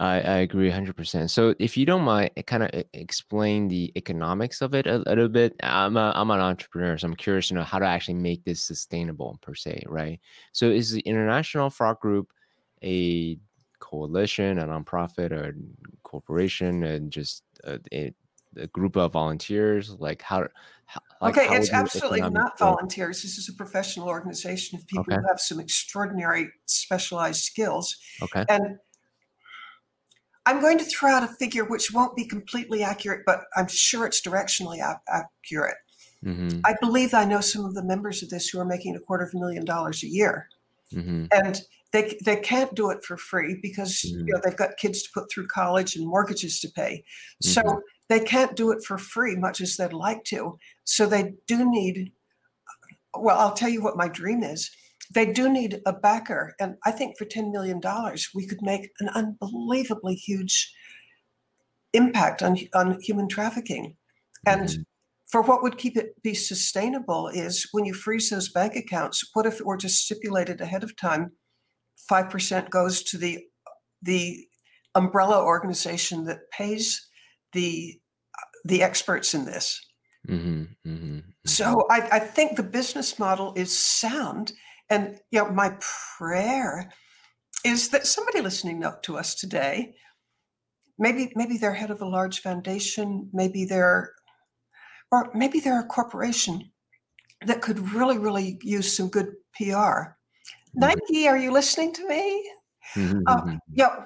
I, 0.00 0.20
I 0.20 0.36
agree 0.38 0.68
100%. 0.68 1.30
So 1.30 1.54
if 1.60 1.76
you 1.76 1.86
don't 1.86 2.02
mind, 2.02 2.30
kind 2.46 2.64
of 2.64 2.70
explain 2.92 3.68
the 3.68 3.92
economics 3.96 4.60
of 4.60 4.74
it 4.74 4.86
a, 4.88 4.98
little 4.98 5.28
bit. 5.28 5.54
I'm, 5.62 5.96
a, 5.96 6.12
I'm 6.16 6.30
an 6.30 6.40
entrepreneur, 6.40 6.98
so 6.98 7.06
I'm 7.06 7.14
curious 7.14 7.48
to 7.48 7.54
know 7.54 7.62
how 7.62 7.78
to 7.78 7.86
actually 7.86 8.14
make 8.14 8.44
this 8.44 8.60
sustainable 8.62 9.38
per 9.40 9.54
se, 9.54 9.84
right? 9.86 10.20
So 10.52 10.68
is 10.68 10.90
the 10.90 11.00
International 11.02 11.70
Fraud 11.70 12.00
Group 12.00 12.32
a 12.82 13.38
coalition, 13.84 14.58
a 14.58 14.66
nonprofit, 14.66 15.30
or 15.30 15.44
a 15.50 15.52
corporation, 16.02 16.82
and 16.84 17.10
just 17.12 17.42
a, 17.64 17.78
a, 17.92 18.12
a 18.56 18.66
group 18.68 18.96
of 18.96 19.12
volunteers? 19.12 19.90
Like 19.98 20.22
how? 20.22 20.48
how 20.86 21.00
like 21.20 21.36
okay, 21.36 21.46
how 21.48 21.54
it's 21.54 21.72
absolutely 21.72 22.20
not 22.20 22.58
volunteers. 22.58 23.22
This 23.22 23.38
is 23.38 23.48
a 23.48 23.54
professional 23.54 24.08
organization 24.08 24.78
of 24.78 24.86
people 24.86 25.04
Okay. 25.08 25.16
who 25.20 25.26
have 25.28 25.40
some 25.40 25.60
extraordinary 25.60 26.48
specialized 26.66 27.42
skills. 27.42 27.96
Okay. 28.22 28.44
And 28.48 28.78
I'm 30.46 30.60
going 30.60 30.78
to 30.78 30.84
throw 30.84 31.10
out 31.10 31.22
a 31.22 31.28
figure 31.28 31.64
which 31.64 31.92
won't 31.92 32.14
be 32.16 32.26
completely 32.26 32.82
accurate, 32.82 33.22
but 33.24 33.44
I'm 33.56 33.66
sure 33.68 34.06
it's 34.06 34.20
directionally 34.20 34.76
ac- 34.76 35.00
accurate. 35.08 35.76
Mm-hmm. 36.24 36.60
I 36.64 36.74
believe 36.80 37.14
I 37.14 37.24
know 37.24 37.40
some 37.40 37.64
of 37.64 37.74
the 37.74 37.82
members 37.84 38.22
of 38.22 38.28
this 38.30 38.48
who 38.48 38.58
are 38.58 38.64
making 38.64 38.94
a 38.96 39.00
quarter 39.00 39.24
of 39.24 39.30
a 39.34 39.38
million 39.38 39.64
dollars 39.64 40.02
a 40.02 40.08
year, 40.08 40.48
Mm-hmm. 40.92 41.24
and 41.32 41.60
they 41.94 42.18
they 42.24 42.36
can't 42.36 42.74
do 42.74 42.90
it 42.90 43.04
for 43.04 43.16
free 43.16 43.54
because 43.62 43.92
Mhm. 44.02 44.26
you 44.26 44.34
know 44.34 44.40
they've 44.42 44.56
got 44.64 44.76
kids 44.76 45.02
to 45.04 45.10
put 45.14 45.30
through 45.30 45.46
college 45.46 45.94
and 45.96 46.06
mortgages 46.06 46.58
to 46.60 46.68
pay. 46.68 47.04
So 47.40 47.62
Mhm. 47.62 47.80
they 48.08 48.20
can't 48.20 48.56
do 48.56 48.72
it 48.72 48.84
for 48.84 48.98
free, 48.98 49.36
much 49.36 49.60
as 49.60 49.76
they'd 49.76 49.92
like 49.92 50.24
to. 50.24 50.58
So 50.84 51.06
they 51.06 51.34
do 51.46 51.70
need. 51.70 52.12
Well, 53.16 53.38
I'll 53.38 53.54
tell 53.54 53.68
you 53.68 53.80
what 53.80 53.96
my 53.96 54.08
dream 54.08 54.42
is. 54.42 54.70
They 55.14 55.32
do 55.32 55.48
need 55.48 55.80
a 55.86 55.92
backer, 55.92 56.54
and 56.58 56.76
I 56.84 56.90
think 56.90 57.16
for 57.16 57.26
ten 57.26 57.52
million 57.52 57.78
dollars, 57.80 58.28
we 58.34 58.44
could 58.46 58.60
make 58.62 58.90
an 59.00 59.08
unbelievably 59.10 60.16
huge 60.16 60.74
impact 61.92 62.42
on 62.42 62.58
on 62.74 63.00
human 63.00 63.28
trafficking. 63.28 63.96
And 64.46 64.68
Mhm. 64.68 64.84
for 65.30 65.42
what 65.42 65.62
would 65.62 65.78
keep 65.78 65.96
it 65.96 66.20
be 66.22 66.34
sustainable 66.34 67.28
is 67.28 67.68
when 67.72 67.84
you 67.84 67.94
freeze 67.94 68.30
those 68.30 68.48
bank 68.48 68.74
accounts. 68.76 69.30
What 69.34 69.46
if 69.46 69.60
it 69.60 69.66
were 69.66 69.76
just 69.76 70.04
stipulated 70.04 70.60
ahead 70.60 70.82
of 70.84 70.96
time? 70.96 71.36
Five 72.08 72.30
percent 72.30 72.70
goes 72.70 73.02
to 73.04 73.18
the 73.18 73.44
the 74.02 74.46
umbrella 74.94 75.42
organization 75.42 76.24
that 76.24 76.50
pays 76.50 77.08
the 77.52 77.98
the 78.64 78.82
experts 78.82 79.34
in 79.34 79.44
this. 79.44 79.80
Mm-hmm. 80.28 80.90
Mm-hmm. 80.90 81.18
So 81.44 81.86
I, 81.90 82.08
I 82.12 82.18
think 82.18 82.56
the 82.56 82.62
business 82.62 83.18
model 83.18 83.52
is 83.56 83.78
sound, 83.78 84.52
and 84.88 85.18
you 85.30 85.40
know 85.40 85.50
my 85.50 85.76
prayer 86.16 86.90
is 87.64 87.90
that 87.90 88.06
somebody 88.06 88.40
listening 88.40 88.84
up 88.84 89.02
to 89.04 89.18
us 89.18 89.34
today, 89.34 89.94
maybe 90.98 91.32
maybe 91.34 91.58
they're 91.58 91.74
head 91.74 91.90
of 91.90 92.00
a 92.00 92.08
large 92.08 92.40
foundation, 92.40 93.28
maybe 93.32 93.64
they're, 93.64 94.12
or 95.12 95.30
maybe 95.34 95.60
they're 95.60 95.80
a 95.80 95.86
corporation 95.86 96.70
that 97.46 97.60
could 97.60 97.92
really 97.92 98.16
really 98.16 98.58
use 98.62 98.96
some 98.96 99.08
good 99.08 99.32
PR. 99.54 100.16
Nike, 100.74 101.28
are 101.28 101.38
you 101.38 101.52
listening 101.52 101.92
to 101.94 102.08
me? 102.08 102.50
Mm-hmm. 102.94 103.20
Uh, 103.26 103.56
yeah. 103.72 104.04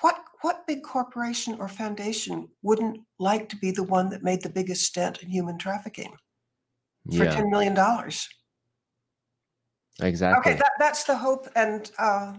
What 0.00 0.18
what 0.42 0.66
big 0.66 0.82
corporation 0.82 1.56
or 1.58 1.68
foundation 1.68 2.48
wouldn't 2.62 3.00
like 3.18 3.48
to 3.48 3.56
be 3.56 3.70
the 3.70 3.84
one 3.84 4.10
that 4.10 4.22
made 4.22 4.42
the 4.42 4.50
biggest 4.50 4.94
dent 4.94 5.22
in 5.22 5.30
human 5.30 5.56
trafficking 5.56 6.14
for 7.10 7.24
yeah. 7.24 7.34
ten 7.34 7.50
million 7.50 7.74
dollars? 7.74 8.28
Exactly. 10.02 10.52
Okay, 10.52 10.58
that, 10.58 10.72
that's 10.78 11.04
the 11.04 11.16
hope, 11.16 11.46
and 11.54 11.90
uh, 11.98 12.34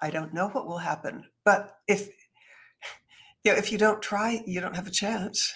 I 0.00 0.10
don't 0.10 0.32
know 0.32 0.48
what 0.48 0.66
will 0.66 0.78
happen. 0.78 1.24
But 1.44 1.76
if 1.88 2.08
you 3.44 3.52
know, 3.52 3.58
if 3.58 3.72
you 3.72 3.78
don't 3.78 4.00
try, 4.00 4.42
you 4.46 4.60
don't 4.60 4.76
have 4.76 4.86
a 4.86 4.92
chance. 4.92 5.52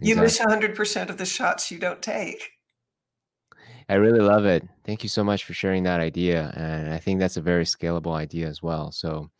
You 0.00 0.16
miss 0.16 0.38
hundred 0.38 0.74
percent 0.74 1.08
of 1.08 1.16
the 1.16 1.24
shots 1.24 1.70
you 1.70 1.78
don't 1.78 2.02
take. 2.02 2.50
I 3.88 3.94
really 3.94 4.20
love 4.20 4.44
it. 4.46 4.66
Thank 4.84 5.02
you 5.02 5.08
so 5.08 5.22
much 5.22 5.44
for 5.44 5.54
sharing 5.54 5.84
that 5.84 6.00
idea, 6.00 6.52
and 6.56 6.92
I 6.92 6.98
think 6.98 7.20
that's 7.20 7.36
a 7.36 7.40
very 7.42 7.64
scalable 7.64 8.14
idea 8.14 8.48
as 8.48 8.62
well. 8.62 8.90
So, 8.90 9.30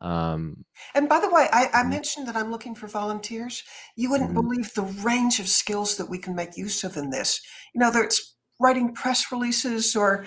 um, 0.00 0.64
And 0.94 1.08
by 1.08 1.20
the 1.20 1.30
way, 1.30 1.48
I, 1.52 1.68
I 1.72 1.82
Mhm. 1.82 1.90
mentioned 1.90 2.26
that 2.28 2.36
I'm 2.36 2.50
looking 2.50 2.74
for 2.74 2.88
volunteers. 2.88 3.62
You 3.96 4.10
wouldn't 4.10 4.30
Mhm. 4.30 4.34
believe 4.34 4.74
the 4.74 4.82
range 4.82 5.38
of 5.38 5.48
skills 5.48 5.96
that 5.96 6.08
we 6.08 6.18
can 6.18 6.34
make 6.34 6.56
use 6.56 6.82
of 6.82 6.96
in 6.96 7.10
this. 7.10 7.40
You 7.74 7.80
know, 7.80 7.90
there's 7.90 8.34
writing 8.58 8.94
press 8.94 9.30
releases 9.30 9.94
or 9.94 10.26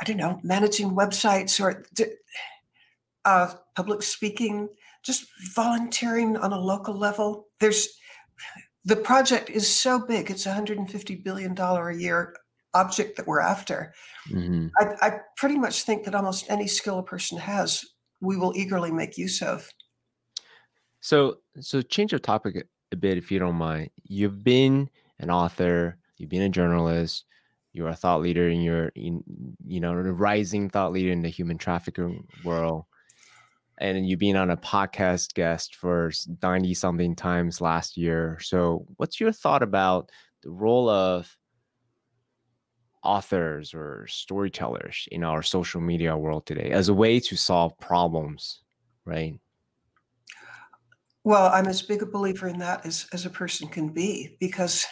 I 0.00 0.04
don't 0.04 0.16
know, 0.16 0.40
managing 0.42 0.90
websites 0.90 1.60
or 1.60 1.84
uh, 3.24 3.54
public 3.74 4.02
speaking, 4.02 4.68
just 5.02 5.26
volunteering 5.54 6.36
on 6.36 6.52
a 6.52 6.58
local 6.58 6.94
level. 6.94 7.48
There's 7.60 7.88
the 8.84 8.96
project 8.96 9.50
is 9.50 9.68
so 9.68 10.04
big; 10.04 10.30
it's 10.30 10.46
a 10.46 10.50
150 10.50 11.16
billion 11.16 11.54
dollar 11.54 11.88
a 11.88 11.96
year 11.96 12.34
object 12.74 13.16
that 13.16 13.26
we're 13.26 13.40
after. 13.40 13.92
Mm-hmm. 14.30 14.68
I, 14.78 15.06
I 15.06 15.18
pretty 15.36 15.58
much 15.58 15.82
think 15.82 16.04
that 16.04 16.14
almost 16.14 16.46
any 16.48 16.66
skill 16.66 16.98
a 16.98 17.02
person 17.02 17.38
has, 17.38 17.84
we 18.20 18.36
will 18.36 18.52
eagerly 18.56 18.90
make 18.90 19.18
use 19.18 19.42
of. 19.42 19.68
So, 21.00 21.38
so 21.60 21.82
change 21.82 22.12
of 22.12 22.22
topic 22.22 22.64
a 22.92 22.96
bit, 22.96 23.18
if 23.18 23.30
you 23.30 23.38
don't 23.38 23.56
mind. 23.56 23.90
You've 24.04 24.44
been 24.44 24.88
an 25.18 25.30
author, 25.30 25.98
you've 26.16 26.30
been 26.30 26.42
a 26.42 26.48
journalist, 26.48 27.24
you're 27.72 27.88
a 27.88 27.96
thought 27.96 28.20
leader, 28.20 28.48
and 28.48 28.62
you're, 28.62 28.88
in, 28.94 29.22
you 29.66 29.80
know, 29.80 29.92
a 29.92 29.96
rising 29.96 30.70
thought 30.70 30.92
leader 30.92 31.10
in 31.10 31.22
the 31.22 31.28
human 31.28 31.58
trafficking 31.58 32.26
world. 32.44 32.84
And 33.78 34.06
you've 34.06 34.18
been 34.18 34.36
on 34.36 34.50
a 34.50 34.56
podcast 34.56 35.34
guest 35.34 35.76
for 35.76 36.12
90 36.42 36.74
something 36.74 37.16
times 37.16 37.60
last 37.60 37.96
year. 37.96 38.38
So, 38.40 38.86
what's 38.96 39.18
your 39.18 39.32
thought 39.32 39.62
about 39.62 40.10
the 40.42 40.50
role 40.50 40.88
of 40.88 41.36
authors 43.02 43.74
or 43.74 44.06
storytellers 44.08 45.08
in 45.10 45.24
our 45.24 45.42
social 45.42 45.80
media 45.80 46.16
world 46.16 46.46
today 46.46 46.70
as 46.70 46.88
a 46.88 46.94
way 46.94 47.18
to 47.18 47.36
solve 47.36 47.78
problems, 47.80 48.60
right? 49.04 49.34
Well, 51.24 51.50
I'm 51.52 51.66
as 51.66 51.82
big 51.82 52.02
a 52.02 52.06
believer 52.06 52.48
in 52.48 52.58
that 52.58 52.84
as, 52.84 53.06
as 53.12 53.26
a 53.26 53.30
person 53.30 53.68
can 53.68 53.88
be 53.88 54.36
because, 54.40 54.86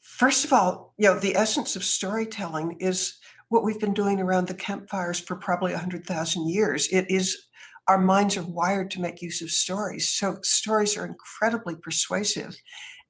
first 0.00 0.44
of 0.44 0.52
all, 0.52 0.94
you 0.96 1.08
know, 1.08 1.18
the 1.18 1.36
essence 1.36 1.76
of 1.76 1.84
storytelling 1.84 2.78
is 2.80 3.18
what 3.52 3.64
we've 3.64 3.78
been 3.78 3.92
doing 3.92 4.18
around 4.18 4.48
the 4.48 4.54
campfires 4.54 5.20
for 5.20 5.36
probably 5.36 5.72
100,000 5.72 6.48
years. 6.48 6.88
It 6.88 7.04
is 7.10 7.48
our 7.86 7.98
minds 7.98 8.36
are 8.36 8.44
wired 8.44 8.90
to 8.92 9.00
make 9.00 9.20
use 9.20 9.42
of 9.42 9.50
stories. 9.50 10.08
So 10.08 10.38
stories 10.42 10.96
are 10.96 11.04
incredibly 11.04 11.74
persuasive. 11.76 12.56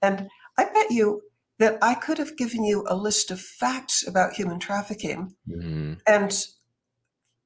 And 0.00 0.28
I 0.58 0.64
bet 0.64 0.90
you 0.90 1.20
that 1.58 1.78
I 1.80 1.94
could 1.94 2.18
have 2.18 2.36
given 2.36 2.64
you 2.64 2.84
a 2.88 2.96
list 2.96 3.30
of 3.30 3.40
facts 3.40 4.04
about 4.04 4.32
human 4.32 4.58
trafficking 4.58 5.36
mm-hmm. 5.48 5.94
and 6.08 6.44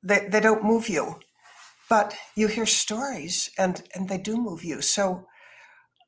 they, 0.03 0.29
they 0.31 0.41
don't 0.41 0.65
move 0.65 0.89
you. 0.89 1.17
But 1.91 2.17
you 2.35 2.47
hear 2.47 2.65
stories 2.65 3.51
and, 3.59 3.83
and 3.95 4.09
they 4.09 4.19
do 4.19 4.39
move 4.39 4.65
you. 4.65 4.81
So, 4.81 5.27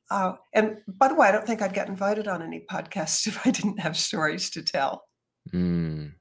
uh, 0.09 0.33
and 0.53 0.77
by 0.87 1.09
the 1.09 1.15
way, 1.15 1.27
I 1.27 1.31
don't 1.31 1.45
think 1.45 1.61
I'd 1.61 1.73
get 1.73 1.89
invited 1.89 2.27
on 2.27 2.41
any 2.41 2.65
podcasts 2.67 3.27
if 3.27 3.45
I 3.45 3.51
didn't 3.51 3.79
have 3.79 3.95
stories 3.95 4.49
to 4.51 4.63
tell. 4.63 5.03
Mm. 5.53 6.13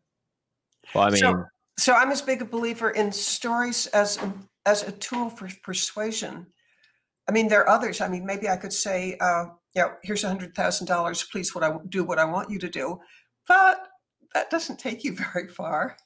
Well, 0.94 1.04
I 1.04 1.10
mean, 1.10 1.18
so, 1.18 1.44
so 1.78 1.92
I'm 1.94 2.10
as 2.10 2.22
big 2.22 2.42
a 2.42 2.44
believer 2.44 2.90
in 2.90 3.12
stories 3.12 3.86
as 3.88 4.18
as 4.66 4.82
a 4.82 4.92
tool 4.92 5.30
for 5.30 5.48
persuasion. 5.62 6.46
I 7.28 7.32
mean, 7.32 7.48
there 7.48 7.60
are 7.60 7.68
others. 7.68 8.00
I 8.00 8.08
mean, 8.08 8.24
maybe 8.24 8.48
I 8.48 8.56
could 8.56 8.72
say, 8.72 9.16
uh, 9.20 9.46
yeah, 9.74 9.92
here's 10.02 10.24
a 10.24 10.28
hundred 10.28 10.54
thousand 10.54 10.86
dollars. 10.86 11.24
Please, 11.30 11.54
what 11.54 11.64
I 11.64 11.72
do 11.88 12.04
what 12.04 12.18
I 12.18 12.24
want 12.24 12.50
you 12.50 12.58
to 12.58 12.68
do, 12.68 12.98
but 13.46 13.86
that 14.34 14.50
doesn't 14.50 14.78
take 14.78 15.04
you 15.04 15.14
very 15.32 15.48
far. 15.48 15.96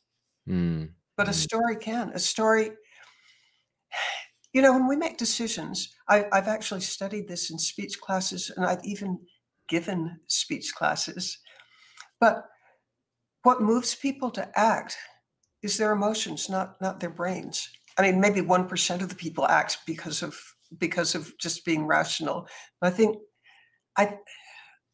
Mm. 0.49 0.91
But 1.17 1.29
a 1.29 1.31
hmm. 1.31 1.37
story 1.37 1.77
can. 1.77 2.11
A 2.15 2.19
story. 2.19 2.71
You 4.55 4.61
know, 4.61 4.75
when 4.75 4.87
we 4.87 4.97
make 4.97 5.17
decisions, 5.17 5.95
I, 6.11 6.27
I've 6.31 6.47
actually 6.47 6.83
studied 6.83 7.27
this 7.27 7.51
in 7.51 7.59
speech 7.59 7.99
classes, 7.99 8.53
and 8.55 8.67
I've 8.67 8.85
even 8.85 9.19
given 9.67 10.21
speech 10.27 10.75
classes. 10.75 11.39
But 12.21 12.45
what 13.43 13.63
moves 13.63 13.95
people 13.95 14.31
to 14.33 14.59
act 14.59 14.97
is 15.63 15.77
their 15.77 15.93
emotions, 15.93 16.49
not 16.49 16.81
not 16.81 17.01
their 17.01 17.11
brains. 17.11 17.69
I 17.99 18.03
mean, 18.03 18.21
maybe 18.21 18.41
one 18.41 18.69
percent 18.69 19.03
of 19.03 19.09
the 19.09 19.15
people 19.15 19.47
act 19.47 19.79
because 19.87 20.23
of 20.23 20.39
because 20.79 21.15
of 21.15 21.37
just 21.39 21.65
being 21.65 21.87
rational. 21.87 22.49
But 22.81 22.93
I 22.93 22.97
think 22.97 23.17
I 23.97 24.19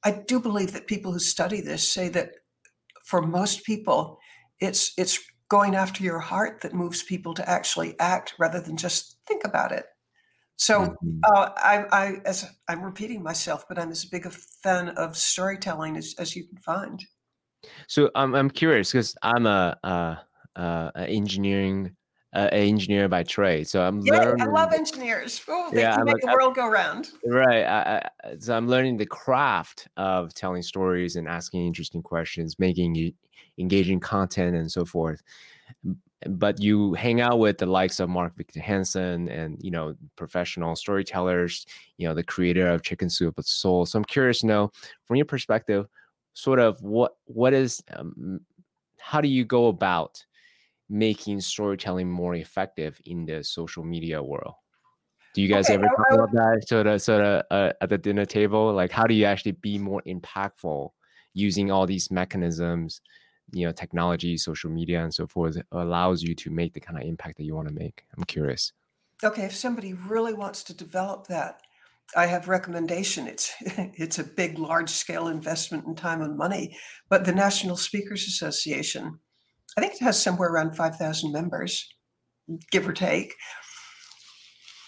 I 0.05 0.11
do 0.27 0.41
believe 0.41 0.73
that 0.73 0.87
people 0.87 1.13
who 1.13 1.19
study 1.19 1.61
this 1.61 1.89
say 1.89 2.09
that 2.11 2.31
for 3.05 3.23
most 3.23 3.65
people, 3.65 4.19
it's 4.61 4.93
it's 4.97 5.19
going 5.49 5.75
after 5.75 6.05
your 6.05 6.19
heart 6.19 6.61
that 6.61 6.75
moves 6.75 7.03
people 7.03 7.35
to 7.35 7.49
actually 7.49 7.99
act 7.99 8.35
rather 8.39 8.61
than 8.61 8.77
just 8.77 9.17
think 9.27 9.45
about 9.45 9.73
it. 9.73 9.87
So 10.57 10.81
mm-hmm. 10.81 11.21
uh, 11.25 11.51
I, 11.57 11.85
I, 11.93 12.17
as 12.27 12.45
I'm 12.69 12.83
repeating 12.83 13.23
myself, 13.23 13.65
but 13.69 13.79
I'm 13.79 13.91
as 13.91 14.05
big 14.05 14.27
a 14.27 14.31
fan 14.31 14.91
of 14.91 15.17
storytelling 15.17 15.97
as, 15.97 16.15
as 16.19 16.35
you 16.35 16.47
can 16.47 16.59
find. 16.59 17.03
So 17.87 18.11
I'm 18.15 18.35
I'm 18.35 18.51
curious 18.51 18.93
because 18.93 19.17
I'm 19.23 19.47
a, 19.47 19.77
a, 19.83 20.19
a 20.95 21.07
engineering 21.09 21.95
uh, 22.35 22.49
an 22.53 22.69
engineer 22.69 23.09
by 23.09 23.23
trade, 23.23 23.67
so 23.67 23.81
I'm 23.83 24.01
yeah, 24.03 24.19
learning. 24.19 24.47
I 24.47 24.51
love 24.51 24.73
engineers. 24.73 25.41
Oh, 25.49 25.71
they 25.73 25.81
yeah, 25.81 25.93
can 25.93 26.01
I'm 26.01 26.07
make 26.07 26.23
a, 26.23 26.27
the 26.27 26.33
world 26.33 26.55
go 26.55 26.69
round. 26.69 27.11
Right. 27.25 27.65
I, 27.65 28.03
I, 28.23 28.37
so 28.39 28.55
I'm 28.55 28.69
learning 28.69 28.99
the 28.99 29.07
craft 29.07 29.89
of 29.97 30.35
telling 30.35 30.63
stories 30.63 31.17
and 31.17 31.27
asking 31.27 31.67
interesting 31.67 32.03
questions, 32.03 32.59
making 32.59 33.15
engaging 33.59 34.01
content, 34.01 34.57
and 34.57 34.71
so 34.71 34.85
forth. 34.85 35.23
But 36.27 36.61
you 36.61 36.93
hang 36.95 37.21
out 37.23 37.39
with 37.39 37.59
the 37.59 37.67
likes 37.67 37.99
of 37.99 38.11
Mark 38.11 38.37
Victor 38.37 38.61
Hansen 38.61 39.29
and 39.31 39.57
you 39.63 39.71
know 39.71 39.95
professional 40.17 40.77
storytellers, 40.77 41.65
you 41.97 42.07
know 42.07 42.15
the 42.15 42.23
creator 42.23 42.69
of 42.69 42.83
Chicken 42.83 43.09
Soup 43.09 43.39
of 43.39 43.47
Soul. 43.47 43.87
So 43.87 43.99
I'm 43.99 44.05
curious 44.05 44.41
to 44.41 44.47
know, 44.47 44.71
from 45.07 45.17
your 45.17 45.27
perspective, 45.27 45.87
sort 46.39 46.61
of 46.61 46.81
what 46.83 47.17
what 47.25 47.53
is 47.53 47.83
um, 47.97 48.41
how 49.01 49.21
do 49.21 49.27
you 49.27 49.45
go 49.45 49.67
about 49.67 50.25
making 50.89 51.41
storytelling 51.41 52.09
more 52.09 52.37
effective 52.37 53.01
in 53.05 53.27
the 53.27 53.43
social 53.43 53.85
media 53.85 54.23
world? 54.23 54.55
Do 55.35 55.43
you 55.43 55.49
guys 55.49 55.67
okay, 55.67 55.75
ever 55.75 55.87
talk 55.87 56.07
I, 56.13 56.15
about 56.15 56.33
that 56.33 56.69
sort 56.69 56.87
of 56.87 57.03
sort 57.03 57.25
of 57.25 57.43
uh, 57.51 57.73
at 57.81 57.89
the 57.91 57.99
dinner 57.99 58.25
table? 58.25 58.73
Like 58.73 58.93
how 58.93 59.07
do 59.09 59.15
you 59.15 59.25
actually 59.25 59.53
be 59.53 59.79
more 59.79 60.01
impactful 60.07 60.91
using 61.35 61.73
all 61.73 61.87
these 61.87 62.11
mechanisms 62.11 63.01
you 63.53 63.65
know 63.67 63.73
technology 63.73 64.37
social 64.37 64.71
media 64.71 65.03
and 65.03 65.13
so 65.13 65.27
forth 65.27 65.57
allows 65.73 66.23
you 66.23 66.35
to 66.35 66.51
make 66.51 66.73
the 66.75 66.81
kind 66.81 66.99
of 66.99 67.09
impact 67.09 67.39
that 67.39 67.45
you 67.45 67.57
want 67.57 67.67
to 67.67 67.75
make? 67.75 68.05
I'm 68.17 68.25
curious. 68.25 68.73
Okay 69.25 69.43
if 69.43 69.57
somebody 69.57 69.93
really 69.93 70.35
wants 70.35 70.63
to 70.65 70.73
develop 70.73 71.27
that 71.27 71.63
i 72.17 72.27
have 72.27 72.49
recommendation 72.49 73.27
it's 73.27 73.53
it's 73.61 74.19
a 74.19 74.25
big 74.25 74.59
large 74.59 74.91
scale 74.91 75.29
investment 75.29 75.87
in 75.87 75.95
time 75.95 76.23
and 76.23 76.37
money 76.37 76.77
but 77.09 77.25
the 77.25 77.33
national 77.33 77.77
speakers 77.77 78.27
association 78.27 79.19
I 79.79 79.81
think 79.81 79.95
it 79.95 80.03
has 80.03 80.21
somewhere 80.21 80.49
around 80.49 80.75
5,000 80.75 81.31
members, 81.31 81.89
give 82.73 82.89
or 82.89 82.93
take. 82.93 83.35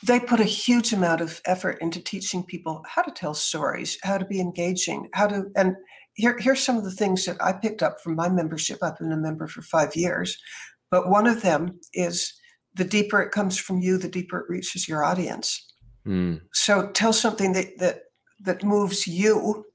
They 0.05 0.19
put 0.19 0.41
a 0.41 0.45
huge 0.45 0.93
amount 0.93 1.21
of 1.21 1.41
effort 1.45 1.79
into 1.81 2.01
teaching 2.01 2.43
people 2.43 2.83
how 2.89 3.03
to 3.03 3.13
tell 3.13 3.35
stories, 3.35 3.99
how 4.03 4.19
to 4.19 4.25
be 4.25 4.41
engaging, 4.41 5.09
how 5.13 5.29
to, 5.29 5.45
and 5.55 5.77
here, 6.15 6.37
here's 6.39 6.65
some 6.65 6.77
of 6.77 6.83
the 6.83 6.91
things 6.91 7.25
that 7.27 7.37
I 7.41 7.53
picked 7.53 7.85
up 7.85 8.01
from 8.01 8.17
my 8.17 8.29
membership. 8.29 8.79
I've 8.83 8.99
been 8.99 9.13
a 9.13 9.17
member 9.17 9.47
for 9.47 9.63
five 9.63 9.95
years, 9.95 10.37
but 10.91 11.09
one 11.09 11.29
of 11.29 11.43
them 11.43 11.79
is 11.95 12.33
the 12.75 12.85
deeper 12.85 13.21
it 13.21 13.31
comes 13.31 13.59
from 13.59 13.81
you, 13.81 13.97
the 13.97 14.09
deeper 14.09 14.41
it 14.41 14.51
reaches 14.51 14.89
your 14.89 15.05
audience. 15.05 15.70
Mm. 16.07 16.41
So 16.53 16.91
tell 16.91 17.13
something 17.13 17.53
that 17.53 17.79
that 17.79 18.03
that 18.45 18.65
moves 18.65 19.07
you, 19.07 19.67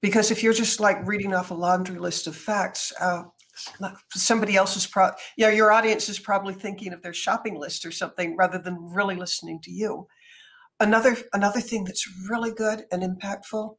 because 0.00 0.30
if 0.30 0.42
you're 0.42 0.52
just 0.52 0.80
like 0.80 1.06
reading 1.06 1.34
off 1.34 1.50
a 1.50 1.54
laundry 1.54 1.98
list 1.98 2.26
of 2.26 2.36
facts, 2.36 2.92
uh, 3.00 3.24
somebody 4.10 4.56
else's 4.56 4.86
pro 4.86 5.10
yeah 5.36 5.50
your 5.50 5.72
audience 5.72 6.08
is 6.08 6.18
probably 6.18 6.54
thinking 6.54 6.92
of 6.92 7.02
their 7.02 7.14
shopping 7.14 7.58
list 7.58 7.86
or 7.86 7.90
something 7.90 8.36
rather 8.36 8.58
than 8.58 8.76
really 8.92 9.16
listening 9.16 9.60
to 9.62 9.70
you. 9.70 10.06
Another 10.78 11.16
another 11.32 11.60
thing 11.60 11.84
that's 11.84 12.06
really 12.30 12.52
good 12.52 12.84
and 12.92 13.02
impactful 13.02 13.76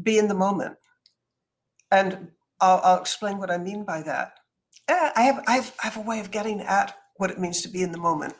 be 0.00 0.18
in 0.18 0.28
the 0.28 0.34
moment. 0.34 0.76
And 1.90 2.28
i'll, 2.60 2.80
I'll 2.82 3.00
explain 3.00 3.38
what 3.38 3.50
i 3.50 3.58
mean 3.58 3.84
by 3.84 4.02
that. 4.02 4.32
Eh, 4.88 5.10
I 5.16 5.22
have, 5.22 5.44
I 5.46 5.52
have 5.56 5.74
i 5.82 5.86
have 5.86 5.96
a 5.96 6.08
way 6.08 6.20
of 6.20 6.30
getting 6.30 6.60
at 6.60 6.94
what 7.16 7.30
it 7.30 7.38
means 7.38 7.62
to 7.62 7.68
be 7.68 7.82
in 7.82 7.92
the 7.92 7.98
moment 7.98 8.34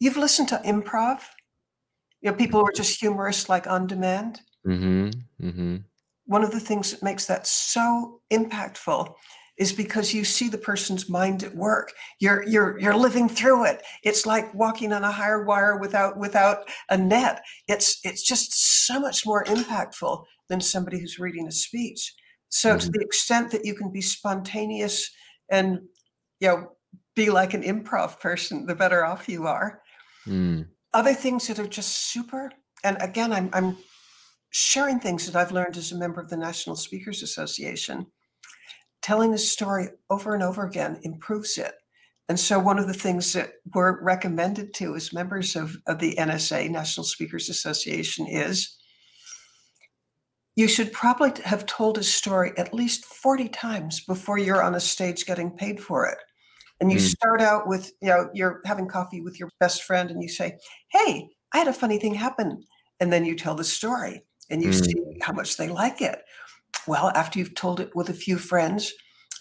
you've 0.00 0.16
listened 0.16 0.48
to 0.48 0.60
improv? 0.64 1.20
You 2.20 2.30
know 2.30 2.36
people 2.36 2.60
who 2.60 2.66
are 2.66 2.72
just 2.72 2.98
humorous 2.98 3.48
like 3.48 3.66
on 3.66 3.86
demand? 3.86 4.40
Mm-hmm, 4.66 5.46
mm-hmm. 5.46 5.76
One 6.26 6.42
of 6.42 6.50
the 6.50 6.60
things 6.60 6.90
that 6.90 7.02
makes 7.02 7.26
that 7.26 7.46
so 7.46 8.20
impactful 8.32 9.14
is 9.60 9.72
because 9.72 10.14
you 10.14 10.24
see 10.24 10.48
the 10.48 10.58
person's 10.58 11.08
mind 11.08 11.42
at 11.42 11.54
work. 11.54 11.92
You're 12.18 12.42
you're 12.48 12.78
you're 12.80 12.96
living 12.96 13.28
through 13.28 13.66
it. 13.66 13.82
It's 14.02 14.26
like 14.26 14.52
walking 14.54 14.92
on 14.92 15.04
a 15.04 15.12
higher 15.12 15.44
wire 15.44 15.76
without 15.76 16.18
without 16.18 16.68
a 16.88 16.96
net. 16.96 17.42
It's 17.68 18.00
it's 18.02 18.22
just 18.22 18.86
so 18.86 18.98
much 18.98 19.26
more 19.26 19.44
impactful 19.44 20.24
than 20.48 20.60
somebody 20.60 20.98
who's 20.98 21.18
reading 21.18 21.46
a 21.46 21.52
speech. 21.52 22.14
So 22.48 22.70
mm-hmm. 22.70 22.78
to 22.78 22.90
the 22.90 23.04
extent 23.04 23.50
that 23.52 23.64
you 23.64 23.74
can 23.74 23.92
be 23.92 24.00
spontaneous 24.00 25.10
and 25.50 25.80
you 26.40 26.48
know 26.48 26.68
be 27.14 27.28
like 27.28 27.54
an 27.54 27.62
improv 27.62 28.18
person 28.18 28.66
the 28.66 28.74
better 28.74 29.04
off 29.04 29.28
you 29.28 29.46
are 29.46 29.82
mm. 30.30 30.66
other 30.94 31.14
things 31.14 31.46
that 31.48 31.58
are 31.58 31.66
just 31.66 32.10
super 32.12 32.52
and 32.84 32.96
again 33.00 33.32
i'm 33.32 33.50
i'm 33.52 33.76
sharing 34.50 34.98
things 34.98 35.26
that 35.26 35.38
I've 35.38 35.52
learned 35.52 35.76
as 35.76 35.92
a 35.92 35.96
member 35.96 36.20
of 36.20 36.28
the 36.28 36.36
National 36.36 36.76
Speakers 36.76 37.22
Association. 37.22 38.06
Telling 39.00 39.32
a 39.32 39.38
story 39.38 39.88
over 40.10 40.34
and 40.34 40.42
over 40.42 40.66
again 40.66 41.00
improves 41.02 41.56
it. 41.56 41.72
And 42.28 42.38
so, 42.38 42.58
one 42.58 42.78
of 42.78 42.86
the 42.86 42.94
things 42.94 43.32
that 43.32 43.54
we're 43.74 44.02
recommended 44.02 44.74
to 44.74 44.94
as 44.94 45.12
members 45.12 45.56
of, 45.56 45.76
of 45.86 45.98
the 45.98 46.14
NSA, 46.16 46.68
National 46.70 47.04
Speakers 47.04 47.48
Association, 47.48 48.26
is 48.28 48.76
you 50.54 50.68
should 50.68 50.92
probably 50.92 51.32
have 51.44 51.66
told 51.66 51.96
a 51.96 52.02
story 52.02 52.52
at 52.58 52.74
least 52.74 53.04
40 53.04 53.48
times 53.48 54.04
before 54.04 54.36
you're 54.36 54.62
on 54.62 54.74
a 54.74 54.80
stage 54.80 55.24
getting 55.24 55.50
paid 55.50 55.80
for 55.80 56.06
it. 56.06 56.18
And 56.80 56.90
you 56.92 56.98
Mm. 56.98 57.00
start 57.00 57.40
out 57.42 57.68
with, 57.68 57.92
you 58.00 58.08
know, 58.08 58.30
you're 58.34 58.60
having 58.64 58.88
coffee 58.88 59.20
with 59.20 59.38
your 59.38 59.50
best 59.60 59.82
friend 59.82 60.10
and 60.10 60.22
you 60.22 60.28
say, 60.28 60.58
Hey, 60.90 61.28
I 61.52 61.58
had 61.58 61.68
a 61.68 61.72
funny 61.72 61.98
thing 61.98 62.14
happen. 62.14 62.64
And 63.00 63.12
then 63.12 63.24
you 63.24 63.36
tell 63.36 63.54
the 63.54 63.64
story 63.64 64.22
and 64.50 64.62
you 64.62 64.70
Mm. 64.70 64.72
see 64.72 65.04
how 65.22 65.32
much 65.32 65.56
they 65.56 65.68
like 65.68 66.00
it. 66.00 66.22
Well, 66.86 67.10
after 67.14 67.38
you've 67.38 67.54
told 67.54 67.80
it 67.80 67.94
with 67.96 68.08
a 68.10 68.14
few 68.14 68.38
friends, 68.38 68.92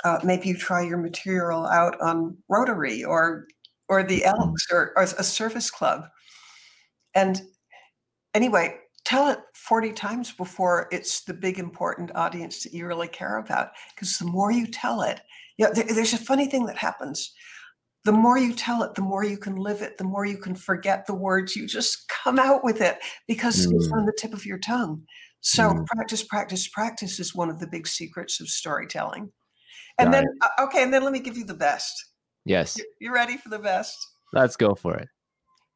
uh, 0.05 0.19
maybe 0.23 0.49
you 0.49 0.57
try 0.57 0.81
your 0.83 0.97
material 0.97 1.65
out 1.67 1.99
on 2.01 2.37
Rotary 2.49 3.03
or 3.03 3.47
or 3.89 4.03
the 4.03 4.25
Mhm. 4.25 4.25
Elks 4.25 4.67
or, 4.71 4.93
or 4.97 5.03
a 5.03 5.23
service 5.23 5.71
club. 5.71 6.05
And 7.15 7.41
anyway, 8.33 8.77
tell 9.05 9.29
it 9.29 9.39
40 9.55 9.93
times 9.93 10.33
before 10.33 10.87
it's 10.91 11.23
the 11.23 11.33
big 11.33 11.59
important 11.59 12.15
audience 12.15 12.63
that 12.63 12.73
you 12.73 12.87
really 12.87 13.07
care 13.07 13.37
about. 13.37 13.71
Because 13.95 14.17
the 14.19 14.25
more 14.25 14.51
you 14.51 14.67
tell 14.67 15.01
it, 15.01 15.21
yeah, 15.59 15.67
there, 15.73 15.83
there's 15.83 16.13
a 16.13 16.17
funny 16.17 16.47
thing 16.47 16.65
that 16.67 16.77
happens. 16.77 17.31
The 18.05 18.13
more 18.13 18.37
you 18.37 18.53
tell 18.53 18.81
it, 18.83 18.95
the 18.95 19.01
more 19.01 19.25
you 19.25 19.37
can 19.37 19.57
live 19.57 19.81
it, 19.81 19.97
the 19.97 20.05
more 20.05 20.25
you 20.25 20.37
can 20.37 20.55
forget 20.55 21.05
the 21.05 21.13
words. 21.13 21.55
You 21.55 21.67
just 21.67 22.07
come 22.23 22.39
out 22.39 22.63
with 22.63 22.79
it 22.81 22.97
because 23.27 23.65
it's 23.65 23.87
Mm. 23.89 23.97
on 23.97 24.05
the 24.05 24.13
tip 24.17 24.33
of 24.33 24.45
your 24.45 24.57
tongue. 24.57 25.03
So 25.41 25.63
Mm. 25.69 25.85
practice, 25.85 26.23
practice, 26.23 26.67
practice 26.69 27.19
is 27.19 27.35
one 27.35 27.49
of 27.49 27.59
the 27.59 27.67
big 27.67 27.87
secrets 27.87 28.39
of 28.39 28.47
storytelling. 28.47 29.31
And 29.97 30.07
Got 30.07 30.11
then, 30.11 30.25
uh, 30.41 30.63
okay, 30.63 30.81
and 30.81 30.93
then 30.93 31.03
let 31.03 31.11
me 31.11 31.19
give 31.19 31.35
you 31.37 31.43
the 31.45 31.53
best. 31.53 31.93
Yes, 32.45 32.77
You- 32.77 32.85
You 33.01 33.13
ready 33.13 33.35
for 33.35 33.49
the 33.49 33.59
best? 33.59 33.97
let's 34.31 34.55
go 34.55 34.75
for 34.75 34.95
it. 34.95 35.09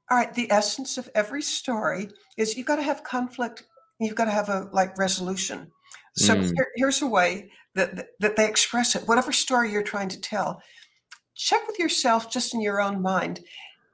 All 0.10 0.17
right, 0.17 0.34
the 0.34 0.50
essence 0.50 0.98
of 0.98 1.10
every 1.13 1.41
story 1.41 2.10
is 2.38 2.56
you've 2.56 2.67
got 2.67 2.78
to 2.78 2.84
have 2.84 3.04
conflict. 3.04 3.63
You've 4.00 4.15
got 4.15 4.26
to 4.26 4.32
have 4.32 4.48
a 4.48 4.69
like 4.72 4.98
resolution. 4.98 5.72
So 6.17 6.36
Mm. 6.36 6.54
here- 6.56 6.72
here's 6.78 7.02
a 7.02 7.08
way 7.08 7.52
that, 7.76 8.08
that 8.20 8.36
they 8.36 8.48
express 8.48 8.96
it. 8.96 9.08
Whatever 9.08 9.32
story 9.32 9.72
you're 9.72 9.84
trying 9.84 10.10
to 10.10 10.22
tell, 10.22 10.62
check 11.36 11.68
with 11.68 11.80
yourself 11.80 12.32
just 12.32 12.54
in 12.54 12.62
your 12.62 12.82
own 12.82 13.02
mind. 13.02 13.42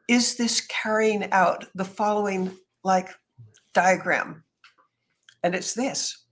Is 0.07 0.35
this 0.35 0.61
carrying 0.61 1.31
out 1.31 1.65
the 1.75 1.85
following 1.85 2.51
like 2.83 3.09
diagram? 3.73 4.43
And 5.43 5.55
it's 5.55 5.73
this. 5.73 6.25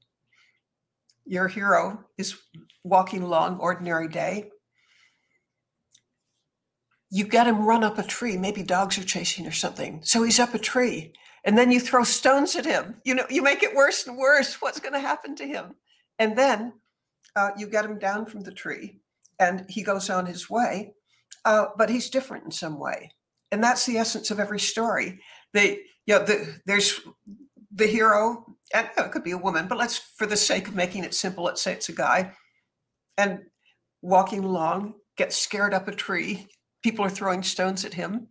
Your 1.25 1.47
hero 1.47 2.05
is 2.17 2.37
walking 2.83 3.21
along 3.21 3.59
ordinary 3.59 4.07
day. 4.07 4.49
You 7.09 7.25
get 7.25 7.47
him 7.47 7.65
run 7.65 7.83
up 7.83 7.97
a 7.97 8.03
tree. 8.03 8.35
Maybe 8.35 8.63
dogs 8.63 8.97
are 8.97 9.03
chasing 9.03 9.47
or 9.47 9.51
something. 9.51 10.01
So 10.03 10.23
he's 10.23 10.39
up 10.39 10.53
a 10.53 10.59
tree. 10.59 11.13
And 11.45 11.57
then 11.57 11.71
you 11.71 11.79
throw 11.79 12.03
stones 12.03 12.55
at 12.55 12.65
him. 12.65 12.95
You 13.05 13.15
know, 13.15 13.25
you 13.29 13.41
make 13.41 13.63
it 13.63 13.75
worse 13.75 14.05
and 14.07 14.17
worse. 14.17 14.61
What's 14.61 14.81
going 14.81 14.93
to 14.93 14.99
happen 14.99 15.35
to 15.37 15.47
him? 15.47 15.75
And 16.19 16.37
then 16.37 16.73
uh, 17.37 17.51
you 17.57 17.67
get 17.67 17.85
him 17.85 17.99
down 17.99 18.25
from 18.25 18.41
the 18.41 18.51
tree 18.51 18.99
and 19.39 19.65
he 19.69 19.83
goes 19.83 20.09
on 20.09 20.25
his 20.25 20.49
way. 20.49 20.93
Uh, 21.45 21.67
but 21.77 21.89
he's 21.89 22.09
different 22.09 22.43
in 22.43 22.51
some 22.51 22.77
way. 22.79 23.11
And 23.51 23.63
that's 23.63 23.85
the 23.85 23.97
essence 23.97 24.31
of 24.31 24.39
every 24.39 24.59
story. 24.59 25.21
They, 25.53 25.79
you 26.05 26.15
know, 26.15 26.25
the, 26.25 26.59
there's 26.65 26.99
the 27.71 27.87
hero, 27.87 28.43
and 28.73 28.89
it 28.97 29.11
could 29.11 29.23
be 29.23 29.31
a 29.31 29.37
woman, 29.37 29.67
but 29.67 29.77
let's, 29.77 29.97
for 30.17 30.25
the 30.25 30.35
sake 30.35 30.67
of 30.67 30.75
making 30.75 31.03
it 31.05 31.13
simple, 31.13 31.43
let's 31.45 31.61
say 31.61 31.71
it's 31.71 31.89
a 31.89 31.93
guy. 31.93 32.33
And 33.17 33.39
walking 34.01 34.43
along, 34.43 34.95
gets 35.15 35.37
scared 35.37 35.73
up 35.73 35.87
a 35.87 35.95
tree. 35.95 36.47
People 36.83 37.05
are 37.05 37.09
throwing 37.09 37.43
stones 37.43 37.85
at 37.85 37.93
him. 37.93 38.27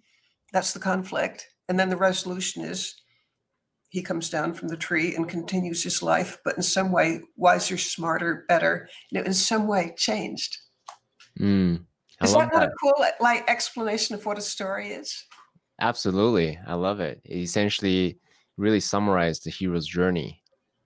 That's 0.53 0.73
the 0.73 0.81
conflict. 0.81 1.47
And 1.69 1.79
then 1.79 1.89
the 1.89 1.97
resolution 1.97 2.65
is 2.65 2.95
he 3.97 4.03
comes 4.03 4.29
down 4.29 4.53
from 4.53 4.69
the 4.69 4.77
tree 4.77 5.17
and 5.17 5.27
continues 5.27 5.83
his 5.83 6.03
life, 6.03 6.37
but 6.45 6.55
in 6.55 6.63
some 6.63 6.93
way, 6.93 7.19
wiser, 7.35 7.79
smarter, 7.79 8.45
better, 8.47 8.87
you 9.11 9.19
know, 9.19 9.25
in 9.25 9.33
some 9.33 9.67
way 9.67 9.95
changed. 9.97 10.59
Mm. 11.41 11.83
Is 12.23 12.35
love 12.35 12.51
that 12.51 12.59
not 12.59 12.69
a 12.69 12.73
cool 12.83 12.93
like 13.21 13.51
explanation 13.51 14.15
of 14.15 14.27
what 14.27 14.37
a 14.37 14.43
story 14.43 14.89
is? 14.91 15.25
Absolutely. 15.81 16.59
I 16.67 16.75
love 16.75 17.01
it. 17.01 17.23
It 17.25 17.39
essentially 17.39 18.19
really 18.59 18.81
summarized 18.81 19.45
the 19.45 19.51
hero's 19.51 19.87
journey. 19.87 20.43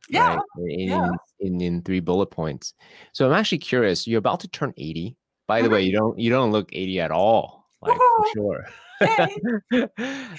Yeah. 0.08 0.36
right, 0.36 0.40
In, 0.68 0.88
yeah. 0.90 1.10
in 1.40 1.60
in 1.60 1.82
three 1.82 1.98
bullet 2.00 2.30
points. 2.30 2.74
So 3.12 3.26
I'm 3.26 3.32
actually 3.32 3.58
curious. 3.58 4.06
You're 4.06 4.18
about 4.20 4.38
to 4.40 4.48
turn 4.48 4.72
80. 4.76 5.16
By 5.48 5.62
the 5.62 5.68
Mhm. 5.68 5.72
way, 5.72 5.82
you 5.82 5.96
don't 5.98 6.16
you 6.16 6.30
don't 6.30 6.52
look 6.52 6.68
80 6.72 7.00
at 7.00 7.10
all. 7.10 7.66
Like 7.82 7.98
Woohoo! 7.98 8.16
for 8.18 8.26
sure. 8.36 8.66
Hey. 9.00 9.36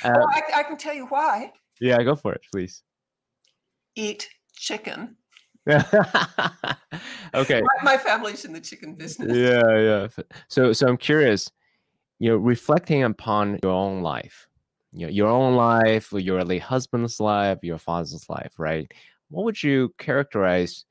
Uh, 0.03 0.13
Well, 0.15 0.27
I, 0.31 0.41
I 0.59 0.63
can 0.63 0.77
tell 0.77 0.93
you 0.95 1.05
why. 1.07 1.51
Yeah, 1.81 2.01
go 2.03 2.15
for 2.15 2.31
it, 2.33 2.41
please. 2.51 2.83
Eat 3.95 4.29
chicken. 4.55 5.17
okay. 5.69 7.61
My, 7.61 7.83
my 7.83 7.97
family's 7.97 8.45
in 8.45 8.53
the 8.53 8.61
chicken 8.61 8.95
business. 8.95 9.37
yeah 9.37 9.77
yeah 9.77 10.07
so 10.47 10.73
so 10.73 10.87
i'm 10.87 10.97
curious 10.97 11.51
you 12.17 12.29
know 12.29 12.35
reflecting 12.35 13.03
upon 13.03 13.59
your 13.61 13.71
own 13.71 14.01
life 14.01 14.47
you 14.91 15.05
know 15.05 15.11
your 15.11 15.29
own 15.29 15.55
life 15.55 16.11
your 16.13 16.43
late 16.43 16.63
husband's 16.63 17.19
life 17.19 17.59
your 17.61 17.77
father's 17.77 18.27
life 18.27 18.53
right 18.57 18.91
what 19.29 19.45
would 19.45 19.61
you 19.61 19.93
characterize 19.99 20.85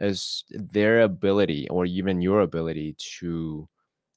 as 0.00 0.42
their 0.50 1.02
ability 1.02 1.68
or 1.68 1.86
even 1.86 2.20
your 2.20 2.40
ability 2.40 2.96
to 2.98 3.68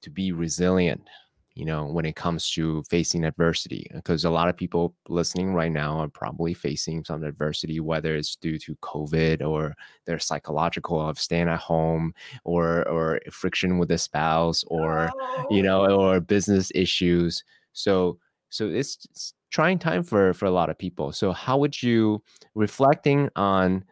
to 0.02 0.10
be 0.10 0.32
resilient 0.32 1.08
you 1.56 1.66
know 1.66 1.86
when 1.86 2.06
it 2.06 2.16
comes 2.16 2.50
to 2.52 2.84
facing 2.90 3.24
adversity 3.24 3.88
uh, 3.94 3.98
because 3.98 4.26
a 4.26 4.30
lot 4.30 4.50
of 4.50 4.58
people 4.58 4.96
listening 5.08 5.54
right 5.54 5.72
now 5.72 5.98
are 6.00 6.08
probably 6.08 6.54
facing 6.54 7.04
some 7.04 7.24
adversity 7.24 7.80
whether 7.80 8.16
it's 8.16 8.36
due 8.36 8.58
to 8.58 8.76
covid 8.78 9.42
or 9.46 9.76
their 10.06 10.20
psychological 10.20 11.00
of 11.00 11.20
staying 11.20 11.48
at 11.50 11.60
home 11.60 12.14
or 12.44 12.88
or 12.90 13.20
friction 13.32 13.78
with 13.78 13.90
the 13.90 13.98
spouse 13.98 14.64
or 14.68 15.14
you 15.50 15.62
Oh. 15.62 15.64
know 15.64 15.86
or 15.86 16.20
business 16.20 16.72
issues 16.76 17.44
so 17.74 18.18
so 18.50 18.70
it's, 18.70 19.06
it's 19.12 19.34
trying 19.52 19.78
time 19.80 20.04
for 20.04 20.34
for 20.34 20.46
a 20.46 20.52
lot 20.52 20.70
of 20.70 20.78
people 20.78 21.12
so 21.12 21.32
how 21.32 21.58
would 21.58 21.82
you 21.82 22.22
reflecting 22.56 23.30
on 23.36 23.84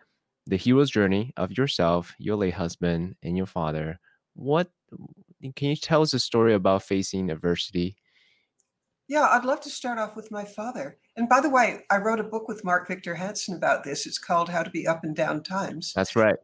the 0.47 0.57
hero's 0.57 0.89
journey 0.89 1.33
of 1.37 1.55
yourself 1.57 2.13
your 2.17 2.35
late 2.35 2.53
husband 2.53 3.15
and 3.23 3.37
your 3.37 3.45
father 3.45 3.99
what 4.35 4.71
can 5.55 5.69
you 5.69 5.75
tell 5.75 6.01
us 6.01 6.13
a 6.13 6.19
story 6.19 6.53
about 6.53 6.83
facing 6.83 7.29
adversity 7.29 7.95
Yeah, 9.07 9.27
I'd 9.29 9.45
love 9.45 9.61
to 9.61 9.69
start 9.69 9.99
off 9.99 10.15
with 10.15 10.31
my 10.31 10.45
father. 10.45 10.97
And 11.17 11.27
by 11.27 11.41
the 11.41 11.49
way, 11.49 11.81
I 11.89 11.97
wrote 11.97 12.19
a 12.19 12.23
book 12.23 12.47
with 12.47 12.63
Mark 12.63 12.87
Victor 12.87 13.15
Hansen 13.15 13.55
about 13.55 13.83
this. 13.83 14.05
It's 14.05 14.17
called 14.17 14.49
How 14.49 14.63
to 14.63 14.69
Be 14.69 14.87
Up 14.87 15.03
and 15.03 15.15
Down 15.15 15.43
Times. 15.43 15.93
that's 15.93 16.15
right 16.15 16.37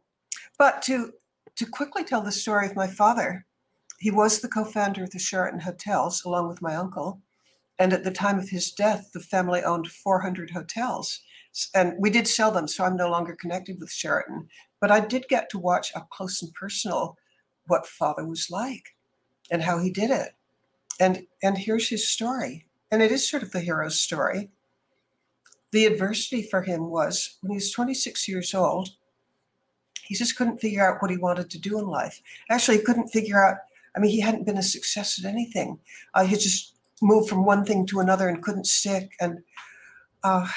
But 0.58 0.82
to 0.82 1.12
to 1.56 1.66
quickly 1.66 2.04
tell 2.04 2.20
the 2.20 2.30
story 2.30 2.66
of 2.66 2.76
my 2.76 2.86
father, 2.86 3.44
he 3.98 4.12
was 4.12 4.40
the 4.40 4.48
co-founder 4.48 5.02
of 5.02 5.10
the 5.10 5.18
Sheraton 5.18 5.60
Hotels 5.60 6.22
along 6.24 6.48
with 6.48 6.62
my 6.62 6.76
uncle. 6.76 7.20
And 7.80 7.92
at 7.92 8.04
the 8.04 8.12
time 8.12 8.38
of 8.38 8.48
his 8.48 8.70
death, 8.70 9.10
the 9.12 9.20
family 9.20 9.62
owned 9.62 9.88
400 9.88 10.50
hotels. 10.50 11.20
And 11.74 11.94
we 11.98 12.10
did 12.10 12.28
sell 12.28 12.52
them, 12.52 12.68
so 12.68 12.84
I'm 12.84 12.96
no 12.96 13.10
longer 13.10 13.36
connected 13.40 13.80
with 13.80 13.90
Sheraton. 13.90 14.48
But 14.80 14.92
I 14.92 15.00
did 15.00 15.26
get 15.28 15.50
to 15.50 15.58
watch 15.58 15.92
up 15.96 16.10
close 16.10 16.42
and 16.42 16.52
personal 16.54 17.16
what 17.68 17.86
father 17.86 18.26
was 18.26 18.50
like 18.50 18.96
and 19.50 19.62
how 19.62 19.78
he 19.78 19.90
did 19.90 20.10
it. 20.10 20.34
And 21.00 21.26
and 21.42 21.56
here's 21.56 21.88
his 21.88 22.10
story. 22.10 22.66
And 22.90 23.02
it 23.02 23.12
is 23.12 23.28
sort 23.28 23.42
of 23.42 23.52
the 23.52 23.60
hero's 23.60 24.00
story. 24.00 24.50
The 25.70 25.86
adversity 25.86 26.42
for 26.42 26.62
him 26.62 26.90
was 26.90 27.36
when 27.42 27.50
he 27.50 27.56
was 27.56 27.70
26 27.70 28.26
years 28.26 28.54
old, 28.54 28.90
he 30.08 30.14
just 30.14 30.36
couldn't 30.36 30.60
figure 30.60 30.82
out 30.82 31.02
what 31.02 31.10
he 31.10 31.18
wanted 31.18 31.50
to 31.50 31.58
do 31.58 31.78
in 31.78 31.86
life. 31.86 32.22
Actually, 32.50 32.78
he 32.78 32.82
couldn't 32.84 33.08
figure 33.08 33.44
out, 33.44 33.58
I 33.94 34.00
mean, 34.00 34.10
he 34.10 34.20
hadn't 34.20 34.46
been 34.46 34.56
a 34.56 34.62
success 34.62 35.22
at 35.22 35.30
anything. 35.30 35.78
Uh, 36.14 36.24
he 36.24 36.36
just 36.36 36.74
moved 37.02 37.28
from 37.28 37.44
one 37.44 37.64
thing 37.64 37.84
to 37.86 38.00
another 38.00 38.26
and 38.28 38.42
couldn't 38.42 38.66
stick. 38.66 39.12
And 39.20 39.40
uh, 40.24 40.48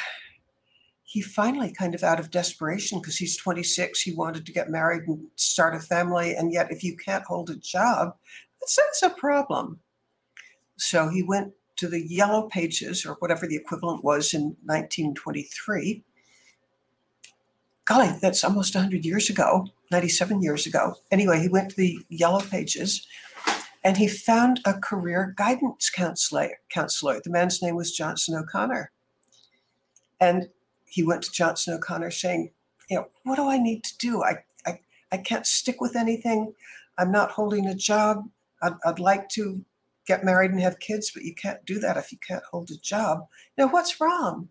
he 1.12 1.22
finally, 1.22 1.74
kind 1.74 1.93
of 1.93 2.03
out 2.03 2.22
of 2.22 2.32
desperation, 2.32 2.99
because 2.99 3.18
he's 3.18 3.36
26, 3.36 4.01
he 4.01 4.14
wanted 4.14 4.45
to 4.45 4.53
get 4.53 4.70
married 4.70 5.05
and 5.09 5.28
start 5.36 5.76
a 5.76 5.80
family. 5.80 6.34
And 6.34 6.53
yet, 6.53 6.72
if 6.72 6.86
you 6.86 6.95
can't 6.95 7.26
hold 7.26 7.49
a 7.49 7.57
job, 7.57 8.16
that's, 8.62 8.78
that's 8.78 9.03
a 9.03 9.09
problem. 9.09 9.82
So 10.78 11.09
he 11.09 11.22
went 11.22 11.51
to 11.76 11.89
the 11.89 12.01
Yellow 12.01 12.43
Pages, 12.43 13.05
or 13.05 13.16
whatever 13.16 13.45
the 13.45 13.57
equivalent 13.57 14.05
was 14.05 14.34
in 14.34 14.55
1923 14.64 16.01
golly, 17.84 18.14
that's 18.22 18.45
almost 18.45 18.74
100 18.74 19.03
years 19.03 19.30
ago, 19.30 19.68
97 19.91 20.41
years 20.41 20.66
ago. 20.66 20.95
Anyway, 21.12 21.41
he 21.41 21.49
went 21.49 21.72
to 21.72 21.76
the 21.76 21.99
Yellow 22.07 22.39
Pages 22.39 23.05
and 23.84 23.97
he 23.97 24.07
found 24.07 24.62
a 24.64 24.76
career 24.76 25.34
guidance 25.36 25.89
counselor. 25.89 26.51
counselor. 26.70 27.20
The 27.22 27.32
man's 27.32 27.62
name 27.62 27.76
was 27.76 27.91
Johnson 27.91 28.36
O'Connor. 28.36 28.91
And 30.22 30.47
he 30.92 31.04
went 31.04 31.24
to 31.24 31.32
Johnson 31.32 31.74
O'Connor 31.74 32.12
saying, 32.12 32.52
you 32.89 32.98
know, 32.98 33.08
what 33.24 33.38
do 33.38 33.48
I 33.48 33.58
need 33.58 33.84
to 33.86 33.98
do? 33.98 34.22
I, 34.24 34.44
I, 34.66 34.80
I 35.14 35.18
can't 35.18 35.48
stick 35.48 35.80
with 35.80 35.96
anything. 35.96 36.54
I'm 36.98 37.12
not 37.12 37.32
holding 37.32 37.66
a 37.68 37.74
job. 37.74 38.28
I'd, 38.62 38.74
I'd 38.86 39.00
like 39.00 39.30
to 39.30 39.64
get 40.06 40.26
married 40.26 40.52
and 40.52 40.60
have 40.60 40.80
kids, 40.80 41.10
but 41.10 41.24
you 41.24 41.34
can't 41.34 41.66
do 41.66 41.80
that 41.80 41.96
if 41.96 42.12
you 42.12 42.18
can't 42.28 42.44
hold 42.52 42.70
a 42.72 42.78
job. 42.78 43.26
Now, 43.58 43.68
what's 43.68 44.02
wrong? 44.02 44.50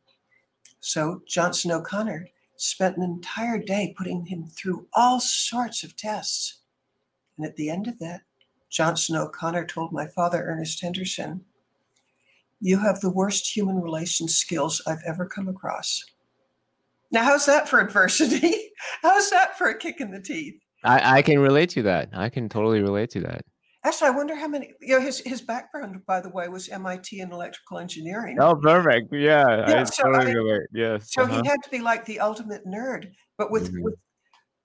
So 0.81 1.21
Johnson 1.29 1.73
O'Connor 1.73 2.29
spent 2.57 2.97
an 2.97 3.03
entire 3.03 3.59
day 3.59 3.95
putting 3.97 4.25
him 4.25 4.47
through 4.47 4.87
all 4.95 5.21
sorts 5.21 5.85
of 5.85 5.95
tests. 5.95 6.61
And 7.37 7.47
at 7.47 7.57
the 7.57 7.69
end 7.69 7.87
of 7.87 7.99
that, 7.99 8.23
Johnson 8.71 9.17
O'Connor 9.17 9.67
told 9.67 9.93
my 9.93 10.07
father, 10.07 10.43
Ernest 10.43 10.81
Henderson, 10.81 11.45
You 12.61 12.79
have 12.79 13.01
the 13.01 13.11
worst 13.11 13.55
human 13.55 13.83
relations 13.83 14.37
skills 14.37 14.81
I've 14.87 15.03
ever 15.07 15.27
come 15.27 15.49
across. 15.49 16.03
Now, 17.13 17.25
how's 17.25 17.47
that 17.47 17.69
for 17.69 17.81
adversity? 17.81 18.71
how's 19.03 19.31
that 19.31 19.59
for 19.59 19.69
a 19.69 19.77
kick 19.77 20.01
in 20.01 20.11
the 20.11 20.21
teeth? 20.21 20.55
I, 20.85 21.19
I 21.19 21.23
can 21.23 21.39
relate 21.39 21.71
to 21.71 21.83
that. 21.83 22.11
I 22.13 22.29
can 22.29 22.49
totally 22.49 22.81
relate 22.81 23.11
to 23.11 23.21
that. 23.21 23.43
Actually, 23.85 24.09
I 24.09 24.11
wonder 24.11 24.35
how 24.35 24.47
many. 24.47 24.73
You 24.81 24.99
know, 24.99 25.05
his 25.05 25.21
his 25.21 25.41
background, 25.41 26.03
by 26.07 26.21
the 26.21 26.29
way, 26.29 26.49
was 26.49 26.69
MIT 26.69 27.19
in 27.19 27.33
electrical 27.33 27.79
engineering. 27.79 28.37
Oh, 28.39 28.55
perfect. 28.55 29.13
Yeah, 29.13 29.67
Yeah, 29.69 29.81
I 29.81 29.85
so, 29.85 30.03
totally 30.05 30.27
mean, 30.27 30.37
relate. 30.37 30.69
Yes. 30.73 31.13
So 31.13 31.23
uh-huh. 31.23 31.41
he 31.43 31.49
had 31.49 31.63
to 31.65 31.71
be 31.71 31.79
like 31.79 32.05
the 32.05 32.21
ultimate 32.21 32.67
nerd, 32.67 33.07
but 33.39 33.51
with, 33.51 33.73
Mhm. 33.73 33.83
with 33.83 33.95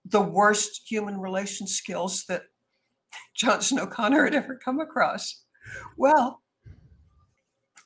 the 0.04 0.22
worst 0.22 0.82
human 0.90 1.18
relation 1.20 1.66
skills 1.66 2.26
that 2.28 2.44
Johnson 3.36 3.80
O'Connor 3.80 4.26
had 4.26 4.36
ever 4.36 4.58
come 4.64 4.80
across. 4.82 5.44
Well, 5.98 6.42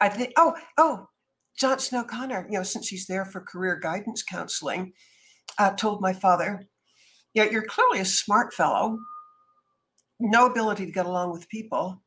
I 0.02 0.10
think, 0.10 0.34
oh, 0.36 0.56
oh, 0.78 1.08
Johnson 1.60 2.00
O'Connor, 2.00 2.48
you 2.50 2.58
know, 2.58 2.64
since 2.64 2.88
he's 2.88 3.06
there 3.06 3.26
for 3.26 3.42
career 3.42 3.76
guidance 3.76 4.24
counseling, 4.24 4.94
uh, 5.58 5.72
told 5.72 6.02
my 6.02 6.14
father, 6.14 6.66
yeah, 7.34 7.44
you're 7.44 7.64
clearly 7.64 8.00
a 8.00 8.06
smart 8.06 8.54
fellow, 8.54 8.98
no 10.20 10.46
ability 10.46 10.86
to 10.86 10.92
get 10.92 11.06
along 11.06 11.32
with 11.32 11.50
people. 11.50 12.02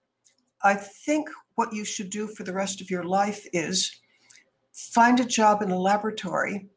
I 0.63 0.75
think 0.75 1.29
what 1.57 1.73
you 1.73 1.85
should 1.85 2.09
do 2.09 2.29
for 2.29 2.45
the 2.45 2.53
rest 2.53 2.81
of 2.81 2.91
your 2.91 3.05
life 3.05 3.47
is 3.53 4.01
find 4.73 5.21
a 5.21 5.25
job 5.25 5.61
in 5.61 5.71
a 5.71 5.79
laboratory 5.79 6.69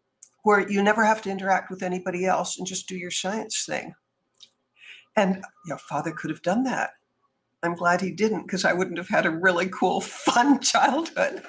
where 0.43 0.69
you 0.69 0.83
never 0.83 1.03
have 1.03 1.21
to 1.21 1.29
interact 1.29 1.69
with 1.69 1.81
anybody 1.81 2.25
else 2.25 2.57
and 2.57 2.67
just 2.67 2.87
do 2.87 2.97
your 2.97 3.11
science 3.11 3.65
thing. 3.65 3.93
And 5.15 5.43
your 5.65 5.77
father 5.77 6.11
could 6.11 6.29
have 6.29 6.41
done 6.41 6.63
that. 6.63 6.91
I'm 7.63 7.75
glad 7.75 8.01
he 8.01 8.11
didn't 8.11 8.43
because 8.43 8.65
I 8.65 8.73
wouldn't 8.73 8.97
have 8.97 9.07
had 9.07 9.25
a 9.25 9.31
really 9.31 9.69
cool, 9.69 10.01
fun 10.01 10.59
childhood. 10.59 11.41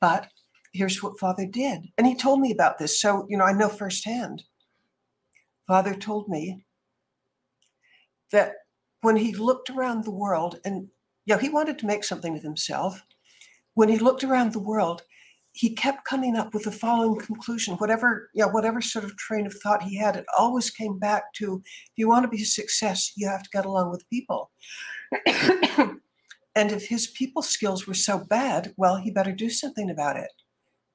But 0.00 0.28
here's 0.76 1.02
what 1.02 1.18
father 1.18 1.46
did. 1.46 1.88
And 1.98 2.06
he 2.06 2.14
told 2.14 2.40
me 2.40 2.52
about 2.52 2.78
this. 2.78 3.00
So, 3.00 3.26
you 3.28 3.36
know, 3.36 3.44
I 3.44 3.52
know 3.52 3.68
firsthand. 3.68 4.44
Father 5.66 5.94
told 5.94 6.28
me 6.28 6.64
that 8.30 8.52
when 9.00 9.16
he 9.16 9.34
looked 9.34 9.70
around 9.70 10.04
the 10.04 10.14
world 10.14 10.60
and, 10.64 10.88
you 11.24 11.34
know, 11.34 11.38
he 11.38 11.48
wanted 11.48 11.78
to 11.80 11.86
make 11.86 12.04
something 12.04 12.36
of 12.36 12.42
himself. 12.42 13.02
When 13.74 13.88
he 13.88 13.98
looked 13.98 14.24
around 14.24 14.52
the 14.52 14.60
world, 14.60 15.02
he 15.56 15.74
kept 15.74 16.04
coming 16.04 16.36
up 16.36 16.52
with 16.52 16.64
the 16.64 16.70
following 16.70 17.18
conclusion 17.18 17.76
whatever 17.76 18.28
yeah 18.34 18.44
whatever 18.44 18.80
sort 18.82 19.04
of 19.04 19.16
train 19.16 19.46
of 19.46 19.54
thought 19.54 19.82
he 19.82 19.96
had 19.96 20.14
it 20.14 20.26
always 20.38 20.70
came 20.70 20.98
back 20.98 21.32
to 21.32 21.62
if 21.64 21.92
you 21.96 22.06
want 22.08 22.22
to 22.22 22.28
be 22.28 22.42
a 22.42 22.46
success 22.46 23.12
you 23.16 23.26
have 23.26 23.42
to 23.42 23.50
get 23.52 23.64
along 23.64 23.90
with 23.90 24.08
people 24.10 24.50
and 26.54 26.70
if 26.72 26.86
his 26.86 27.06
people 27.06 27.40
skills 27.40 27.86
were 27.86 27.94
so 27.94 28.18
bad 28.18 28.74
well 28.76 28.96
he 28.96 29.10
better 29.10 29.32
do 29.32 29.48
something 29.48 29.88
about 29.90 30.16
it 30.16 30.30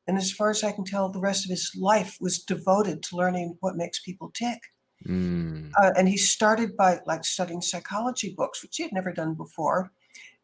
and 0.08 0.18
as 0.18 0.32
far 0.32 0.50
as 0.50 0.64
i 0.64 0.72
can 0.72 0.84
tell 0.84 1.10
the 1.10 1.20
rest 1.20 1.46
of 1.46 1.52
his 1.52 1.72
life 1.78 2.18
was 2.20 2.40
devoted 2.40 3.02
to 3.04 3.16
learning 3.16 3.58
what 3.60 3.78
makes 3.78 4.00
people 4.00 4.32
tick. 4.34 4.60
Mm, 5.08 5.72
uh, 5.82 5.92
and 5.98 6.08
he 6.08 6.18
started 6.18 6.78
by 6.78 7.00
like 7.08 7.26
studying 7.26 7.62
psychology 7.62 8.34
books 8.38 8.62
which 8.62 8.78
he 8.78 8.84
had 8.84 8.94
never 8.94 9.12
done 9.12 9.34
before. 9.34 9.92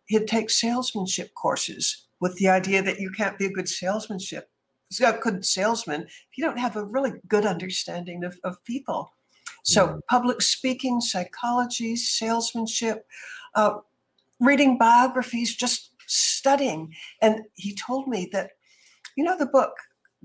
He'd 0.05 0.27
take 0.27 0.49
salesmanship 0.49 1.33
courses 1.35 2.07
with 2.19 2.35
the 2.37 2.47
idea 2.47 2.81
that 2.81 2.99
you 2.99 3.11
can't 3.11 3.37
be 3.37 3.45
a 3.45 3.51
good 3.51 3.69
salesmanship 3.69 4.49
a 5.03 5.13
good 5.13 5.45
salesman 5.45 6.03
if 6.03 6.37
you 6.37 6.45
don't 6.45 6.59
have 6.59 6.75
a 6.75 6.85
really 6.85 7.13
good 7.27 7.45
understanding 7.45 8.23
of, 8.23 8.37
of 8.43 8.63
people. 8.63 9.13
So 9.63 9.87
Mm. 9.87 9.99
public 10.09 10.41
speaking 10.41 11.01
psychology 11.01 11.95
salesmanship 11.97 13.05
uh, 13.55 13.79
reading 14.39 14.77
biographies 14.77 15.55
just 15.55 15.91
studying. 16.05 16.93
And 17.21 17.41
he 17.55 17.75
told 17.75 18.07
me 18.07 18.29
that 18.31 18.51
you 19.17 19.23
know 19.23 19.37
the 19.37 19.45
book 19.47 19.73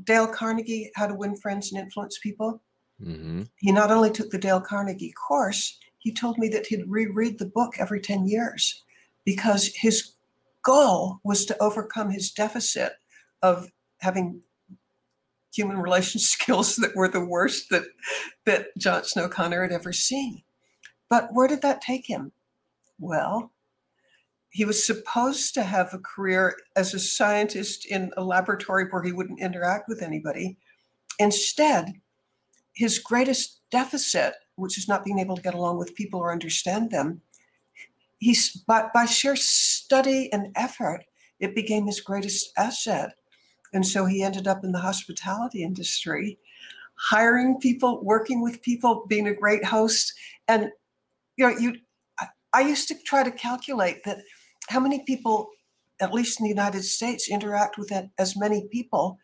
dale 0.04 0.28
carnegie 0.28 0.90
how 0.94 1.06
to 1.06 1.14
win 1.14 1.34
friends 1.34 1.72
and 1.72 1.80
influence 1.80 2.18
people 2.22 2.62
mhm. 3.02 3.48
he 3.56 3.72
not 3.72 3.90
only 3.90 4.10
took 4.10 4.30
the 4.30 4.38
Dale 4.38 4.60
Carnegie 4.60 5.12
course, 5.12 5.78
he 6.02 6.12
told 6.12 6.36
me 6.36 6.48
that 6.48 6.66
he'd 6.66 6.88
reread 6.88 7.38
the 7.38 7.46
book 7.46 7.74
every 7.78 8.00
10 8.00 8.26
years 8.26 8.82
because 9.24 9.70
his 9.76 10.14
goal 10.62 11.20
was 11.22 11.44
to 11.46 11.62
overcome 11.62 12.10
his 12.10 12.30
deficit 12.30 12.94
of 13.40 13.70
having 14.00 14.40
human 15.54 15.78
relations 15.78 16.28
skills 16.28 16.76
that 16.76 16.96
were 16.96 17.08
the 17.08 17.24
worst 17.24 17.70
that, 17.70 17.84
that 18.46 18.66
Johnson 18.78 19.22
O'Connor 19.22 19.62
had 19.62 19.72
ever 19.72 19.92
seen. 19.92 20.42
But 21.08 21.28
where 21.32 21.46
did 21.46 21.62
that 21.62 21.82
take 21.82 22.06
him? 22.06 22.32
Well, 22.98 23.51
he 24.52 24.66
was 24.66 24.86
supposed 24.86 25.54
to 25.54 25.62
have 25.62 25.92
a 25.92 25.98
career 25.98 26.54
as 26.76 26.92
a 26.92 26.98
scientist 26.98 27.86
in 27.86 28.12
a 28.18 28.22
laboratory 28.22 28.84
where 28.90 29.02
he 29.02 29.10
wouldn't 29.10 29.40
interact 29.40 29.88
with 29.88 30.02
anybody. 30.02 30.58
Instead, 31.18 31.94
his 32.74 32.98
greatest 32.98 33.60
deficit, 33.70 34.34
which 34.56 34.76
is 34.76 34.88
not 34.88 35.06
being 35.06 35.18
able 35.18 35.36
to 35.36 35.42
get 35.42 35.54
along 35.54 35.78
with 35.78 35.94
people 35.94 36.20
or 36.20 36.30
understand 36.30 36.90
them, 36.90 37.22
he's 38.18 38.54
by, 38.68 38.88
by 38.92 39.06
sheer 39.06 39.36
study 39.36 40.30
and 40.34 40.52
effort, 40.54 41.02
it 41.40 41.54
became 41.54 41.86
his 41.86 42.02
greatest 42.02 42.52
asset. 42.58 43.14
And 43.72 43.86
so 43.86 44.04
he 44.04 44.22
ended 44.22 44.46
up 44.46 44.64
in 44.64 44.72
the 44.72 44.80
hospitality 44.80 45.62
industry, 45.62 46.38
hiring 46.96 47.58
people, 47.58 48.04
working 48.04 48.42
with 48.42 48.60
people, 48.60 49.06
being 49.08 49.28
a 49.28 49.34
great 49.34 49.64
host. 49.64 50.12
And 50.46 50.68
you 51.38 51.48
know, 51.48 51.58
you 51.58 51.76
I, 52.20 52.26
I 52.52 52.60
used 52.60 52.86
to 52.88 52.94
try 53.06 53.22
to 53.22 53.30
calculate 53.30 54.04
that 54.04 54.18
how 54.72 54.80
many 54.80 55.04
people, 55.04 55.48
at 56.00 56.12
least 56.12 56.40
in 56.40 56.44
the 56.44 56.50
United 56.50 56.82
States, 56.82 57.30
interact 57.30 57.78
with 57.78 57.92
as 58.18 58.36
many 58.36 58.66
people 58.72 59.18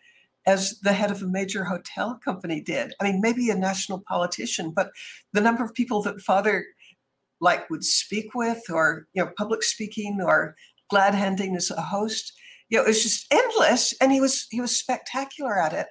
as 0.46 0.78
the 0.80 0.92
head 0.92 1.10
of 1.10 1.22
a 1.22 1.26
major 1.26 1.64
hotel 1.64 2.18
company 2.24 2.60
did. 2.60 2.94
I 3.00 3.04
mean, 3.04 3.20
maybe 3.20 3.50
a 3.50 3.54
national 3.54 4.02
politician, 4.06 4.72
but 4.74 4.90
the 5.32 5.40
number 5.40 5.64
of 5.64 5.74
people 5.74 6.02
that 6.02 6.20
father 6.20 6.64
like 7.40 7.68
would 7.70 7.84
speak 7.84 8.34
with 8.34 8.62
or 8.70 9.06
you 9.14 9.24
know 9.24 9.30
public 9.36 9.62
speaking 9.62 10.18
or 10.20 10.56
glad 10.90 11.14
handing 11.14 11.54
as 11.54 11.70
a 11.70 11.80
host 11.80 12.32
you 12.68 12.76
know 12.76 12.82
it 12.82 12.88
was 12.88 13.02
just 13.02 13.32
endless 13.32 13.94
and 14.00 14.10
he 14.10 14.20
was 14.20 14.48
he 14.50 14.60
was 14.60 14.76
spectacular 14.76 15.56
at 15.56 15.72
it 15.72 15.86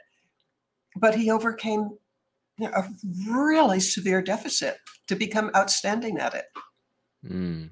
but 1.00 1.16
he 1.16 1.32
overcame 1.32 1.90
you 2.60 2.68
know, 2.68 2.72
a 2.76 2.90
really 3.30 3.80
severe 3.80 4.22
deficit 4.22 4.76
to 5.08 5.16
become 5.16 5.50
outstanding 5.56 6.18
at 6.18 6.34
it 6.34 6.46
Mm. 7.26 7.72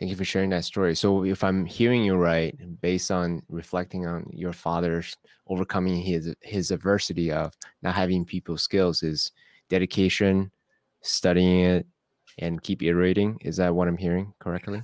Thank 0.00 0.10
you 0.10 0.16
for 0.16 0.24
sharing 0.24 0.50
that 0.50 0.64
story. 0.64 0.96
So, 0.96 1.24
if 1.24 1.44
I'm 1.44 1.64
hearing 1.64 2.02
you 2.02 2.16
right, 2.16 2.56
based 2.80 3.10
on 3.10 3.42
reflecting 3.48 4.06
on 4.06 4.28
your 4.32 4.52
father's 4.52 5.16
overcoming 5.46 6.00
his 6.00 6.34
his 6.40 6.72
adversity 6.72 7.30
of 7.30 7.52
not 7.82 7.94
having 7.94 8.24
people 8.24 8.56
skills, 8.56 9.02
is 9.02 9.30
dedication, 9.68 10.50
studying 11.02 11.60
it, 11.60 11.86
and 12.38 12.62
keep 12.62 12.82
iterating. 12.82 13.38
Is 13.42 13.58
that 13.58 13.74
what 13.74 13.86
I'm 13.86 13.98
hearing 13.98 14.32
correctly? 14.40 14.82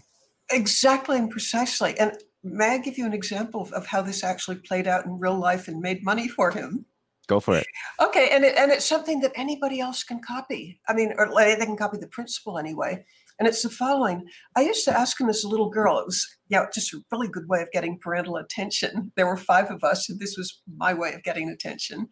exactly 0.50 1.18
and 1.18 1.30
precisely 1.30 1.98
and 1.98 2.12
may 2.42 2.70
i 2.70 2.78
give 2.78 2.96
you 2.96 3.06
an 3.06 3.12
example 3.12 3.68
of, 3.74 3.86
how 3.86 4.00
this 4.00 4.22
actually 4.22 4.56
played 4.56 4.86
out 4.86 5.04
in 5.04 5.18
real 5.18 5.38
life 5.38 5.68
and 5.68 5.80
made 5.80 6.04
money 6.04 6.28
for 6.28 6.50
him 6.50 6.84
Go 7.28 7.40
for 7.40 7.56
it. 7.56 7.66
Okay, 8.00 8.28
and 8.30 8.44
it, 8.44 8.56
and 8.56 8.70
it's 8.70 8.84
something 8.84 9.18
that 9.18 9.32
anybody 9.34 9.80
else 9.80 10.04
can 10.04 10.20
copy. 10.20 10.80
I 10.88 10.94
mean, 10.94 11.12
or 11.18 11.28
they 11.34 11.56
can 11.56 11.76
copy 11.76 11.98
the 11.98 12.06
principle 12.06 12.56
anyway. 12.56 13.04
And 13.38 13.46
it's 13.46 13.62
the 13.62 13.70
following: 13.70 14.24
I 14.56 14.62
used 14.62 14.84
to 14.86 14.98
ask 14.98 15.20
him 15.20 15.28
as 15.28 15.44
a 15.44 15.48
little 15.48 15.70
girl. 15.70 15.98
It 15.98 16.06
was 16.06 16.26
yeah, 16.48 16.66
just 16.72 16.94
a 16.94 17.00
really 17.12 17.28
good 17.28 17.48
way 17.48 17.62
of 17.62 17.70
getting 17.72 17.98
parental 17.98 18.36
attention. 18.36 19.12
There 19.16 19.26
were 19.26 19.36
five 19.36 19.70
of 19.70 19.82
us, 19.82 20.08
and 20.08 20.20
this 20.20 20.36
was 20.36 20.60
my 20.76 20.94
way 20.94 21.12
of 21.12 21.22
getting 21.22 21.48
attention. 21.48 22.08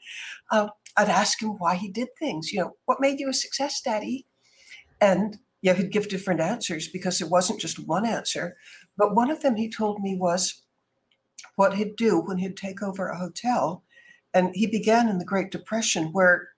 Uh, 0.51 0.69
I'd 0.97 1.09
ask 1.09 1.43
him 1.43 1.51
why 1.59 1.77
he 1.77 1.91
did 1.91 2.09
things. 2.19 2.53
You 2.53 2.61
know, 2.61 2.73
what 2.87 3.01
made 3.01 3.21
you 3.21 3.29
a 3.29 3.35
success, 3.35 3.81
Daddy? 3.81 4.27
And 5.01 5.39
yeah, 5.63 5.75
he'd 5.75 5.93
give 5.93 6.09
different 6.09 6.41
answers 6.41 6.89
because 6.89 7.21
it 7.21 7.31
wasn't 7.31 7.61
just 7.61 7.87
one 7.87 8.07
answer. 8.07 8.57
But 8.97 9.15
one 9.15 9.31
of 9.31 9.41
them 9.41 9.57
he 9.57 9.71
told 9.71 10.01
me 10.01 10.17
was 10.19 10.63
what 11.57 11.75
he'd 11.75 11.97
do 11.97 12.21
when 12.21 12.39
he'd 12.39 12.57
take 12.57 12.83
over 12.83 13.09
a 13.09 13.19
hotel 13.19 13.83
and 14.35 14.51
he 14.55 14.67
began 14.67 15.09
in 15.09 15.19
the 15.19 15.25
Great 15.25 15.51
Depression, 15.51 16.13
where 16.13 16.49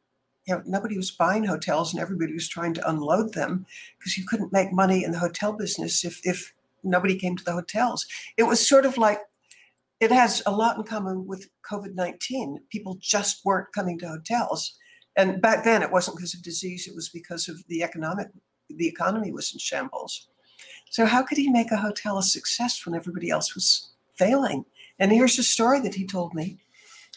you 0.46 0.54
know 0.54 0.62
nobody 0.66 0.96
was 0.96 1.10
buying 1.10 1.44
hotels 1.44 1.92
and 1.92 2.00
everybody 2.00 2.32
was 2.32 2.48
trying 2.48 2.74
to 2.74 2.88
unload 2.88 3.34
them 3.34 3.66
because 3.98 4.16
you 4.16 4.24
couldn't 4.26 4.52
make 4.52 4.72
money 4.72 5.04
in 5.04 5.12
the 5.12 5.18
hotel 5.18 5.52
business 5.52 6.04
if 6.04 6.20
if 6.24 6.54
nobody 6.82 7.16
came 7.16 7.36
to 7.36 7.44
the 7.44 7.52
hotels. 7.52 8.06
It 8.36 8.44
was 8.44 8.66
sort 8.66 8.86
of 8.86 8.96
like 8.96 9.20
it 10.00 10.12
has 10.12 10.42
a 10.46 10.52
lot 10.52 10.76
in 10.76 10.84
common 10.84 11.26
with 11.26 11.48
COVID 11.70 11.94
nineteen. 11.94 12.58
People 12.70 12.96
just 13.00 13.44
weren't 13.44 13.72
coming 13.72 13.98
to 13.98 14.08
hotels, 14.08 14.74
And 15.16 15.40
back 15.40 15.64
then, 15.64 15.82
it 15.82 15.90
wasn't 15.90 16.16
because 16.16 16.34
of 16.34 16.42
disease; 16.42 16.86
it 16.86 16.94
was 16.94 17.08
because 17.08 17.48
of 17.48 17.66
the 17.68 17.82
economic. 17.82 18.28
The 18.68 18.88
economy 18.88 19.32
was 19.32 19.52
in 19.52 19.58
shambles. 19.58 20.28
So 20.90 21.06
how 21.06 21.22
could 21.22 21.38
he 21.38 21.50
make 21.50 21.70
a 21.72 21.76
hotel 21.76 22.18
a 22.18 22.22
success 22.22 22.84
when 22.84 22.94
everybody 22.94 23.30
else 23.30 23.54
was 23.54 23.90
failing? 24.14 24.64
And 24.98 25.12
here's 25.12 25.38
a 25.38 25.42
story 25.42 25.80
that 25.80 25.94
he 25.94 26.06
told 26.06 26.34
me. 26.34 26.58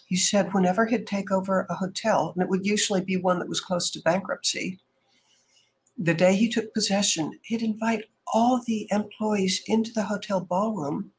He 0.10 0.16
said 0.16 0.56
whenever 0.56 0.88
he'd 0.88 1.06
take 1.06 1.32
over 1.32 1.68
a 1.70 1.76
hotel, 1.76 2.32
and 2.34 2.42
it 2.42 2.50
would 2.50 2.66
usually 2.66 3.02
be 3.02 3.16
one 3.16 3.38
that 3.38 3.48
was 3.48 3.62
close 3.62 3.92
to 3.92 4.02
bankruptcy, 4.02 4.80
the 6.00 6.16
day 6.16 6.36
he 6.36 6.50
took 6.50 6.74
possession, 6.74 7.38
he'd 7.44 7.62
invite 7.62 8.06
all 8.34 8.60
the 8.66 8.88
employees 8.90 9.62
into 9.68 9.92
the 9.94 10.02
hotel 10.02 10.40
ballroom. 10.40 11.12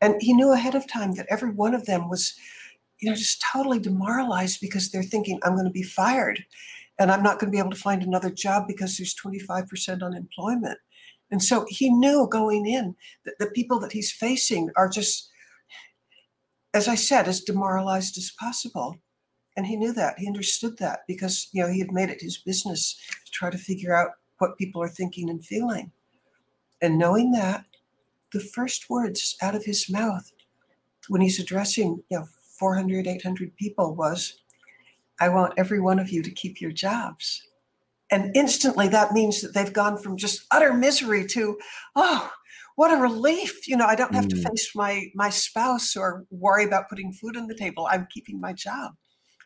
And 0.00 0.14
he 0.22 0.32
knew 0.32 0.52
ahead 0.52 0.74
of 0.74 0.90
time 0.90 1.12
that 1.16 1.26
every 1.28 1.50
one 1.50 1.74
of 1.74 1.84
them 1.84 2.08
was, 2.08 2.34
you 3.00 3.10
know, 3.10 3.14
just 3.14 3.44
totally 3.52 3.78
demoralized 3.78 4.62
because 4.62 4.90
they're 4.90 5.02
thinking, 5.02 5.38
I'm 5.42 5.52
going 5.52 5.66
to 5.66 5.70
be 5.70 5.82
fired 5.82 6.42
and 6.98 7.10
I'm 7.10 7.22
not 7.22 7.38
going 7.38 7.52
to 7.52 7.54
be 7.54 7.58
able 7.58 7.70
to 7.72 7.76
find 7.76 8.02
another 8.02 8.30
job 8.30 8.66
because 8.66 8.96
there's 8.96 9.14
25% 9.14 10.02
unemployment. 10.02 10.78
And 11.30 11.42
so 11.42 11.66
he 11.68 11.90
knew 11.90 12.26
going 12.30 12.66
in 12.66 12.96
that 13.26 13.38
the 13.38 13.50
people 13.50 13.78
that 13.80 13.92
he's 13.92 14.10
facing 14.10 14.70
are 14.74 14.88
just, 14.88 15.31
as 16.74 16.88
I 16.88 16.94
said, 16.94 17.28
as 17.28 17.40
demoralized 17.40 18.16
as 18.18 18.30
possible. 18.30 18.96
And 19.56 19.66
he 19.66 19.76
knew 19.76 19.92
that. 19.92 20.18
He 20.18 20.26
understood 20.26 20.78
that 20.78 21.00
because, 21.06 21.48
you 21.52 21.62
know, 21.62 21.70
he 21.70 21.78
had 21.78 21.92
made 21.92 22.08
it 22.08 22.22
his 22.22 22.38
business 22.38 22.98
to 23.26 23.32
try 23.32 23.50
to 23.50 23.58
figure 23.58 23.94
out 23.94 24.12
what 24.38 24.56
people 24.56 24.82
are 24.82 24.88
thinking 24.88 25.28
and 25.28 25.44
feeling. 25.44 25.92
And 26.80 26.98
knowing 26.98 27.32
that, 27.32 27.64
the 28.32 28.40
first 28.40 28.88
words 28.88 29.36
out 29.42 29.54
of 29.54 29.64
his 29.64 29.90
mouth 29.90 30.32
when 31.08 31.20
he's 31.20 31.38
addressing, 31.38 32.02
you 32.08 32.18
know, 32.18 32.26
400, 32.58 33.06
800 33.06 33.54
people 33.56 33.94
was, 33.94 34.38
I 35.20 35.28
want 35.28 35.54
every 35.56 35.80
one 35.80 35.98
of 35.98 36.10
you 36.10 36.22
to 36.22 36.30
keep 36.30 36.60
your 36.60 36.72
jobs. 36.72 37.46
And 38.10 38.34
instantly 38.36 38.88
that 38.88 39.12
means 39.12 39.40
that 39.40 39.54
they've 39.54 39.72
gone 39.72 39.96
from 39.96 40.16
just 40.16 40.46
utter 40.50 40.72
misery 40.72 41.26
to, 41.28 41.58
oh, 41.96 42.30
what 42.76 42.92
a 42.92 43.00
relief. 43.00 43.66
You 43.68 43.76
know, 43.76 43.86
I 43.86 43.94
don't 43.94 44.14
have 44.14 44.26
mm. 44.26 44.30
to 44.30 44.48
face 44.48 44.70
my 44.74 45.06
my 45.14 45.30
spouse 45.30 45.96
or 45.96 46.24
worry 46.30 46.64
about 46.64 46.88
putting 46.88 47.12
food 47.12 47.36
on 47.36 47.46
the 47.46 47.54
table. 47.54 47.88
I'm 47.90 48.08
keeping 48.12 48.40
my 48.40 48.52
job. 48.52 48.92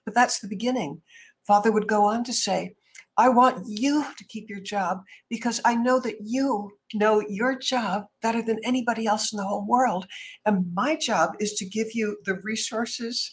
But 0.05 0.15
that's 0.15 0.41
the 0.41 0.49
beginning. 0.49 1.03
Father 1.47 1.73
would 1.73 1.89
go 1.89 2.05
on 2.05 2.25
to 2.25 2.33
say, 2.33 2.75
I 3.19 3.29
want 3.31 3.65
you 3.67 4.05
to 4.17 4.25
keep 4.27 4.49
your 4.49 4.61
job 4.61 5.01
because 5.31 5.61
I 5.65 5.75
know 5.75 5.99
that 6.01 6.17
you 6.23 6.71
know 6.93 7.25
your 7.29 7.59
job 7.59 8.05
better 8.21 8.43
than 8.43 8.59
anybody 8.63 9.07
else 9.07 9.33
in 9.33 9.39
the 9.39 9.47
whole 9.47 9.67
world. 9.67 10.07
And 10.45 10.73
my 10.75 10.97
job 10.97 11.31
is 11.41 11.55
to 11.55 11.69
give 11.69 11.89
you 11.95 12.19
the 12.27 12.39
resources 12.43 13.33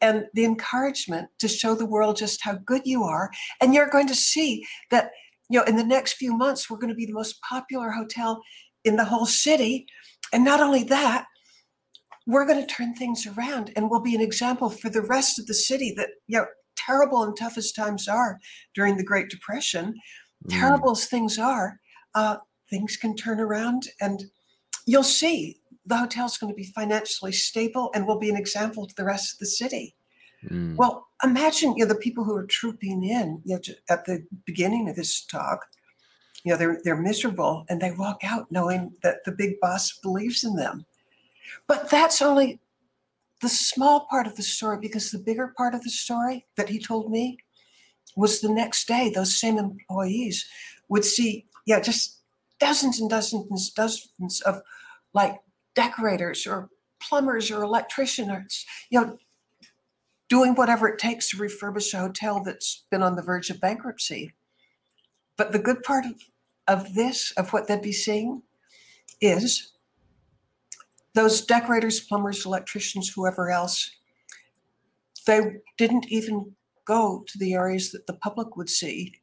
and 0.00 0.26
the 0.34 0.44
encouragement 0.44 1.28
to 1.38 1.48
show 1.48 1.74
the 1.74 1.86
world 1.86 2.16
just 2.16 2.42
how 2.42 2.56
good 2.66 2.82
you 2.84 3.04
are. 3.04 3.30
And 3.60 3.72
you're 3.72 3.88
going 3.88 4.08
to 4.08 4.14
see 4.14 4.66
that, 4.90 5.10
you 5.48 5.58
know, 5.58 5.64
in 5.64 5.76
the 5.76 5.84
next 5.84 6.14
few 6.14 6.36
months, 6.36 6.68
we're 6.68 6.78
going 6.78 6.92
to 6.92 6.94
be 6.94 7.06
the 7.06 7.12
most 7.12 7.40
popular 7.40 7.90
hotel 7.90 8.42
in 8.84 8.96
the 8.96 9.04
whole 9.04 9.26
city. 9.26 9.86
And 10.32 10.44
not 10.44 10.60
only 10.60 10.84
that, 10.84 11.26
we're 12.26 12.46
going 12.46 12.60
to 12.60 12.74
turn 12.74 12.94
things 12.94 13.26
around 13.26 13.72
and 13.76 13.90
we'll 13.90 14.00
be 14.00 14.14
an 14.14 14.20
example 14.20 14.70
for 14.70 14.88
the 14.88 15.02
rest 15.02 15.38
of 15.38 15.46
the 15.46 15.54
city 15.54 15.92
that, 15.96 16.08
you 16.26 16.38
know, 16.38 16.46
terrible 16.76 17.22
and 17.22 17.36
tough 17.36 17.58
as 17.58 17.72
times 17.72 18.08
are 18.08 18.38
during 18.74 18.96
the 18.96 19.04
Great 19.04 19.28
Depression, 19.28 19.94
mm. 20.46 20.58
terrible 20.58 20.92
as 20.92 21.06
things 21.06 21.38
are, 21.38 21.78
uh, 22.14 22.36
things 22.70 22.96
can 22.96 23.14
turn 23.14 23.40
around 23.40 23.88
and 24.00 24.24
you'll 24.86 25.02
see 25.02 25.60
the 25.86 25.96
hotel's 25.96 26.38
going 26.38 26.52
to 26.52 26.56
be 26.56 26.72
financially 26.74 27.32
stable 27.32 27.90
and 27.94 28.06
will 28.06 28.18
be 28.18 28.30
an 28.30 28.36
example 28.36 28.86
to 28.86 28.94
the 28.96 29.04
rest 29.04 29.34
of 29.34 29.38
the 29.38 29.46
city. 29.46 29.94
Mm. 30.50 30.76
Well, 30.76 31.06
imagine 31.22 31.76
you 31.76 31.84
know 31.84 31.92
the 31.92 31.98
people 31.98 32.24
who 32.24 32.34
are 32.34 32.46
trooping 32.46 33.04
in 33.04 33.42
you 33.44 33.56
know, 33.56 33.74
at 33.88 34.04
the 34.06 34.24
beginning 34.46 34.88
of 34.88 34.96
this 34.96 35.24
talk. 35.24 35.60
You 36.44 36.52
know 36.52 36.58
they're 36.58 36.80
they're 36.84 36.96
miserable 36.96 37.64
and 37.68 37.80
they 37.80 37.90
walk 37.90 38.20
out 38.22 38.52
knowing 38.52 38.92
that 39.02 39.24
the 39.24 39.32
big 39.32 39.58
boss 39.60 39.98
believes 40.02 40.44
in 40.44 40.56
them. 40.56 40.84
But 41.66 41.90
that's 41.90 42.20
only 42.20 42.60
the 43.40 43.48
small 43.48 44.06
part 44.10 44.26
of 44.26 44.36
the 44.36 44.42
story 44.42 44.78
because 44.80 45.10
the 45.10 45.18
bigger 45.18 45.52
part 45.56 45.74
of 45.74 45.82
the 45.82 45.90
story 45.90 46.46
that 46.56 46.68
he 46.68 46.78
told 46.78 47.10
me 47.10 47.38
was 48.16 48.40
the 48.40 48.48
next 48.48 48.86
day 48.86 49.10
those 49.10 49.38
same 49.38 49.58
employees 49.58 50.46
would 50.88 51.04
see 51.04 51.46
yeah 51.66 51.80
just 51.80 52.20
dozens 52.58 53.00
and 53.00 53.10
dozens 53.10 53.50
and 53.50 53.74
dozens 53.74 54.40
of 54.42 54.62
like 55.12 55.40
decorators 55.74 56.46
or 56.46 56.70
plumbers 57.00 57.50
or 57.50 57.62
electricians 57.62 58.64
you 58.88 59.00
know 59.00 59.18
doing 60.28 60.54
whatever 60.54 60.88
it 60.88 60.98
takes 60.98 61.28
to 61.28 61.36
refurbish 61.36 61.92
a 61.92 61.98
hotel 61.98 62.42
that's 62.42 62.86
been 62.90 63.02
on 63.02 63.16
the 63.16 63.22
verge 63.22 63.50
of 63.50 63.60
bankruptcy 63.60 64.32
but 65.36 65.52
the 65.52 65.58
good 65.58 65.82
part 65.82 66.04
of, 66.04 66.14
of 66.68 66.94
this 66.94 67.32
of 67.32 67.52
what 67.52 67.68
they'd 67.68 67.82
be 67.82 67.92
seeing 67.92 68.42
is 69.20 69.72
those 71.14 71.44
decorators, 71.44 72.00
plumbers, 72.00 72.44
electricians, 72.44 73.08
whoever 73.08 73.50
else, 73.50 73.90
they 75.26 75.40
didn't 75.78 76.06
even 76.08 76.54
go 76.84 77.24
to 77.26 77.38
the 77.38 77.54
areas 77.54 77.92
that 77.92 78.06
the 78.06 78.14
public 78.14 78.56
would 78.56 78.68
see. 78.68 79.14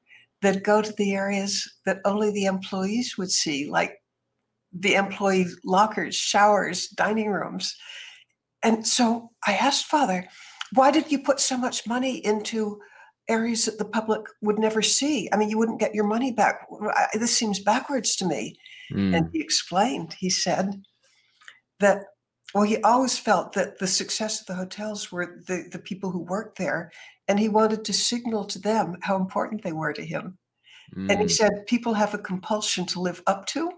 They'd 0.41 0.63
go 0.63 0.81
to 0.81 0.93
the 0.93 1.13
areas 1.13 1.71
that 1.85 1.99
only 2.05 2.31
the 2.31 2.45
employees 2.45 3.17
would 3.17 3.31
see, 3.31 3.69
like 3.69 4.01
the 4.73 4.95
employee 4.95 5.47
lockers, 5.63 6.15
showers, 6.15 6.87
dining 6.87 7.29
rooms. 7.29 7.75
And 8.63 8.87
so 8.87 9.31
I 9.45 9.53
asked 9.53 9.85
Father, 9.85 10.27
why 10.73 10.91
did 10.91 11.11
you 11.11 11.19
put 11.19 11.39
so 11.39 11.57
much 11.57 11.85
money 11.85 12.25
into 12.25 12.79
areas 13.31 13.65
that 13.65 13.77
the 13.77 13.85
public 13.85 14.21
would 14.41 14.59
never 14.59 14.81
see? 14.81 15.29
I 15.31 15.37
mean, 15.37 15.49
you 15.49 15.57
wouldn't 15.57 15.79
get 15.79 15.95
your 15.95 16.03
money 16.05 16.31
back. 16.31 16.67
This 17.13 17.35
seems 17.35 17.59
backwards 17.59 18.15
to 18.17 18.27
me. 18.27 18.55
Mm. 18.93 19.15
And 19.15 19.29
he 19.31 19.39
explained, 19.39 20.15
he 20.19 20.29
said, 20.29 20.83
that 21.81 22.05
well 22.53 22.63
he 22.63 22.77
always 22.83 23.19
felt 23.19 23.53
that 23.53 23.79
the 23.79 23.87
success 23.87 24.39
of 24.39 24.47
the 24.47 24.53
hotels 24.53 25.11
were 25.11 25.41
the, 25.47 25.67
the 25.71 25.79
people 25.79 26.11
who 26.11 26.23
worked 26.23 26.57
there 26.57 26.91
and 27.27 27.39
he 27.39 27.49
wanted 27.49 27.83
to 27.83 27.93
signal 27.93 28.45
to 28.45 28.59
them 28.59 28.95
how 29.01 29.17
important 29.17 29.63
they 29.63 29.73
were 29.73 29.91
to 29.91 30.05
him 30.05 30.37
mm. 30.95 31.11
and 31.11 31.19
he 31.19 31.25
mm. 31.25 31.31
said 31.31 31.65
people 31.67 31.93
have 31.93 32.13
a 32.13 32.19
compulsion 32.19 32.85
to 32.85 33.01
live 33.01 33.21
up 33.27 33.45
to 33.47 33.69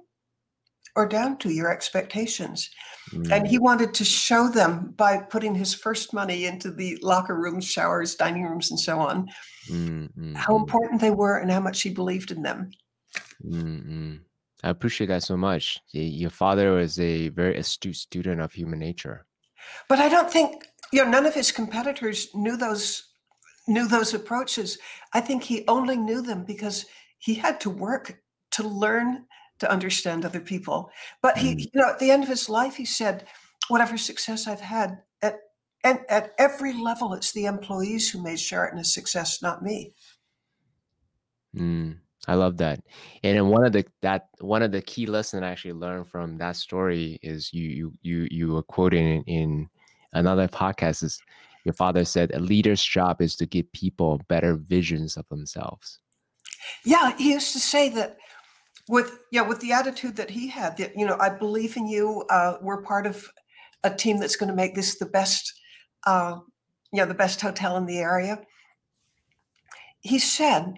or 0.95 1.07
down 1.07 1.37
to 1.37 1.49
your 1.49 1.71
expectations 1.71 2.69
mm. 3.11 3.31
and 3.31 3.47
he 3.47 3.57
wanted 3.57 3.93
to 3.93 4.03
show 4.03 4.47
them 4.47 4.93
by 4.95 5.17
putting 5.17 5.55
his 5.55 5.73
first 5.73 6.13
money 6.13 6.45
into 6.45 6.71
the 6.71 6.97
locker 7.01 7.35
rooms 7.35 7.65
showers 7.65 8.15
dining 8.15 8.43
rooms 8.43 8.69
and 8.69 8.79
so 8.79 8.99
on 8.99 9.27
mm, 9.69 10.35
how 10.35 10.53
mm. 10.53 10.59
important 10.59 11.01
they 11.01 11.11
were 11.11 11.37
and 11.39 11.51
how 11.51 11.59
much 11.59 11.81
he 11.81 11.89
believed 11.89 12.31
in 12.31 12.41
them 12.41 12.69
I 14.63 14.69
appreciate 14.69 15.07
that 15.07 15.23
so 15.23 15.35
much. 15.35 15.81
Your 15.91 16.29
father 16.29 16.71
was 16.71 16.97
a 16.97 17.29
very 17.29 17.57
astute 17.57 17.97
student 17.97 18.39
of 18.39 18.53
human 18.53 18.79
nature. 18.79 19.25
But 19.89 19.99
I 19.99 20.07
don't 20.07 20.31
think 20.31 20.65
you 20.91 21.03
know 21.03 21.11
none 21.11 21.25
of 21.25 21.33
his 21.33 21.51
competitors 21.51 22.29
knew 22.33 22.55
those 22.55 23.03
knew 23.67 23.87
those 23.87 24.13
approaches. 24.13 24.77
I 25.13 25.21
think 25.21 25.43
he 25.43 25.65
only 25.67 25.97
knew 25.97 26.21
them 26.21 26.45
because 26.45 26.85
he 27.19 27.33
had 27.33 27.59
to 27.61 27.69
work 27.69 28.21
to 28.51 28.67
learn 28.67 29.25
to 29.59 29.71
understand 29.71 30.25
other 30.25 30.39
people. 30.39 30.89
But 31.21 31.37
he, 31.37 31.55
mm. 31.55 31.59
you 31.59 31.69
know, 31.75 31.89
at 31.89 31.99
the 31.99 32.11
end 32.11 32.23
of 32.23 32.29
his 32.29 32.49
life, 32.49 32.75
he 32.75 32.85
said, 32.85 33.27
"Whatever 33.67 33.97
success 33.97 34.47
I've 34.47 34.61
had 34.61 35.01
at 35.21 35.39
and 35.83 35.99
at 36.09 36.33
every 36.37 36.73
level, 36.73 37.13
it's 37.13 37.31
the 37.31 37.45
employees 37.45 38.09
who 38.09 38.21
made 38.21 38.39
Sheraton 38.39 38.79
a 38.79 38.83
success, 38.83 39.41
not 39.41 39.63
me." 39.63 39.93
Mm. 41.55 41.97
I 42.27 42.35
love 42.35 42.57
that. 42.57 42.79
And 43.23 43.49
one 43.49 43.65
of 43.65 43.73
the 43.73 43.85
that 44.01 44.27
one 44.39 44.63
of 44.63 44.71
the 44.71 44.81
key 44.81 45.05
lessons 45.05 45.43
I 45.43 45.49
actually 45.49 45.73
learned 45.73 46.07
from 46.07 46.37
that 46.37 46.55
story 46.55 47.19
is 47.21 47.53
you 47.53 47.69
you 47.69 47.93
you 48.01 48.27
you 48.31 48.51
were 48.53 48.63
quoting 48.63 49.05
in, 49.05 49.23
in 49.23 49.69
another 50.13 50.47
podcast 50.47 51.03
is 51.03 51.19
your 51.65 51.73
father 51.73 52.05
said 52.05 52.31
a 52.33 52.39
leader's 52.39 52.83
job 52.83 53.21
is 53.21 53.35
to 53.37 53.45
give 53.45 53.71
people 53.73 54.21
better 54.29 54.55
visions 54.55 55.17
of 55.17 55.27
themselves. 55.29 55.99
Yeah, 56.85 57.15
he 57.17 57.33
used 57.33 57.51
to 57.53 57.59
say 57.59 57.89
that 57.89 58.17
with 58.89 59.19
yeah 59.31 59.41
with 59.41 59.59
the 59.59 59.71
attitude 59.71 60.15
that 60.17 60.29
he 60.29 60.47
had 60.47 60.77
that 60.77 60.97
you 60.97 61.05
know 61.05 61.17
I 61.19 61.29
believe 61.29 61.77
in 61.77 61.87
you. 61.87 62.25
Uh, 62.29 62.57
we're 62.61 62.81
part 62.81 63.05
of 63.05 63.29
a 63.83 63.93
team 63.93 64.19
that's 64.19 64.35
going 64.35 64.49
to 64.49 64.55
make 64.55 64.75
this 64.75 64.97
the 64.97 65.05
best 65.05 65.53
uh, 66.05 66.37
you 66.91 66.99
know 66.99 67.05
the 67.05 67.13
best 67.13 67.41
hotel 67.41 67.77
in 67.77 67.85
the 67.85 67.99
area. 67.99 68.41
He 70.01 70.19
said 70.19 70.73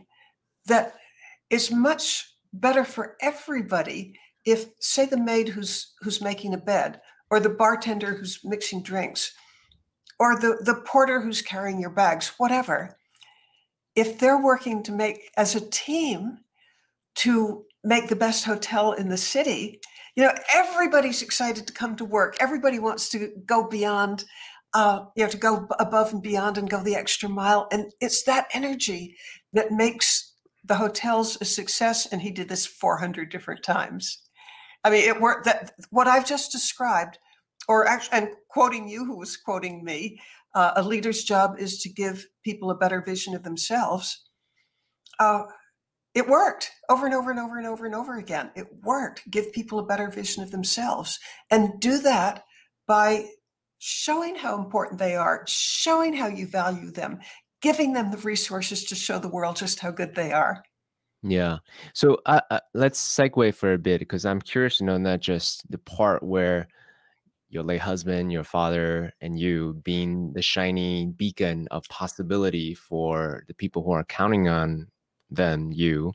that 0.67 0.93
is 1.49 1.71
much 1.71 2.31
better 2.53 2.83
for 2.83 3.15
everybody 3.21 4.17
if 4.45 4.67
say 4.79 5.05
the 5.05 5.17
maid 5.17 5.49
who's 5.49 5.93
who's 6.01 6.21
making 6.21 6.53
a 6.53 6.57
bed 6.57 7.01
or 7.29 7.39
the 7.39 7.49
bartender 7.49 8.15
who's 8.15 8.39
mixing 8.43 8.81
drinks 8.81 9.33
or 10.19 10.39
the 10.39 10.57
the 10.61 10.81
porter 10.85 11.19
who's 11.19 11.41
carrying 11.41 11.79
your 11.79 11.89
bags 11.89 12.33
whatever 12.37 12.97
if 13.95 14.19
they're 14.19 14.41
working 14.41 14.83
to 14.83 14.91
make 14.91 15.31
as 15.37 15.55
a 15.55 15.69
team 15.69 16.37
to 17.15 17.64
make 17.85 18.07
the 18.07 18.15
best 18.15 18.45
hotel 18.45 18.91
in 18.93 19.09
the 19.09 19.17
city 19.17 19.79
you 20.15 20.23
know 20.23 20.33
everybody's 20.53 21.21
excited 21.21 21.67
to 21.67 21.73
come 21.73 21.95
to 21.95 22.05
work 22.05 22.35
everybody 22.39 22.79
wants 22.79 23.09
to 23.09 23.31
go 23.45 23.67
beyond 23.67 24.25
uh, 24.75 25.05
you 25.15 25.23
know, 25.23 25.29
to 25.29 25.37
go 25.37 25.67
above 25.79 26.11
and 26.11 26.21
beyond 26.21 26.57
and 26.57 26.69
go 26.69 26.83
the 26.83 26.97
extra 26.97 27.29
mile. 27.29 27.67
And 27.71 27.93
it's 28.01 28.23
that 28.23 28.47
energy 28.53 29.15
that 29.53 29.71
makes 29.71 30.33
the 30.65 30.75
hotels 30.75 31.37
a 31.39 31.45
success. 31.45 32.05
And 32.05 32.21
he 32.21 32.29
did 32.29 32.49
this 32.49 32.65
400 32.65 33.31
different 33.31 33.63
times. 33.63 34.21
I 34.83 34.89
mean, 34.89 35.07
it 35.07 35.21
worked 35.21 35.45
that 35.45 35.71
what 35.91 36.07
I've 36.07 36.27
just 36.27 36.51
described, 36.51 37.17
or 37.69 37.87
actually, 37.87 38.17
and 38.17 38.27
quoting 38.49 38.89
you, 38.89 39.05
who 39.05 39.17
was 39.17 39.37
quoting 39.37 39.83
me, 39.83 40.19
uh, 40.53 40.73
a 40.75 40.83
leader's 40.83 41.23
job 41.23 41.55
is 41.57 41.79
to 41.81 41.89
give 41.89 42.25
people 42.43 42.69
a 42.69 42.75
better 42.75 43.01
vision 43.01 43.33
of 43.33 43.43
themselves. 43.43 44.25
Uh, 45.19 45.43
it 46.15 46.27
worked 46.27 46.71
over 46.89 47.05
and 47.05 47.13
over 47.13 47.29
and 47.29 47.39
over 47.39 47.57
and 47.57 47.67
over 47.67 47.85
and 47.85 47.93
over 47.93 48.17
again. 48.17 48.49
It 48.55 48.67
worked. 48.81 49.29
Give 49.29 49.51
people 49.51 49.79
a 49.79 49.85
better 49.85 50.09
vision 50.09 50.41
of 50.41 50.49
themselves 50.49 51.19
and 51.51 51.79
do 51.81 51.99
that 51.99 52.45
by 52.87 53.25
showing 53.79 54.35
how 54.35 54.57
important 54.57 54.97
they 54.97 55.15
are, 55.15 55.43
showing 55.45 56.13
how 56.15 56.27
you 56.27 56.47
value 56.47 56.89
them, 56.89 57.19
giving 57.61 57.91
them 57.91 58.11
the 58.11 58.17
resources 58.17 58.85
to 58.85 58.95
show 58.95 59.19
the 59.19 59.27
world 59.27 59.57
just 59.57 59.79
how 59.79 59.91
good 59.91 60.15
they 60.15 60.31
are. 60.31 60.63
Yeah. 61.21 61.57
So 61.93 62.19
uh, 62.25 62.41
uh, 62.49 62.59
let's 62.73 63.01
segue 63.01 63.53
for 63.53 63.73
a 63.73 63.77
bit 63.77 63.99
because 63.99 64.25
I'm 64.25 64.39
curious 64.39 64.77
to 64.77 64.85
know 64.85 64.97
not 64.97 65.19
just 65.19 65.69
the 65.69 65.79
part 65.79 66.23
where 66.23 66.67
your 67.49 67.63
late 67.63 67.81
husband, 67.81 68.31
your 68.31 68.43
father, 68.43 69.11
and 69.21 69.37
you 69.37 69.81
being 69.83 70.31
the 70.33 70.41
shiny 70.41 71.07
beacon 71.07 71.67
of 71.71 71.83
possibility 71.89 72.73
for 72.73 73.43
the 73.47 73.53
people 73.53 73.83
who 73.83 73.91
are 73.91 74.03
counting 74.05 74.47
on 74.47 74.87
than 75.35 75.71
you 75.71 76.13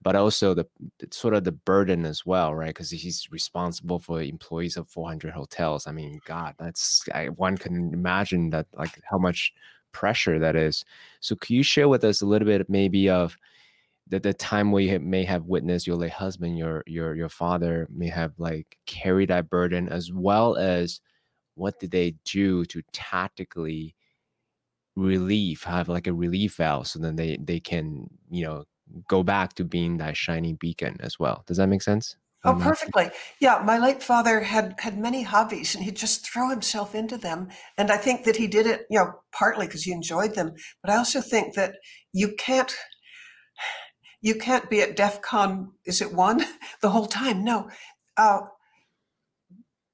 but 0.00 0.14
also 0.14 0.54
the, 0.54 0.66
sort 1.10 1.34
of 1.34 1.44
the 1.44 1.52
burden 1.52 2.04
as 2.04 2.24
well 2.24 2.54
right? 2.54 2.68
Because 2.68 2.90
he's 2.90 3.28
responsible 3.30 3.98
for 3.98 4.22
employees 4.22 4.76
of 4.76 4.88
400 4.88 5.32
hotels. 5.32 5.86
I 5.86 5.92
mean 5.92 6.20
god 6.24 6.54
that's 6.58 7.02
I, 7.14 7.26
one 7.26 7.56
can 7.56 7.92
imagine 7.92 8.50
that 8.50 8.66
like 8.74 9.00
how 9.04 9.18
much 9.18 9.52
pressure 9.92 10.38
that 10.38 10.56
is. 10.56 10.84
So 11.20 11.34
could 11.36 11.50
you 11.50 11.62
share 11.62 11.88
with 11.88 12.04
us 12.04 12.22
a 12.22 12.26
little 12.26 12.46
bit 12.46 12.68
maybe 12.68 13.08
of 13.08 13.36
the, 14.06 14.20
the 14.20 14.32
time 14.32 14.72
where 14.72 14.82
you 14.82 14.98
may 15.00 15.24
have 15.24 15.44
witnessed 15.44 15.86
your 15.86 15.96
late 15.96 16.12
husband 16.12 16.56
your 16.56 16.82
your 16.86 17.14
your 17.14 17.28
father 17.28 17.88
may 17.90 18.08
have 18.08 18.32
like 18.38 18.78
carried 18.86 19.30
that 19.30 19.50
burden 19.50 19.88
as 19.88 20.12
well 20.12 20.56
as 20.56 21.00
what 21.54 21.78
did 21.80 21.90
they 21.90 22.14
do 22.24 22.64
to 22.66 22.82
tactically 22.92 23.94
relief 24.98 25.64
have 25.64 25.88
like 25.88 26.06
a 26.06 26.12
relief 26.12 26.56
valve 26.56 26.86
so 26.86 26.98
then 26.98 27.16
they 27.16 27.36
they 27.40 27.60
can 27.60 28.08
you 28.30 28.44
know 28.44 28.64
go 29.06 29.22
back 29.22 29.54
to 29.54 29.64
being 29.64 29.98
that 29.98 30.16
shiny 30.16 30.54
beacon 30.54 30.96
as 31.00 31.18
well. 31.18 31.44
Does 31.46 31.58
that 31.58 31.68
make 31.68 31.82
sense? 31.82 32.16
Oh 32.44 32.54
perfectly. 32.54 33.10
Yeah 33.40 33.62
my 33.64 33.78
late 33.78 34.02
father 34.02 34.40
had 34.40 34.74
had 34.78 34.98
many 34.98 35.22
hobbies 35.22 35.74
and 35.74 35.84
he'd 35.84 35.96
just 35.96 36.26
throw 36.26 36.48
himself 36.48 36.94
into 36.94 37.18
them 37.18 37.48
and 37.76 37.90
i 37.90 37.96
think 37.96 38.24
that 38.24 38.36
he 38.36 38.46
did 38.46 38.66
it 38.66 38.86
you 38.88 38.98
know 38.98 39.12
partly 39.32 39.66
because 39.66 39.82
he 39.82 39.92
enjoyed 39.92 40.34
them 40.34 40.52
but 40.80 40.90
i 40.92 40.96
also 40.96 41.20
think 41.20 41.54
that 41.54 41.74
you 42.12 42.34
can't 42.38 42.74
you 44.20 44.34
can't 44.34 44.68
be 44.70 44.80
at 44.80 44.96
def 44.96 45.20
con 45.22 45.72
is 45.84 46.00
it 46.00 46.12
one? 46.12 46.44
The 46.80 46.90
whole 46.90 47.06
time 47.06 47.44
no. 47.44 47.70
Uh, 48.16 48.40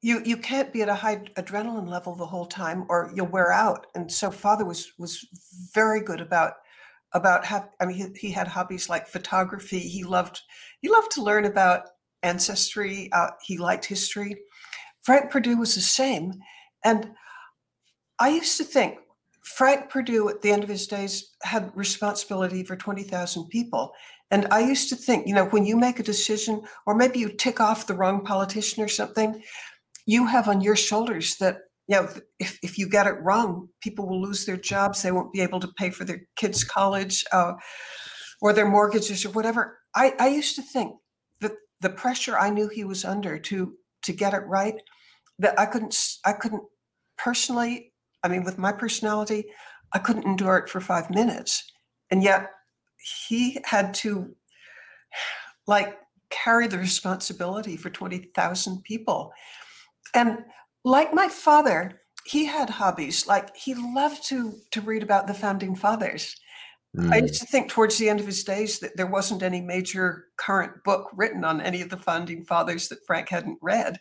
you 0.05 0.21
you 0.27 0.37
can't 0.37 0.71
be 0.71 0.83
at 0.83 0.89
a 0.91 0.95
high 0.95 1.17
adrenaline 1.39 1.89
level 1.89 2.15
the 2.15 2.27
whole 2.27 2.45
time 2.45 2.85
or 2.91 3.11
you'll 3.15 3.27
wear 3.27 3.51
out. 3.51 3.87
And 3.95 4.13
so 4.13 4.31
father 4.31 4.67
was 4.67 4.93
was 4.99 5.27
very 5.75 6.03
good 6.03 6.21
about 6.21 6.53
about 7.15 7.43
how 7.47 7.67
i 7.81 7.87
mean 7.87 7.97
he, 7.97 8.29
he 8.29 8.31
had 8.31 8.47
hobbies 8.47 8.91
like 8.91 9.09
photography. 9.09 9.79
He 9.79 10.05
loved 10.05 10.43
he 10.83 10.91
loved 10.91 11.11
to 11.13 11.23
learn 11.23 11.47
about 11.47 11.89
ancestry. 12.23 13.09
Uh, 13.13 13.31
he 13.43 13.57
liked 13.57 13.87
history. 13.87 14.37
Frank 15.05 15.31
perdue 15.31 15.57
was 15.57 15.75
the 15.75 15.81
same. 15.81 16.35
And 16.85 17.11
i 18.19 18.29
used 18.29 18.59
to 18.59 18.65
think 18.65 18.99
frank 19.43 19.89
perdue 19.89 20.29
at 20.29 20.43
the 20.43 20.53
end 20.53 20.63
of 20.63 20.69
his 20.69 20.87
days 20.87 21.35
had 21.43 21.75
responsibility 21.75 22.63
for 22.63 22.77
20000 22.77 23.49
people. 23.49 23.95
And 24.31 24.47
i 24.51 24.61
used 24.61 24.91
to 24.91 24.97
think 24.97 25.27
you 25.27 25.35
know 25.35 25.47
when 25.47 25.65
you 25.65 25.77
make 25.79 25.99
a 25.99 26.11
decision 26.13 26.61
or 26.85 26.95
maybe 26.95 27.21
you 27.21 27.31
tick 27.31 27.59
off 27.59 27.87
the 27.87 27.95
wrong 27.95 28.23
politician 28.23 28.85
or 28.85 28.89
something 28.89 29.43
you 30.07 30.27
have 30.27 30.49
on 30.49 30.61
your 30.61 30.77
shoulders 30.77 31.37
that 31.37 31.59
you 31.89 31.97
know 31.97 32.09
if, 32.39 32.59
if 32.63 32.79
you 32.79 32.89
get 32.89 33.07
it 33.07 33.21
wrong 33.23 33.69
people 33.83 34.09
will 34.09 34.21
lose 34.21 34.45
their 34.45 34.57
jobs 34.57 35.03
they 35.03 35.13
won't 35.13 35.33
be 35.33 35.41
able 35.41 35.61
to 35.61 35.69
pay 35.77 35.91
for 35.91 36.05
their 36.05 36.23
kids 36.37 36.65
college 36.65 37.25
uh, 37.33 37.53
or 38.41 38.53
their 38.53 38.69
mortgages 38.69 39.25
or 39.25 39.31
whatever. 39.31 39.79
I, 39.95 40.13
I 40.19 40.29
used 40.29 40.57
to 40.57 40.63
think 40.63 40.97
that 41.41 41.53
the 41.81 41.91
pressure 41.91 42.39
i 42.39 42.51
knew 42.51 42.69
he 42.69 42.85
was 42.85 43.05
under 43.05 43.39
to 43.39 43.75
to 44.03 44.13
get 44.13 44.35
it 44.35 44.47
right 44.47 44.75
that 45.39 45.59
i 45.59 45.67
couldn't 45.67 45.97
i 46.25 46.33
couldn't 46.33 46.63
personally 47.17 47.93
i 48.23 48.29
mean 48.29 48.45
with 48.45 48.59
my 48.59 48.73
personality 48.73 49.47
i 49.95 49.99
couldn't 49.99 50.27
endure 50.27 50.59
it 50.59 50.69
for 50.69 50.81
five 50.81 51.09
minutes. 51.09 51.73
And 52.11 52.23
yet 52.23 52.51
he 53.27 53.59
had 53.65 53.95
to 53.95 54.35
like 55.67 55.97
carry 56.31 56.67
the 56.67 56.79
responsibility 56.79 57.77
for 57.77 57.91
20000 57.91 58.83
people 58.83 59.33
and 60.15 60.45
like 60.85 61.13
my 61.13 61.29
father, 61.29 62.01
he 62.25 62.45
had 62.45 62.71
hobbies. 62.71 63.27
Like 63.27 63.55
he 63.57 63.75
loved 63.75 64.27
to 64.29 64.55
to 64.71 64.81
read 64.81 65.03
about 65.03 65.27
the 65.27 65.35
founding 65.35 65.75
fathers. 65.75 66.37
Mm. 66.97 67.13
I 67.13 67.17
used 67.19 67.41
to 67.41 67.47
think 67.47 67.69
towards 67.69 67.99
the 67.99 68.09
end 68.09 68.21
of 68.21 68.27
his 68.27 68.45
days 68.45 68.79
that 68.79 68.97
there 68.97 69.07
wasn't 69.07 69.43
any 69.43 69.61
major 69.61 70.27
current 70.37 70.85
book 70.85 71.11
written 71.15 71.45
on 71.45 71.61
any 71.61 71.83
of 71.83 71.89
the 71.89 71.97
founding 71.97 72.45
fathers 72.45 72.89
that 72.89 73.05
Frank 73.07 73.29
hadn't 73.29 73.59
read. 73.61 73.99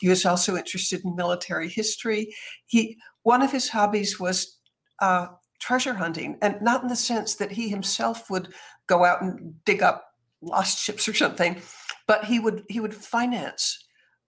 He 0.00 0.08
was 0.08 0.24
also 0.24 0.56
interested 0.56 1.04
in 1.04 1.16
military 1.16 1.68
history. 1.68 2.34
He 2.66 2.96
one 3.22 3.42
of 3.42 3.50
his 3.50 3.68
hobbies 3.68 4.20
was 4.20 4.58
uh, 5.00 5.26
treasure 5.60 5.94
hunting, 5.94 6.38
and 6.40 6.60
not 6.62 6.82
in 6.82 6.88
the 6.88 6.96
sense 6.96 7.34
that 7.36 7.50
he 7.50 7.68
himself 7.68 8.30
would 8.30 8.54
go 8.86 9.04
out 9.04 9.22
and 9.22 9.54
dig 9.64 9.82
up 9.82 10.04
lost 10.40 10.78
ships 10.78 11.08
or 11.08 11.14
something, 11.14 11.60
but 12.06 12.24
he 12.24 12.38
would 12.38 12.64
he 12.68 12.78
would 12.78 12.94
finance 12.94 13.84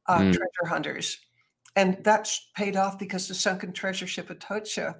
uh, 0.07 0.18
mm. 0.18 0.32
treasure 0.32 0.66
hunters. 0.68 1.18
And 1.76 1.98
that's 2.03 2.51
paid 2.57 2.76
off 2.76 2.98
because 2.98 3.28
the 3.28 3.34
sunken 3.34 3.72
treasure 3.72 4.07
ship 4.07 4.28
Atocha, 4.28 4.96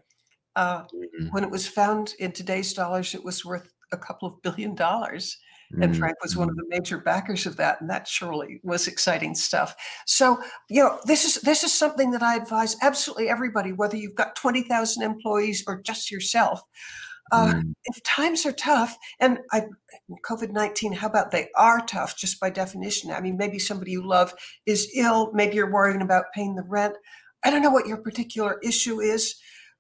uh, 0.57 0.83
mm-hmm. 0.83 1.27
when 1.31 1.45
it 1.45 1.51
was 1.51 1.67
found 1.67 2.15
in 2.19 2.33
today's 2.33 2.73
dollars, 2.73 3.15
it 3.15 3.25
was 3.25 3.45
worth 3.45 3.69
a 3.93 3.97
couple 3.97 4.29
of 4.29 4.41
billion 4.43 4.75
dollars. 4.75 5.37
Mm-hmm. 5.73 5.83
And 5.83 5.97
Frank 5.97 6.17
was 6.23 6.37
one 6.37 6.49
of 6.49 6.57
the 6.57 6.65
major 6.69 6.99
backers 6.99 7.47
of 7.47 7.57
that, 7.57 7.81
and 7.81 7.89
that 7.91 8.09
surely 8.09 8.61
was 8.65 8.89
exciting 8.89 9.35
stuff. 9.35 9.75
So, 10.07 10.41
you 10.69 10.83
know, 10.83 10.99
this 11.05 11.25
is 11.25 11.43
this 11.43 11.63
is 11.63 11.73
something 11.73 12.11
that 12.11 12.23
I 12.23 12.37
advise 12.37 12.77
absolutely 12.83 13.29
everybody, 13.29 13.73
whether 13.73 13.97
you've 13.97 14.17
got 14.17 14.35
twenty 14.35 14.63
thousand 14.63 15.05
employees 15.05 15.63
or 15.69 15.81
just 15.81 16.11
yourself. 16.11 16.61
Uh, 17.33 17.55
mm. 17.55 17.75
If 17.85 18.03
times 18.03 18.45
are 18.47 18.53
tough, 18.53 18.97
and 19.21 19.39
I, 19.53 19.67
COVID 20.29 20.51
19, 20.51 20.93
how 20.93 21.07
about 21.07 21.31
they 21.31 21.49
are 21.57 21.85
tough 21.87 22.17
just 22.17 22.41
by 22.41 22.51
definition? 22.51 23.11
I 23.11 23.21
mean, 23.21 23.37
maybe 23.37 23.59
somebody 23.59 23.93
you 23.93 24.07
love 24.07 24.35
is 24.67 24.91
ill, 24.95 25.33
maybe 25.33 25.57
you're 25.57 25.73
worrying 25.73 26.03
about 26.03 26.33
paying 26.35 26.57
the 26.57 26.65
rent. 26.67 26.95
I 27.45 27.51
don't 27.51 27.63
know 27.63 27.71
what 27.71 27.87
your 27.87 27.99
particular 27.99 28.59
issue 28.63 29.01
is, 29.01 29.37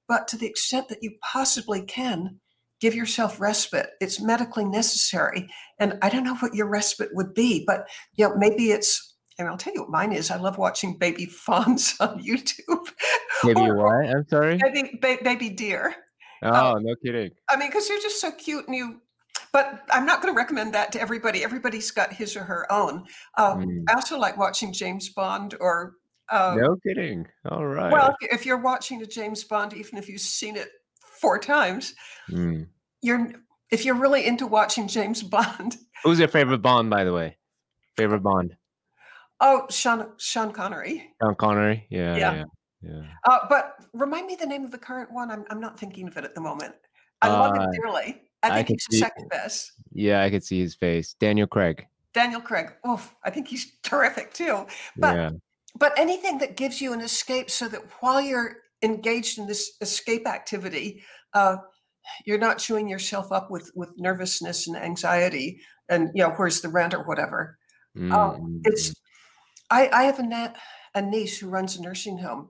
but 0.08 0.28
to 0.28 0.36
the 0.36 0.46
extent 0.46 0.88
that 0.88 1.02
you 1.02 1.12
possibly 1.22 1.82
can, 1.82 2.40
give 2.80 2.94
yourself 2.94 3.40
respite. 3.40 3.90
It's 4.00 4.20
medically 4.20 4.64
necessary. 4.64 5.48
And 5.78 5.98
I 6.02 6.08
don't 6.08 6.24
know 6.24 6.36
what 6.36 6.54
your 6.54 6.66
respite 6.66 7.10
would 7.12 7.34
be, 7.34 7.64
but 7.66 7.88
you 8.14 8.28
know, 8.28 8.34
maybe 8.36 8.70
it's 8.70 9.10
and 9.38 9.48
I'll 9.48 9.56
tell 9.56 9.72
you 9.72 9.80
what 9.80 9.90
mine 9.90 10.12
is. 10.12 10.30
I 10.30 10.36
love 10.36 10.58
watching 10.58 10.98
baby 10.98 11.24
fawns 11.46 11.94
on 11.98 12.22
YouTube. 12.22 12.88
Baby 13.42 13.60
or, 13.60 13.76
what? 13.76 14.08
I'm 14.08 14.28
sorry. 14.28 14.58
Baby, 14.58 14.98
ba- 15.00 15.18
baby 15.22 15.50
deer. 15.50 15.94
Oh, 16.42 16.76
um, 16.76 16.84
no 16.84 16.94
kidding. 17.04 17.30
I 17.48 17.56
mean, 17.56 17.68
because 17.68 17.88
you're 17.88 18.00
just 18.00 18.20
so 18.20 18.30
cute 18.30 18.66
and 18.66 18.74
you, 18.74 19.00
but 19.52 19.82
I'm 19.90 20.06
not 20.06 20.22
going 20.22 20.32
to 20.32 20.36
recommend 20.36 20.74
that 20.74 20.92
to 20.92 21.00
everybody. 21.00 21.44
Everybody's 21.44 21.90
got 21.90 22.12
his 22.12 22.36
or 22.36 22.44
her 22.44 22.70
own. 22.72 23.04
Um, 23.36 23.66
mm. 23.66 23.84
I 23.88 23.94
also 23.94 24.18
like 24.18 24.36
watching 24.36 24.72
James 24.72 25.08
Bond 25.10 25.54
or. 25.60 25.94
Um, 26.30 26.60
no 26.60 26.76
kidding. 26.86 27.26
All 27.50 27.66
right. 27.66 27.92
Well, 27.92 28.14
if 28.20 28.46
you're 28.46 28.62
watching 28.62 29.02
a 29.02 29.06
James 29.06 29.42
Bond, 29.44 29.74
even 29.74 29.98
if 29.98 30.08
you've 30.08 30.20
seen 30.20 30.56
it 30.56 30.68
four 31.20 31.38
times, 31.38 31.94
mm. 32.30 32.66
you're 33.02 33.32
if 33.70 33.84
you're 33.84 33.96
really 33.96 34.26
into 34.26 34.46
watching 34.46 34.88
James 34.88 35.22
Bond. 35.24 35.76
Who's 36.04 36.18
your 36.18 36.28
favorite 36.28 36.62
Bond, 36.62 36.88
by 36.88 37.04
the 37.04 37.12
way? 37.12 37.36
Favorite 37.96 38.22
Bond? 38.22 38.56
Oh, 39.40 39.66
Sean 39.70 40.12
Sean 40.18 40.52
Connery. 40.52 41.10
Sean 41.20 41.34
Connery. 41.34 41.86
Yeah. 41.90 42.16
Yeah. 42.16 42.34
yeah. 42.34 42.44
Yeah. 42.82 43.02
Uh, 43.24 43.38
but 43.48 43.76
remind 43.92 44.26
me 44.26 44.36
the 44.36 44.46
name 44.46 44.64
of 44.64 44.70
the 44.70 44.78
current 44.78 45.12
one. 45.12 45.30
I'm, 45.30 45.44
I'm 45.50 45.60
not 45.60 45.78
thinking 45.78 46.08
of 46.08 46.16
it 46.16 46.24
at 46.24 46.34
the 46.34 46.40
moment. 46.40 46.74
I 47.22 47.28
love 47.28 47.54
it 47.54 47.62
him 47.62 47.70
dearly. 47.72 48.22
I 48.42 48.62
think 48.62 48.70
I 48.70 48.72
he's 48.72 48.86
see, 48.90 48.98
second 48.98 49.28
best. 49.28 49.72
Yeah, 49.92 50.22
I 50.22 50.30
could 50.30 50.42
see 50.42 50.60
his 50.60 50.74
face. 50.74 51.14
Daniel 51.20 51.46
Craig. 51.46 51.86
Daniel 52.14 52.40
Craig. 52.40 52.72
Oh, 52.84 53.02
I 53.22 53.30
think 53.30 53.48
he's 53.48 53.72
terrific 53.82 54.32
too. 54.32 54.66
But 54.96 55.16
yeah. 55.16 55.30
but 55.78 55.92
anything 55.98 56.38
that 56.38 56.56
gives 56.56 56.80
you 56.80 56.92
an 56.92 57.00
escape 57.00 57.50
so 57.50 57.68
that 57.68 57.82
while 58.00 58.20
you're 58.20 58.56
engaged 58.82 59.38
in 59.38 59.46
this 59.46 59.76
escape 59.82 60.26
activity, 60.26 61.02
uh, 61.34 61.56
you're 62.24 62.38
not 62.38 62.58
chewing 62.58 62.88
yourself 62.88 63.30
up 63.30 63.50
with 63.50 63.70
with 63.74 63.92
nervousness 63.98 64.66
and 64.66 64.76
anxiety 64.76 65.60
and 65.90 66.10
you 66.14 66.22
know 66.22 66.30
where's 66.30 66.62
the 66.62 66.68
rent 66.68 66.94
or 66.94 67.02
whatever. 67.02 67.58
Mm-hmm. 67.96 68.12
Um, 68.12 68.62
it's 68.64 68.90
mm. 68.90 68.94
I, 69.70 69.90
I 69.92 70.02
have 70.04 70.18
a, 70.18 70.22
na- 70.22 70.52
a 70.94 71.02
niece 71.02 71.38
who 71.38 71.48
runs 71.48 71.76
a 71.76 71.82
nursing 71.82 72.18
home 72.18 72.48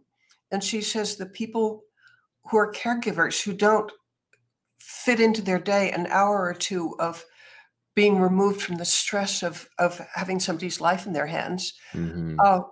And 0.50 0.62
she 0.62 0.80
says 0.80 1.16
the 1.16 1.26
people 1.26 1.84
who 2.50 2.56
are 2.56 2.72
caregivers 2.72 3.42
who 3.42 3.52
don't 3.52 3.90
fit 4.78 5.20
into 5.20 5.42
their 5.42 5.58
day 5.58 5.90
an 5.90 6.06
hour 6.08 6.42
or 6.42 6.54
two 6.54 6.96
of 6.98 7.24
being 7.94 8.18
removed 8.20 8.62
from 8.62 8.76
the 8.76 8.84
stress 8.84 9.42
of, 9.42 9.68
of 9.78 10.00
having 10.14 10.40
somebody's 10.40 10.80
life 10.80 11.06
in 11.06 11.12
their 11.12 11.26
hands, 11.26 11.74
Mhm. 11.92 12.36
uh, 12.42 12.62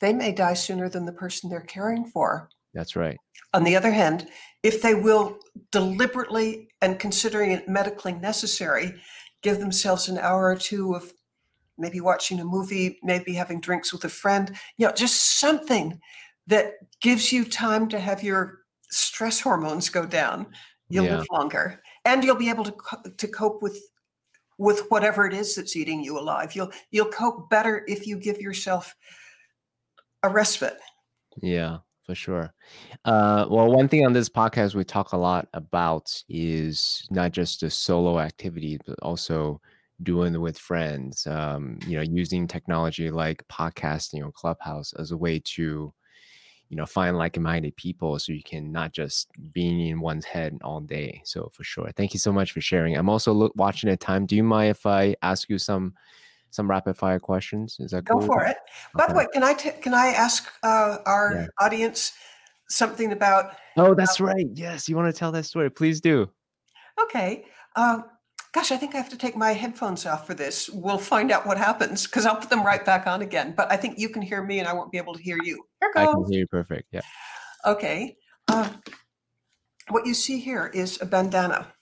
they 0.00 0.12
may 0.12 0.32
die 0.32 0.54
sooner 0.54 0.88
than 0.88 1.06
the 1.06 1.12
person 1.12 1.48
they're 1.48 1.60
caring 1.60 2.04
for. 2.04 2.50
That's 2.74 2.96
right. 2.96 3.16
On 3.54 3.64
the 3.64 3.76
other 3.76 3.92
hand, 3.92 4.28
if 4.62 4.82
they 4.82 4.94
will 4.94 5.38
deliberately 5.70 6.68
and 6.82 6.98
considering 6.98 7.52
it 7.52 7.68
medically 7.68 8.12
necessary, 8.12 9.00
give 9.42 9.60
themselves 9.60 10.08
an 10.08 10.18
hour 10.18 10.46
or 10.46 10.56
two 10.56 10.94
of 10.94 11.12
maybe 11.78 12.00
watching 12.00 12.40
a 12.40 12.44
movie, 12.44 12.98
maybe 13.02 13.34
having 13.34 13.60
drinks 13.60 13.92
with 13.92 14.04
a 14.04 14.08
friend, 14.08 14.56
you 14.76 14.86
know, 14.86 14.92
just 14.92 15.38
something 15.38 16.00
that 16.46 16.74
gives 17.00 17.32
you 17.32 17.44
time 17.44 17.88
to 17.88 17.98
have 17.98 18.22
your 18.22 18.60
stress 18.90 19.40
hormones 19.40 19.88
go 19.88 20.06
down, 20.06 20.46
you'll 20.88 21.06
Yeah. 21.06 21.18
live 21.18 21.26
longer. 21.30 21.82
And 22.04 22.22
you'll 22.22 22.36
be 22.36 22.50
able 22.50 22.64
to 22.64 22.72
co- 22.72 23.02
to 23.10 23.28
cope 23.28 23.62
with 23.62 23.78
with 24.56 24.88
whatever 24.88 25.26
it 25.26 25.34
is 25.34 25.56
that's 25.56 25.74
eating 25.74 26.02
you 26.04 26.18
alive. 26.18 26.54
You'll 26.54 26.70
you'll 26.90 27.10
cope 27.10 27.50
better 27.50 27.84
if 27.88 28.06
you 28.06 28.18
give 28.18 28.40
yourself 28.40 28.94
a 30.22 30.28
respite. 30.28 30.78
Yeah, 31.42 31.78
for 32.04 32.14
sure. 32.14 32.54
Uh, 33.04 33.46
well, 33.48 33.72
one 33.72 33.88
thing 33.88 34.06
on 34.06 34.12
this 34.12 34.28
podcast 34.28 34.74
we 34.74 34.84
talk 34.84 35.12
a 35.12 35.16
lot 35.16 35.48
about 35.54 36.22
is 36.28 37.06
not 37.10 37.32
just 37.32 37.60
the 37.60 37.70
solo 37.70 38.20
activity, 38.20 38.78
but 38.86 38.98
also 39.00 39.60
doing 40.02 40.34
it 40.34 40.38
with 40.38 40.58
friends. 40.58 41.26
Um, 41.26 41.78
you 41.86 41.96
know, 41.96 42.02
using 42.02 42.46
technology 42.46 43.10
like 43.10 43.42
podcasting 43.48 44.24
or 44.24 44.30
Clubhouse 44.32 44.92
as 44.94 45.10
a 45.10 45.16
way 45.16 45.40
to, 45.56 45.92
you 46.74 46.76
know, 46.76 46.86
find 46.86 47.16
like-minded 47.16 47.76
people, 47.76 48.18
so 48.18 48.32
you 48.32 48.42
can 48.42 48.72
not 48.72 48.90
just 48.90 49.28
being 49.52 49.86
in 49.86 50.00
one's 50.00 50.24
head 50.24 50.58
all 50.64 50.80
day. 50.80 51.22
So 51.24 51.48
for 51.52 51.62
sure, 51.62 51.88
thank 51.94 52.12
you 52.12 52.18
so 52.18 52.32
much 52.32 52.50
for 52.50 52.60
sharing. 52.60 52.96
I'm 52.96 53.08
also 53.08 53.32
look, 53.32 53.52
watching 53.54 53.90
the 53.90 53.96
time. 53.96 54.26
Do 54.26 54.34
you 54.34 54.42
mind 54.42 54.70
if 54.70 54.84
I 54.84 55.14
ask 55.22 55.48
you 55.48 55.56
some 55.56 55.94
some 56.50 56.68
rapid 56.68 56.96
fire 56.96 57.20
questions? 57.20 57.76
Is 57.78 57.92
that 57.92 58.04
Go 58.06 58.18
cool? 58.18 58.26
for 58.26 58.44
it. 58.44 58.56
By 58.96 59.06
the 59.06 59.14
way, 59.14 59.28
can 59.32 59.44
I 59.44 59.54
t- 59.54 59.70
can 59.80 59.94
I 59.94 60.08
ask 60.08 60.50
uh, 60.64 60.98
our 61.06 61.30
Yeah. 61.32 61.46
audience 61.64 62.12
something 62.68 63.12
about? 63.12 63.54
Oh, 63.76 63.94
that's 63.94 64.18
right. 64.18 64.48
Yes, 64.52 64.88
you 64.88 64.96
want 64.96 65.14
to 65.14 65.16
tell 65.16 65.30
that 65.30 65.44
story? 65.44 65.70
Please 65.70 66.00
do. 66.00 66.28
Okay, 67.04 67.44
uh, 67.76 68.02
gosh, 68.54 68.70
I 68.70 68.76
think 68.76 68.94
I 68.94 68.98
have 68.98 69.10
to 69.10 69.18
take 69.18 69.36
my 69.36 69.52
headphones 69.52 70.06
off 70.06 70.26
for 70.26 70.34
this. 70.34 70.70
We'll 70.70 70.96
find 70.98 71.32
out 71.32 71.44
what 71.44 71.58
happens 71.58 72.06
because 72.06 72.24
I'll 72.24 72.36
put 72.36 72.50
them 72.50 72.64
right 72.64 72.84
back 72.84 73.06
on 73.06 73.20
again. 73.20 73.52
But 73.56 73.70
I 73.70 73.76
think 73.76 73.98
you 73.98 74.08
can 74.08 74.22
hear 74.22 74.42
me, 74.42 74.60
and 74.60 74.68
I 74.68 74.72
won't 74.72 74.92
be 74.92 74.98
able 74.98 75.14
to 75.14 75.22
hear 75.22 75.38
you. 75.42 75.64
Here 75.80 75.92
goes. 75.92 76.08
I 76.08 76.12
can 76.12 76.24
hear 76.30 76.40
you 76.40 76.46
perfect. 76.46 76.88
Yeah. 76.92 77.00
Okay. 77.66 78.16
Uh, 78.46 78.70
what 79.90 80.06
you 80.06 80.14
see 80.14 80.38
here 80.38 80.70
is 80.72 81.02
a 81.02 81.06
bandana, 81.06 81.72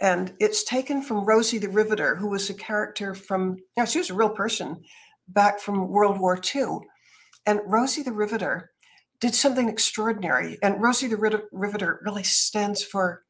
and 0.00 0.34
it's 0.40 0.64
taken 0.64 1.02
from 1.02 1.24
Rosie 1.24 1.58
the 1.58 1.68
Riveter, 1.68 2.16
who 2.16 2.28
was 2.28 2.50
a 2.50 2.54
character 2.54 3.14
from, 3.14 3.56
yeah, 3.76 3.84
she 3.84 3.98
was 3.98 4.10
a 4.10 4.14
real 4.14 4.30
person 4.30 4.82
back 5.28 5.60
from 5.60 5.88
World 5.88 6.18
War 6.18 6.38
II. 6.54 6.78
And 7.46 7.60
Rosie 7.64 8.02
the 8.02 8.12
Riveter 8.12 8.72
did 9.20 9.34
something 9.34 9.68
extraordinary. 9.68 10.58
And 10.62 10.82
Rosie 10.82 11.08
the 11.08 11.46
Riveter 11.52 12.00
really 12.02 12.24
stands 12.24 12.82
for 12.82 13.22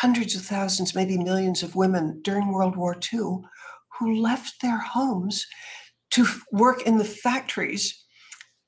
hundreds 0.00 0.34
of 0.34 0.42
thousands, 0.42 0.94
maybe 0.94 1.16
millions 1.18 1.62
of 1.62 1.74
women 1.74 2.20
during 2.22 2.52
World 2.52 2.76
War 2.76 2.96
II 3.12 3.38
who 3.98 4.20
left 4.20 4.60
their 4.62 4.78
homes 4.78 5.46
to 6.10 6.26
work 6.52 6.82
in 6.82 6.98
the 6.98 7.04
factories 7.04 8.04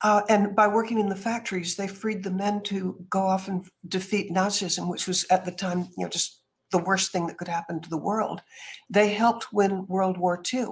uh, 0.03 0.23
and 0.29 0.57
by 0.57 0.67
working 0.67 0.99
in 0.99 1.09
the 1.09 1.17
factories, 1.17 1.77
they 1.77 1.87
freed 1.87 2.23
the 2.23 2.31
men 2.31 2.63
to 2.63 3.05
go 3.11 3.21
off 3.21 3.49
and 3.49 3.67
defeat 3.87 4.33
Nazism, 4.33 4.89
which 4.89 5.07
was 5.07 5.27
at 5.31 5.45
the 5.45 5.53
time, 5.53 5.89
you 5.97 6.05
know, 6.05 6.09
just 6.09 6.41
the 6.73 6.79
worst 6.79 7.13
thing 7.13 7.27
that 7.27 7.37
could 7.37 7.49
happen 7.49 7.81
to 7.81 7.91
the 7.91 7.99
world. 7.99 8.41
They 8.89 9.11
helped 9.11 9.53
win 9.53 9.87
World 9.89 10.17
War 10.17 10.43
II. 10.53 10.69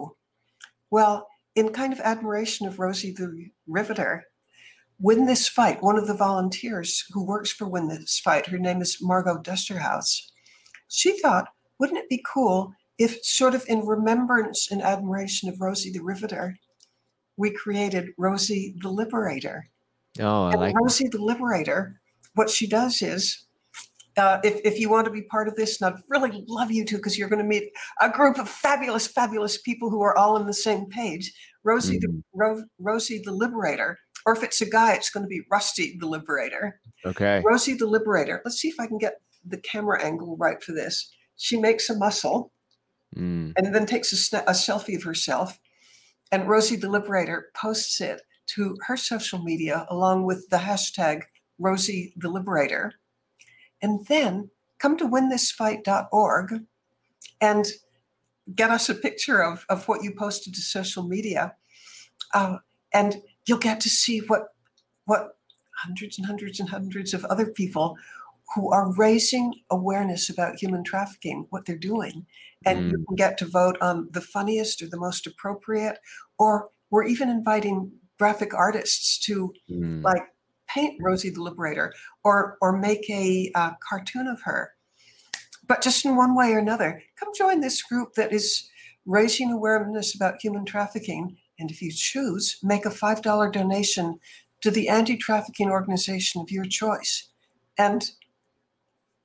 Well, 0.91 1.27
in 1.55 1.71
kind 1.71 1.93
of 1.93 2.01
admiration 2.01 2.67
of 2.67 2.79
Rosie 2.79 3.13
the 3.13 3.51
Riveter, 3.67 4.25
Win 4.99 5.27
This 5.27 5.47
Fight, 5.47 5.83
one 5.83 5.99
of 5.99 6.07
the 6.07 6.15
volunteers 6.15 7.05
who 7.11 7.25
works 7.25 7.53
for 7.53 7.69
Win 7.69 7.89
This 7.89 8.19
Fight, 8.19 8.47
her 8.47 8.59
name 8.59 8.81
is 8.81 8.99
Margot 9.01 9.43
Dusterhouse, 9.43 10.21
she 10.89 11.19
thought, 11.21 11.49
wouldn't 11.79 11.99
it 11.99 12.09
be 12.09 12.25
cool 12.27 12.73
if, 12.99 13.23
sort 13.25 13.55
of 13.55 13.65
in 13.69 13.87
remembrance 13.87 14.71
and 14.71 14.83
admiration 14.83 15.49
of 15.49 15.61
Rosie 15.61 15.93
the 15.93 16.03
Riveter, 16.03 16.57
we 17.37 17.51
created 17.51 18.11
Rosie 18.19 18.75
the 18.83 18.89
Liberator. 18.89 19.69
Oh, 20.19 20.47
I 20.47 20.53
And 20.53 20.61
like. 20.61 20.75
Rosie 20.75 21.09
the 21.09 21.23
Liberator, 21.23 22.01
what 22.35 22.51
she 22.51 22.67
does 22.67 23.01
is, 23.03 23.45
uh, 24.17 24.41
if, 24.43 24.61
if 24.65 24.81
you 24.81 24.89
want 24.91 25.05
to 25.05 25.13
be 25.13 25.23
part 25.23 25.47
of 25.47 25.55
this, 25.55 25.81
and 25.81 25.95
I'd 25.95 26.03
really 26.09 26.45
love 26.49 26.73
you 26.73 26.85
to, 26.87 26.97
because 26.97 27.17
you're 27.17 27.29
going 27.29 27.43
to 27.43 27.49
meet 27.49 27.71
a 28.01 28.11
group 28.11 28.37
of 28.39 28.49
fabulous, 28.49 29.07
fabulous 29.07 29.59
people 29.61 29.91
who 29.91 30.03
are 30.03 30.19
all 30.19 30.35
on 30.37 30.47
the 30.47 30.53
same 30.53 30.87
page. 30.87 31.33
Rosie, 31.63 31.99
the, 31.99 32.09
Mhm. 32.09 32.23
Ro- 32.35 32.65
Rosie 32.81 33.23
the 33.25 33.31
Liberator, 33.31 33.97
or 34.27 34.33
if 34.35 34.43
it's 34.43 34.61
a 34.61 34.67
guy, 34.69 34.95
it's 34.95 35.11
going 35.11 35.23
to 35.23 35.29
be 35.29 35.43
Rusty 35.53 35.97
the 36.01 36.07
Liberator. 36.07 36.81
Okay. 37.07 37.43
Rosie 37.45 37.75
the 37.75 37.87
Liberator. 37.87 38.43
Let's 38.45 38.57
see 38.59 38.69
if 38.69 38.81
I 38.81 38.89
can 38.89 38.99
get 38.99 39.21
the 39.51 39.59
camera 39.59 40.03
angle 40.03 40.37
right 40.37 40.63
for 40.63 40.73
this. 40.73 41.13
She 41.37 41.59
makes 41.59 41.89
a 41.89 41.97
muscle 41.97 42.53
Mm, 43.17 43.53
and 43.57 43.75
then 43.75 43.87
takes 43.87 44.13
a, 44.13 44.17
sna- 44.17 44.45
a 44.47 44.53
selfie 44.53 44.97
of 44.97 45.03
herself. 45.03 45.59
And 46.31 46.49
Rosie 46.49 46.77
the 46.77 46.91
Liberator 46.91 47.51
posts 47.55 48.01
it 48.01 48.21
to 48.49 48.77
her 48.87 48.97
social 48.97 49.43
media 49.43 49.87
along 49.89 50.25
with 50.25 50.49
the 50.51 50.59
hashtag 50.59 51.23
Rosie 51.59 52.13
the 52.17 52.29
Liberator. 52.29 52.93
And 53.81 54.07
then 54.07 54.51
come 54.79 54.97
to 54.99 55.09
winthisfight.org 55.09 56.65
and 57.41 57.67
get 58.55 58.71
us 58.71 58.89
a 58.89 58.95
picture 58.95 59.43
of, 59.43 59.65
of 59.69 59.89
what 59.89 60.03
you 60.03 60.13
posted 60.15 60.55
to 60.55 60.61
social 60.61 61.03
media. 61.03 61.55
Uh, 62.35 62.59
and 62.93 63.23
you'll 63.47 63.59
get 63.59 63.81
to 63.81 63.89
see 63.89 64.19
what, 64.21 64.49
what 65.07 65.39
hundreds 65.77 66.19
and 66.19 66.27
hundreds 66.27 66.61
and 66.61 66.69
hundreds 66.69 67.15
of 67.15 67.25
other 67.27 67.47
people 67.47 67.97
who 68.55 68.71
are 68.73 68.95
raising 68.97 69.55
awareness 69.71 70.31
about 70.31 70.57
human 70.57 70.83
trafficking, 70.83 71.47
what 71.51 71.67
they're 71.67 71.77
doing 71.77 72.27
and 72.65 72.91
you 72.91 73.05
can 73.07 73.17
get 73.17 73.39
to 73.39 73.47
vote 73.47 73.77
on 73.81 74.09
the 74.13 74.21
funniest 74.21 74.83
or 74.83 74.89
the 74.89 74.99
most 74.99 75.27
appropriate 75.27 75.99
or 76.39 76.71
we're 76.91 77.05
even 77.05 77.29
inviting 77.29 77.93
graphic 78.19 78.53
artists 78.55 79.19
to 79.19 79.53
mm. 79.71 80.03
like 80.03 80.23
paint 80.69 80.99
rosie 81.01 81.31
the 81.31 81.43
liberator 81.43 81.93
or 82.25 82.57
or 82.61 82.77
make 82.77 83.09
a 83.11 83.51
uh, 83.55 83.73
cartoon 83.89 84.27
of 84.27 84.41
her. 84.43 84.73
But 85.67 85.83
just 85.83 86.05
in 86.05 86.17
one 86.17 86.35
way 86.35 86.53
or 86.53 86.59
another 86.59 87.03
come 87.19 87.31
join 87.37 87.61
this 87.61 87.83
group 87.83 88.15
that 88.15 88.33
is 88.33 88.69
raising 89.07 89.51
awareness 89.53 90.15
about 90.15 90.43
human 90.43 90.65
trafficking 90.65 91.37
and 91.59 91.71
if 91.71 91.81
you 91.81 91.93
choose 91.93 92.59
make 92.63 92.87
a 92.87 92.91
$5 92.91 93.53
donation 93.53 94.19
to 94.61 94.71
the 94.71 94.89
anti-trafficking 94.89 95.71
organization 95.71 96.41
of 96.41 96.51
your 96.51 96.65
choice. 96.65 97.29
And 97.79 98.11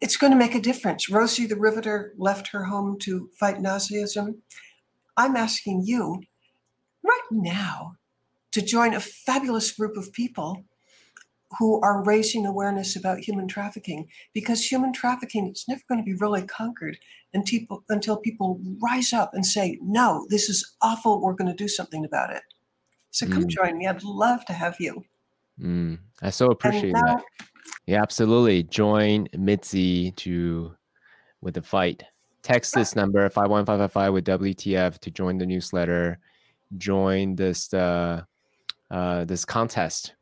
it's 0.03 0.17
going 0.17 0.33
to 0.33 0.37
make 0.37 0.53
a 0.53 0.59
difference. 0.59 1.09
Rosie 1.09 1.45
the 1.45 1.55
Riveter 1.55 2.13
left 2.17 2.49
her 2.49 2.65
home 2.65 2.99
to 2.99 3.29
fight 3.39 3.59
Nazism. 3.59 4.35
I'm 5.15 5.37
asking 5.37 5.83
you 5.85 6.21
right 7.01 7.27
now 7.31 7.95
to 8.51 8.61
join 8.61 8.93
a 8.93 8.99
fabulous 8.99 9.71
group 9.71 9.95
of 9.95 10.11
people 10.11 10.65
who 11.57 11.79
are 11.79 12.03
raising 12.03 12.45
awareness 12.45 12.97
about 12.97 13.19
human 13.19 13.47
trafficking 13.47 14.09
because 14.33 14.69
human 14.69 14.91
trafficking 14.91 15.49
is 15.53 15.63
never 15.69 15.83
going 15.87 16.01
to 16.01 16.05
be 16.05 16.15
really 16.15 16.41
conquered 16.41 16.97
until 17.33 18.17
people, 18.17 18.59
rise 18.81 19.13
up 19.13 19.33
and 19.33 19.45
say, 19.45 19.79
no, 19.81 20.27
this 20.29 20.49
is 20.49 20.75
awful. 20.81 21.21
We're 21.21 21.31
going 21.31 21.49
to 21.49 21.55
do 21.55 21.69
something 21.69 22.03
about 22.03 22.33
it. 22.33 22.43
So 23.11 23.25
come 23.25 23.45
Mm. 23.45 23.49
join 23.49 23.77
me. 23.77 23.87
I'd 23.87 24.03
love 24.03 24.43
to 24.47 24.53
have 24.53 24.75
you. 24.81 25.05
Mm. 25.57 25.99
I 26.21 26.29
so 26.29 26.47
appreciate 26.47 26.91
now, 26.91 27.05
that. 27.05 27.23
Yeah, 27.85 28.01
absolutely. 28.01 28.63
Join 28.63 29.27
Mitzi 29.37 30.11
to 30.11 30.75
with 31.41 31.55
the 31.55 31.61
fight. 31.61 32.03
Text 32.41 32.73
this 32.73 32.95
number 32.95 33.29
51555 33.29 34.13
with 34.13 34.25
WTF 34.25 34.99
to 34.99 35.11
join 35.11 35.37
the 35.37 35.45
newsletter. 35.45 36.19
Join 36.77 37.35
this 37.35 37.73
uh, 37.73 38.23
uh, 38.91 39.25
this 39.25 39.45
contest 39.45 40.15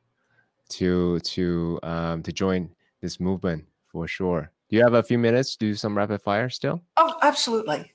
to 0.69 1.19
to 1.19 1.79
um, 1.83 2.23
to 2.23 2.31
join 2.31 2.69
this 3.01 3.19
movement 3.19 3.65
for 3.91 4.07
sure. 4.07 4.51
Do 4.69 4.75
you 4.75 4.83
have 4.83 4.93
a 4.93 5.03
few 5.03 5.17
minutes 5.17 5.53
to 5.53 5.59
do 5.59 5.75
some 5.75 5.97
rapid 5.97 6.21
fire 6.21 6.49
still? 6.49 6.81
oh, 6.97 7.13
absolutely. 7.21 7.91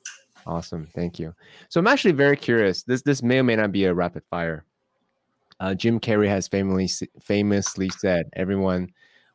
Awesome, 0.46 0.86
thank 0.94 1.18
you. 1.18 1.34
So 1.68 1.80
I'm 1.80 1.86
actually 1.88 2.12
very 2.12 2.36
curious. 2.36 2.82
This 2.82 3.02
this 3.02 3.22
may 3.22 3.38
or 3.38 3.42
may 3.42 3.56
not 3.56 3.72
be 3.72 3.84
a 3.84 3.94
rapid 3.94 4.22
fire. 4.30 4.64
Uh, 5.58 5.74
Jim 5.74 5.98
Carrey 5.98 6.28
has 6.28 6.46
famously 6.46 7.08
famously 7.22 7.88
said, 7.90 8.28
"Everyone 8.34 8.90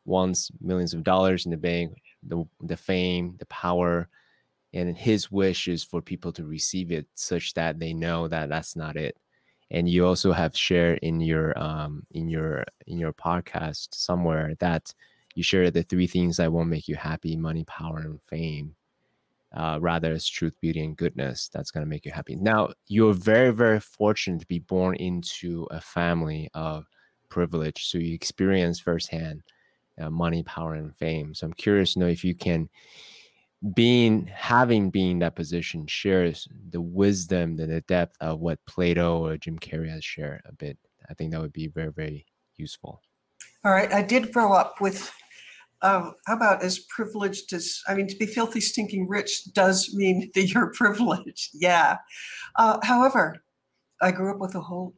wants 0.05 0.51
millions 0.61 0.93
of 0.93 1.03
dollars 1.03 1.45
in 1.45 1.51
the 1.51 1.57
bank, 1.57 2.01
the 2.23 2.45
the 2.61 2.77
fame, 2.77 3.35
the 3.39 3.45
power, 3.47 4.07
and 4.73 4.97
his 4.97 5.31
wish 5.31 5.67
is 5.67 5.83
for 5.83 6.01
people 6.01 6.31
to 6.33 6.45
receive 6.45 6.91
it, 6.91 7.07
such 7.15 7.53
that 7.53 7.79
they 7.79 7.93
know 7.93 8.27
that 8.27 8.49
that's 8.49 8.75
not 8.75 8.95
it, 8.95 9.17
and 9.71 9.89
you 9.89 10.05
also 10.05 10.31
have 10.31 10.55
shared 10.57 10.99
in 11.01 11.21
your 11.21 11.57
um 11.57 12.05
in 12.11 12.29
your 12.29 12.63
in 12.87 12.97
your 12.97 13.13
podcast 13.13 13.93
somewhere 13.93 14.55
that 14.59 14.93
you 15.35 15.43
share 15.43 15.71
the 15.71 15.83
three 15.83 16.07
things 16.07 16.37
that 16.37 16.51
won't 16.51 16.69
make 16.69 16.87
you 16.87 16.95
happy: 16.95 17.35
money, 17.35 17.63
power, 17.65 17.99
and 17.99 18.21
fame. 18.21 18.75
Uh, 19.53 19.77
rather, 19.81 20.13
it's 20.13 20.27
truth, 20.29 20.55
beauty, 20.61 20.81
and 20.81 20.95
goodness 20.95 21.49
that's 21.49 21.71
going 21.71 21.83
to 21.83 21.89
make 21.89 22.05
you 22.05 22.11
happy. 22.11 22.37
Now, 22.37 22.69
you're 22.87 23.13
very, 23.13 23.51
very 23.51 23.81
fortunate 23.81 24.39
to 24.39 24.47
be 24.47 24.59
born 24.59 24.95
into 24.95 25.67
a 25.71 25.81
family 25.81 26.49
of 26.53 26.85
privilege, 27.27 27.87
so 27.89 27.97
you 27.97 28.13
experience 28.13 28.79
firsthand 28.79 29.43
uh, 30.01 30.09
money, 30.09 30.43
power, 30.43 30.73
and 30.73 30.95
fame. 30.95 31.33
So 31.33 31.45
I'm 31.45 31.53
curious 31.53 31.93
to 31.93 31.99
know 31.99 32.07
if 32.07 32.23
you 32.23 32.35
can, 32.35 32.69
being 33.75 34.27
having 34.33 34.89
been 34.89 35.19
that 35.19 35.35
position, 35.35 35.85
shares 35.87 36.47
the 36.69 36.81
wisdom 36.81 37.59
and 37.59 37.71
the 37.71 37.81
depth 37.81 38.17
of 38.19 38.39
what 38.39 38.59
Plato 38.65 39.25
or 39.25 39.37
Jim 39.37 39.59
Carrey 39.59 39.89
has 39.89 40.03
shared 40.03 40.41
a 40.45 40.53
bit. 40.53 40.77
I 41.09 41.13
think 41.13 41.31
that 41.31 41.41
would 41.41 41.53
be 41.53 41.67
very, 41.67 41.91
very 41.91 42.25
useful. 42.57 43.01
All 43.63 43.71
right. 43.71 43.91
I 43.93 44.01
did 44.01 44.31
grow 44.31 44.53
up 44.53 44.81
with, 44.81 45.11
uh, 45.83 46.11
how 46.25 46.35
about 46.35 46.63
as 46.63 46.79
privileged 46.79 47.53
as, 47.53 47.81
I 47.87 47.93
mean, 47.93 48.07
to 48.07 48.15
be 48.15 48.25
filthy, 48.25 48.61
stinking 48.61 49.07
rich 49.07 49.53
does 49.53 49.93
mean 49.93 50.31
that 50.35 50.47
you're 50.47 50.71
privileged. 50.71 51.51
Yeah. 51.53 51.97
Uh, 52.55 52.79
however, 52.83 53.43
I 54.01 54.11
grew 54.11 54.33
up 54.33 54.39
with 54.39 54.55
a 54.55 54.61
whole, 54.61 54.95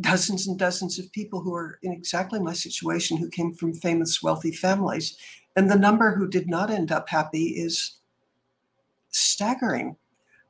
dozens 0.00 0.46
and 0.46 0.58
dozens 0.58 0.98
of 0.98 1.10
people 1.12 1.40
who 1.40 1.54
are 1.54 1.78
in 1.82 1.92
exactly 1.92 2.40
my 2.40 2.52
situation 2.52 3.16
who 3.16 3.28
came 3.28 3.52
from 3.52 3.74
famous, 3.74 4.22
wealthy 4.22 4.52
families. 4.52 5.16
And 5.56 5.70
the 5.70 5.76
number 5.76 6.14
who 6.14 6.28
did 6.28 6.48
not 6.48 6.70
end 6.70 6.92
up 6.92 7.08
happy 7.08 7.46
is 7.46 7.96
staggering. 9.10 9.96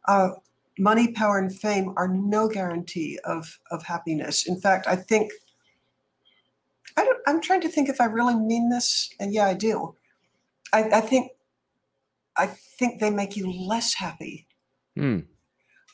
Uh, 0.07 0.31
money, 0.79 1.13
power, 1.13 1.39
and 1.39 1.55
fame 1.55 1.95
are 1.97 2.09
no 2.09 2.49
guarantee 2.49 3.19
of, 3.25 3.59
of 3.71 3.83
happiness. 3.83 4.47
In 4.47 4.61
fact, 4.61 4.87
I 4.87 4.97
think, 4.97 5.33
I 6.97 7.05
don't, 7.05 7.19
I'm 7.27 7.41
trying 7.41 7.63
to 7.63 7.69
think 7.69 7.89
if 7.89 8.01
I 8.01 8.05
really 8.05 8.35
mean 8.35 8.69
this. 8.69 9.11
And 9.19 9.33
yeah, 9.33 9.47
I 9.47 9.55
do. 9.55 9.95
I, 10.73 10.85
I 10.91 11.01
think, 11.01 11.33
I 12.37 12.47
think 12.47 13.01
they 13.01 13.11
make 13.11 13.37
you 13.37 13.51
less 13.51 13.95
happy. 13.95 14.47
Hmm. 14.95 15.21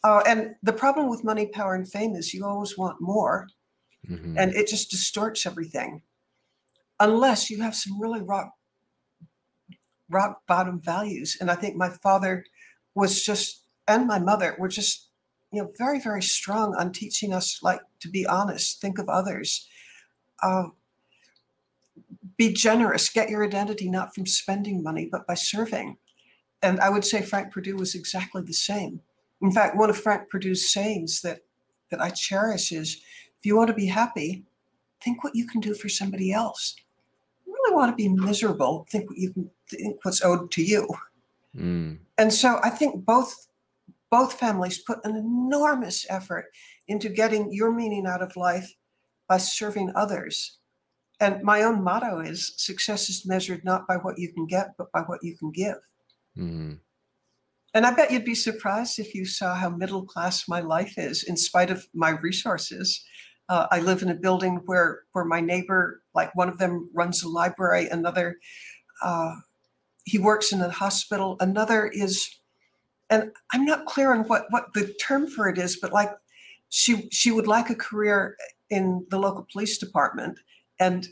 Uh, 0.05 0.23
and 0.27 0.55
the 0.63 0.73
problem 0.73 1.09
with 1.09 1.25
money, 1.25 1.47
power, 1.47 1.75
and 1.75 1.91
fame 1.91 2.15
is 2.15 2.35
you 2.35 2.45
always 2.45 2.77
want 2.77 3.01
more, 3.01 3.49
Mhm. 4.09 4.39
and 4.39 4.55
it 4.55 4.69
just 4.69 4.91
distorts 4.91 5.47
everything. 5.47 6.03
Unless 7.01 7.51
you 7.51 7.63
have 7.63 7.75
some 7.75 8.01
really 8.01 8.21
rock 8.21 8.53
rock 10.11 10.47
bottom 10.47 10.79
values. 10.79 11.37
And 11.41 11.51
I 11.51 11.55
think 11.55 11.77
my 11.77 11.89
father 11.89 12.45
was 12.95 13.25
just, 13.25 13.65
and 13.89 14.07
my 14.07 14.19
mother 14.19 14.55
were 14.59 14.69
just, 14.69 15.09
you 15.51 15.63
know, 15.63 15.73
very 15.79 15.99
very 15.99 16.23
strong 16.23 16.75
on 16.77 16.93
teaching 16.93 17.33
us 17.33 17.61
like 17.63 17.81
to 18.01 18.09
be 18.11 18.27
honest, 18.27 18.81
think 18.83 18.99
of 18.99 19.09
others, 19.09 19.67
uh, 20.43 20.69
be 22.37 22.53
generous, 22.53 23.09
get 23.09 23.31
your 23.31 23.45
identity 23.45 23.89
not 23.89 24.15
from 24.15 24.27
spending 24.27 24.83
money 24.83 25.07
but 25.11 25.27
by 25.27 25.35
serving. 25.35 25.97
And 26.63 26.79
I 26.81 26.91
would 26.91 27.05
say 27.05 27.23
Frank 27.23 27.53
Perdue 27.53 27.77
was 27.77 27.95
exactly 27.95 28.43
the 28.43 28.53
same. 28.53 29.01
In 29.43 29.53
fact, 29.53 29.77
one 29.77 29.91
of 29.91 29.97
Frank 29.97 30.31
Perdue's 30.31 30.73
sayings 30.73 31.21
that 31.23 31.41
that 31.91 32.01
I 32.01 32.11
cherish 32.11 32.73
is 32.73 33.03
if 33.39 33.47
you 33.47 33.57
want 33.57 33.69
to 33.69 33.75
be 33.75 33.87
happy, 33.87 34.45
think 35.03 35.23
what 35.23 35.37
you 35.37 35.47
can 35.47 35.61
do 35.61 35.75
for 35.75 35.89
somebody 35.89 36.33
else. 36.33 36.75
If 37.43 37.47
you 37.47 37.53
really 37.53 37.75
want 37.75 37.93
to 37.93 37.97
be 37.97 38.09
miserable, 38.09 38.87
think 38.91 39.09
what 39.11 39.19
you 39.19 39.33
can 39.33 39.51
think 39.69 40.05
what's 40.05 40.25
owed 40.25 40.51
to 40.53 40.63
you. 40.63 40.89
Mm. 41.57 41.99
And 42.19 42.33
so 42.33 42.59
I 42.63 42.71
think 42.71 43.05
both 43.05 43.49
both 44.11 44.35
families 44.35 44.79
put 44.79 45.05
an 45.05 45.17
enormous 45.17 46.07
effort 46.09 46.47
into 46.89 47.09
getting 47.09 47.53
your 47.53 47.73
meaning 47.73 48.07
out 48.07 48.23
of 48.23 48.37
life 48.37 48.73
by 49.29 49.39
serving 49.39 49.93
others. 49.95 50.59
And 51.21 51.43
my 51.43 51.63
own 51.63 51.83
motto 51.83 52.21
is 52.21 52.55
success 52.57 53.09
is 53.09 53.27
measured 53.27 53.65
not 53.65 53.87
by 53.87 53.97
what 53.97 54.19
you 54.19 54.33
can 54.33 54.47
get, 54.47 54.77
but 54.77 54.91
by 54.93 55.01
what 55.01 55.21
you 55.23 55.37
can 55.37 55.51
give. 55.51 55.79
Mm. 56.37 56.79
And 57.75 57.85
I 57.85 57.93
bet 57.93 58.13
you'd 58.13 58.25
be 58.25 58.37
surprised 58.37 59.01
if 59.01 59.15
you 59.15 59.25
saw 59.27 59.55
how 59.55 59.69
middle 59.69 60.05
class 60.05 60.49
my 60.49 60.61
life 60.61 60.97
is, 60.97 61.25
in 61.25 61.37
spite 61.37 61.71
of 61.71 61.87
my 61.93 62.11
resources. 62.11 63.05
Uh, 63.49 63.67
I 63.71 63.81
live 63.81 64.01
in 64.01 64.09
a 64.09 64.15
building 64.15 64.61
where 64.67 65.03
where 65.13 65.25
my 65.25 65.41
neighbor, 65.41 66.03
like 66.15 66.35
one 66.37 66.49
of 66.49 66.59
them, 66.59 66.89
runs 66.95 67.23
a 67.23 67.29
library. 67.29 67.89
Another, 67.89 68.37
uh, 69.03 69.35
he 70.05 70.19
works 70.19 70.53
in 70.53 70.61
a 70.61 70.71
hospital. 70.71 71.37
Another 71.41 71.87
is, 71.87 72.39
and 73.11 73.33
I'm 73.53 73.65
not 73.65 73.87
clear 73.87 74.15
on 74.15 74.21
what 74.29 74.47
what 74.51 74.73
the 74.73 74.95
term 74.95 75.27
for 75.27 75.49
it 75.49 75.59
is, 75.59 75.77
but 75.77 75.93
like 75.93 76.13
she 76.69 77.09
she 77.11 77.33
would 77.33 77.49
like 77.49 77.71
a 77.71 77.75
career 77.75 78.37
in 78.71 79.05
the 79.11 79.19
local 79.19 79.47
police 79.53 79.79
department, 79.79 80.39
and 80.79 81.09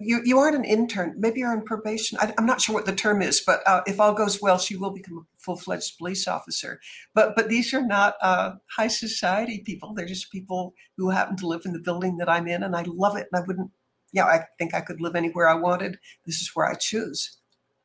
you 0.00 0.20
you 0.24 0.38
aren't 0.38 0.56
an 0.56 0.64
intern. 0.64 1.14
Maybe 1.18 1.40
you're 1.40 1.52
on 1.52 1.62
probation. 1.62 2.18
I, 2.20 2.34
am 2.36 2.46
not 2.46 2.60
sure 2.60 2.74
what 2.74 2.86
the 2.86 2.94
term 2.94 3.22
is, 3.22 3.40
but 3.46 3.60
uh, 3.66 3.82
if 3.86 4.00
all 4.00 4.12
goes 4.12 4.42
well, 4.42 4.58
she 4.58 4.76
will 4.76 4.90
become 4.90 5.26
a 5.42 5.44
full 5.44 5.56
fledged 5.56 5.98
police 5.98 6.28
officer. 6.28 6.80
But 7.14 7.34
but 7.36 7.48
these 7.48 7.74
are 7.74 7.86
not 7.86 8.14
uh, 8.22 8.52
high 8.76 8.88
society 8.88 9.62
people. 9.64 9.94
They're 9.94 10.06
just 10.06 10.32
people 10.32 10.74
who 10.96 11.10
happen 11.10 11.36
to 11.38 11.46
live 11.46 11.62
in 11.64 11.72
the 11.72 11.78
building 11.80 12.16
that 12.18 12.28
I'm 12.28 12.48
in, 12.48 12.62
and 12.62 12.76
I 12.76 12.84
love 12.86 13.16
it. 13.16 13.28
And 13.32 13.42
I 13.42 13.46
wouldn't. 13.46 13.70
Yeah, 14.12 14.26
I 14.26 14.44
think 14.58 14.74
I 14.74 14.80
could 14.82 15.00
live 15.00 15.16
anywhere 15.16 15.48
I 15.48 15.54
wanted. 15.54 15.98
This 16.26 16.40
is 16.40 16.50
where 16.54 16.66
I 16.66 16.74
choose 16.74 17.38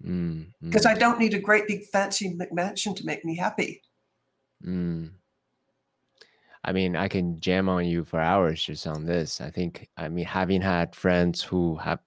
Mm. 0.06 0.52
because 0.62 0.86
mm, 0.86 0.92
I 0.92 0.94
don't 0.94 1.20
need 1.20 1.34
a 1.34 1.40
great 1.40 1.68
big 1.68 1.84
fancy 1.86 2.32
McMansion 2.38 2.96
to 2.98 3.06
make 3.06 3.26
me 3.26 3.36
happy. 3.36 3.82
mm. 4.64 5.10
I 6.64 6.74
mean, 6.74 6.96
I 6.96 7.08
can 7.08 7.40
jam 7.40 7.70
on 7.70 7.86
you 7.86 8.04
for 8.04 8.20
hours 8.20 8.62
just 8.62 8.86
on 8.86 9.06
this. 9.06 9.40
I 9.40 9.50
think, 9.50 9.90
I 9.98 10.10
mean, 10.10 10.26
having 10.26 10.62
had 10.62 10.96
friends 10.96 11.42
who 11.42 11.78
have 11.78 12.00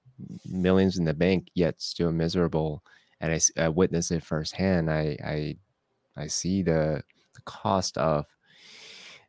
millions 0.45 0.99
in 0.99 1.05
the 1.05 1.15
bank 1.15 1.49
yet 1.55 1.81
still 1.81 2.13
miserable, 2.13 2.85
and 3.21 3.41
I 3.59 3.69
witness 3.69 4.11
it 4.11 4.23
firsthand. 4.23 4.91
I, 4.91 5.17
I, 5.25 5.57
I 6.17 6.27
see 6.27 6.63
the, 6.63 7.03
the 7.35 7.43
cost 7.43 7.99
of 7.99 8.27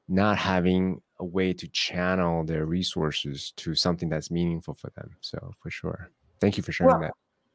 not 0.07 0.37
having 0.37 1.01
a 1.19 1.25
way 1.25 1.53
to 1.53 1.67
channel 1.67 2.43
their 2.43 2.65
resources 2.65 3.53
to 3.57 3.75
something 3.75 4.09
that's 4.09 4.31
meaningful 4.31 4.73
for 4.73 4.91
them. 4.95 5.11
So, 5.21 5.53
for 5.61 5.69
sure, 5.69 6.11
thank 6.39 6.57
you 6.57 6.63
for 6.63 6.71
sharing 6.71 6.93
Well, 6.93 7.01
that. 7.01 7.13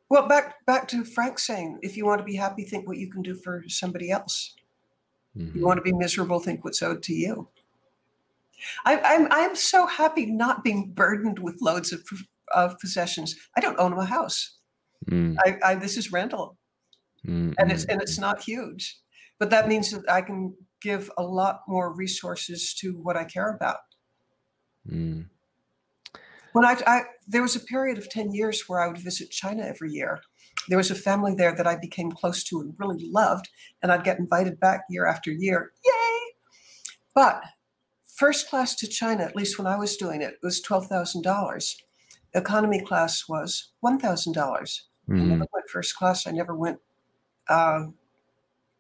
Well, 0.09 0.29
back 0.29 0.65
back 0.67 0.87
to 0.89 1.05
Frank 1.05 1.39
saying, 1.39 1.79
if 1.83 1.97
you 1.97 2.07
want 2.07 2.21
to 2.21 2.25
be 2.25 2.37
happy, 2.37 2.65
think 2.65 2.87
what 2.87 2.97
you 2.97 3.11
can 3.11 3.23
do 3.23 3.35
for 3.35 3.65
somebody 3.67 4.11
else. 4.11 4.55
Mhm. 5.37 5.55
You 5.55 5.67
want 5.67 5.79
to 5.79 5.83
be 5.83 5.93
miserable, 5.93 6.39
think 6.39 6.65
what's 6.65 6.83
owed 6.83 7.03
to 7.05 7.13
you. 7.13 7.49
I, 8.85 9.01
I'm 9.01 9.29
I'm 9.31 9.57
so 9.57 9.87
happy 9.87 10.27
not 10.27 10.65
being 10.65 10.93
burdened 10.93 11.39
with 11.41 11.61
loads 11.61 11.93
of 11.93 12.03
of 12.55 12.79
possessions. 12.79 13.35
I 13.57 13.61
don't 13.61 13.79
own 13.79 13.93
a 13.93 14.05
house. 14.05 14.57
Mm, 15.11 15.37
I, 15.45 15.59
I 15.65 15.75
this 15.77 15.97
is 15.97 16.13
rental, 16.13 16.59
mm, 17.27 17.55
and 17.59 17.73
it's 17.73 17.85
mm, 17.85 17.93
and 17.93 18.03
it's 18.03 18.19
not 18.19 18.43
huge, 18.43 18.99
but 19.39 19.51
that 19.51 19.69
means 19.69 19.91
that 19.91 20.09
I 20.11 20.23
can 20.23 20.55
give 20.83 21.11
a 21.19 21.23
lot 21.23 21.63
more 21.69 21.93
resources 21.95 22.75
to 22.75 22.93
what 22.93 23.17
I 23.17 23.25
care 23.25 23.51
about. 23.51 23.79
mm, 24.89 25.29
When 26.53 26.65
I, 26.65 26.77
I 26.87 27.03
there 27.29 27.43
was 27.43 27.57
a 27.57 27.61
period 27.61 27.99
of 27.99 28.09
ten 28.11 28.33
years 28.33 28.69
where 28.69 28.81
I 28.81 28.89
would 28.89 28.99
visit 28.99 29.31
China 29.31 29.63
every 29.65 29.91
year. 29.93 30.21
There 30.69 30.79
was 30.79 30.91
a 30.91 30.95
family 30.97 31.35
there 31.35 31.55
that 31.55 31.67
I 31.67 31.77
became 31.77 32.11
close 32.11 32.43
to 32.45 32.61
and 32.61 32.75
really 32.79 33.05
loved, 33.11 33.49
and 33.83 33.93
I'd 33.93 34.05
get 34.05 34.19
invited 34.19 34.59
back 34.59 34.83
year 34.89 35.07
after 35.07 35.31
year. 35.31 35.73
Yay! 35.85 36.19
But 37.15 37.43
first 38.17 38.49
class 38.49 38.75
to 38.77 38.89
China, 38.89 39.25
at 39.25 39.37
least 39.37 39.59
when 39.59 39.67
I 39.67 39.77
was 39.77 39.97
doing 39.97 40.23
it, 40.23 40.37
was 40.43 40.61
twelve 40.61 40.87
thousand 40.87 41.23
dollars. 41.23 41.77
Economy 42.37 42.81
class 42.81 43.25
was 43.29 43.73
one 43.81 43.99
thousand 43.99 44.35
dollars. 44.35 44.89
I 45.09 45.13
mm. 45.13 45.27
never 45.27 45.47
went 45.53 45.69
first 45.73 45.97
class. 45.97 46.27
I 46.27 46.33
never 46.33 46.55
went 46.55 46.79
uh, 47.49 47.87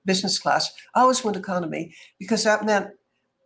business 0.05 0.39
class. 0.39 0.73
I 0.95 1.01
always 1.01 1.25
went 1.25 1.37
economy 1.37 1.95
because 2.19 2.45
that 2.45 2.65
meant 2.65 2.89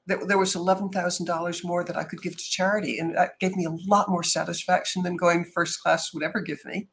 that 0.06 0.28
there 0.28 0.38
was 0.38 0.56
eleven 0.56 0.88
thousand 0.88 1.26
dollars 1.26 1.64
more 1.64 1.84
that 1.84 1.96
I 1.96 2.04
could 2.04 2.22
give 2.22 2.36
to 2.36 2.44
charity, 2.44 2.98
and 2.98 3.16
that 3.16 3.38
gave 3.38 3.56
me 3.56 3.64
a 3.64 3.76
lot 3.86 4.08
more 4.08 4.22
satisfaction 4.22 5.02
than 5.02 5.16
going 5.16 5.44
first 5.44 5.82
class 5.82 6.12
would 6.12 6.22
ever 6.22 6.40
give 6.40 6.64
me. 6.64 6.88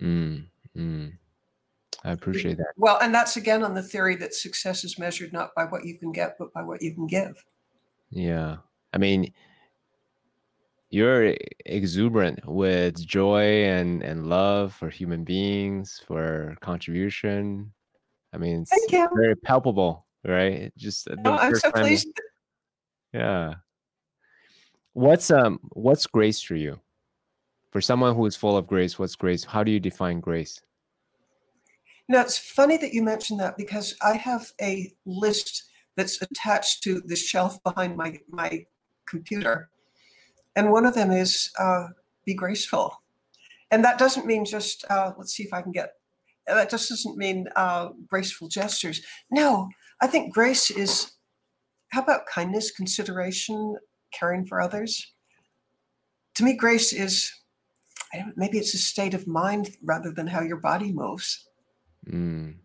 Mm, 0.00 0.46
mm. 0.76 1.12
I 2.02 2.12
appreciate 2.12 2.56
that. 2.56 2.72
Well, 2.76 2.98
and 3.00 3.14
that's 3.14 3.36
again 3.36 3.62
on 3.62 3.74
the 3.74 3.82
theory 3.82 4.16
that 4.16 4.34
success 4.34 4.84
is 4.84 4.98
measured 4.98 5.32
not 5.32 5.50
by 5.54 5.64
what 5.64 5.84
you 5.84 5.98
can 5.98 6.12
get, 6.12 6.36
but 6.38 6.52
by 6.52 6.62
what 6.62 6.82
you 6.82 6.94
can 6.94 7.06
give. 7.06 7.44
Yeah. 8.10 8.56
I 8.92 8.98
mean, 8.98 9.32
you're 10.90 11.34
exuberant 11.66 12.40
with 12.46 13.04
joy 13.06 13.64
and 13.64 14.02
and 14.02 14.28
love 14.28 14.74
for 14.74 14.90
human 14.90 15.24
beings, 15.24 16.02
for 16.06 16.56
contribution. 16.60 17.72
I 18.32 18.38
mean, 18.38 18.62
it's 18.62 18.70
Thank 18.70 18.92
you. 18.92 19.08
very 19.14 19.36
palpable, 19.36 20.06
right? 20.24 20.72
Just 20.76 21.08
uh, 21.08 21.14
No, 21.18 21.36
I'm 21.36 21.54
so 21.54 21.70
time- 21.70 21.84
pleased. 21.84 22.08
Yeah. 23.12 23.54
What's 24.92 25.30
um 25.30 25.60
what's 25.72 26.06
grace 26.06 26.42
for 26.42 26.56
you? 26.56 26.80
For 27.70 27.80
someone 27.80 28.16
who 28.16 28.26
is 28.26 28.34
full 28.36 28.56
of 28.56 28.66
grace, 28.66 28.98
what's 28.98 29.14
grace? 29.14 29.44
How 29.44 29.62
do 29.62 29.70
you 29.70 29.78
define 29.80 30.18
grace? 30.20 30.60
Now, 32.08 32.22
it's 32.22 32.36
funny 32.38 32.76
that 32.78 32.92
you 32.92 33.02
mentioned 33.04 33.38
that 33.38 33.56
because 33.56 33.94
I 34.02 34.14
have 34.16 34.50
a 34.60 34.92
list 35.06 35.70
that's 35.96 36.20
attached 36.20 36.82
to 36.82 37.00
the 37.06 37.14
shelf 37.14 37.62
behind 37.62 37.96
my 37.96 38.18
my 38.28 38.66
computer, 39.08 39.69
and 40.56 40.70
one 40.70 40.86
of 40.86 40.94
them 40.94 41.10
is 41.10 41.50
uh, 41.58 41.88
be 42.24 42.34
graceful, 42.34 43.02
and 43.70 43.84
that 43.84 43.98
doesn't 43.98 44.26
mean 44.26 44.44
just 44.44 44.84
uh, 44.90 45.12
let's 45.16 45.34
see 45.34 45.42
if 45.42 45.52
I 45.52 45.62
can 45.62 45.72
get. 45.72 45.92
That 46.46 46.70
just 46.70 46.88
doesn't 46.88 47.16
mean 47.16 47.46
uh, 47.56 47.90
graceful 48.08 48.48
gestures. 48.48 49.02
No, 49.30 49.68
I 50.00 50.06
think 50.06 50.34
grace 50.34 50.70
is. 50.70 51.12
How 51.90 52.02
about 52.02 52.26
kindness, 52.26 52.70
consideration, 52.70 53.76
caring 54.12 54.44
for 54.44 54.60
others? 54.60 55.12
To 56.36 56.44
me, 56.44 56.54
grace 56.54 56.92
is 56.92 57.32
maybe 58.36 58.58
it's 58.58 58.74
a 58.74 58.78
state 58.78 59.14
of 59.14 59.26
mind 59.26 59.76
rather 59.82 60.10
than 60.12 60.26
how 60.26 60.40
your 60.40 60.56
body 60.56 60.92
moves. 60.92 61.48
Mm. 62.08 62.56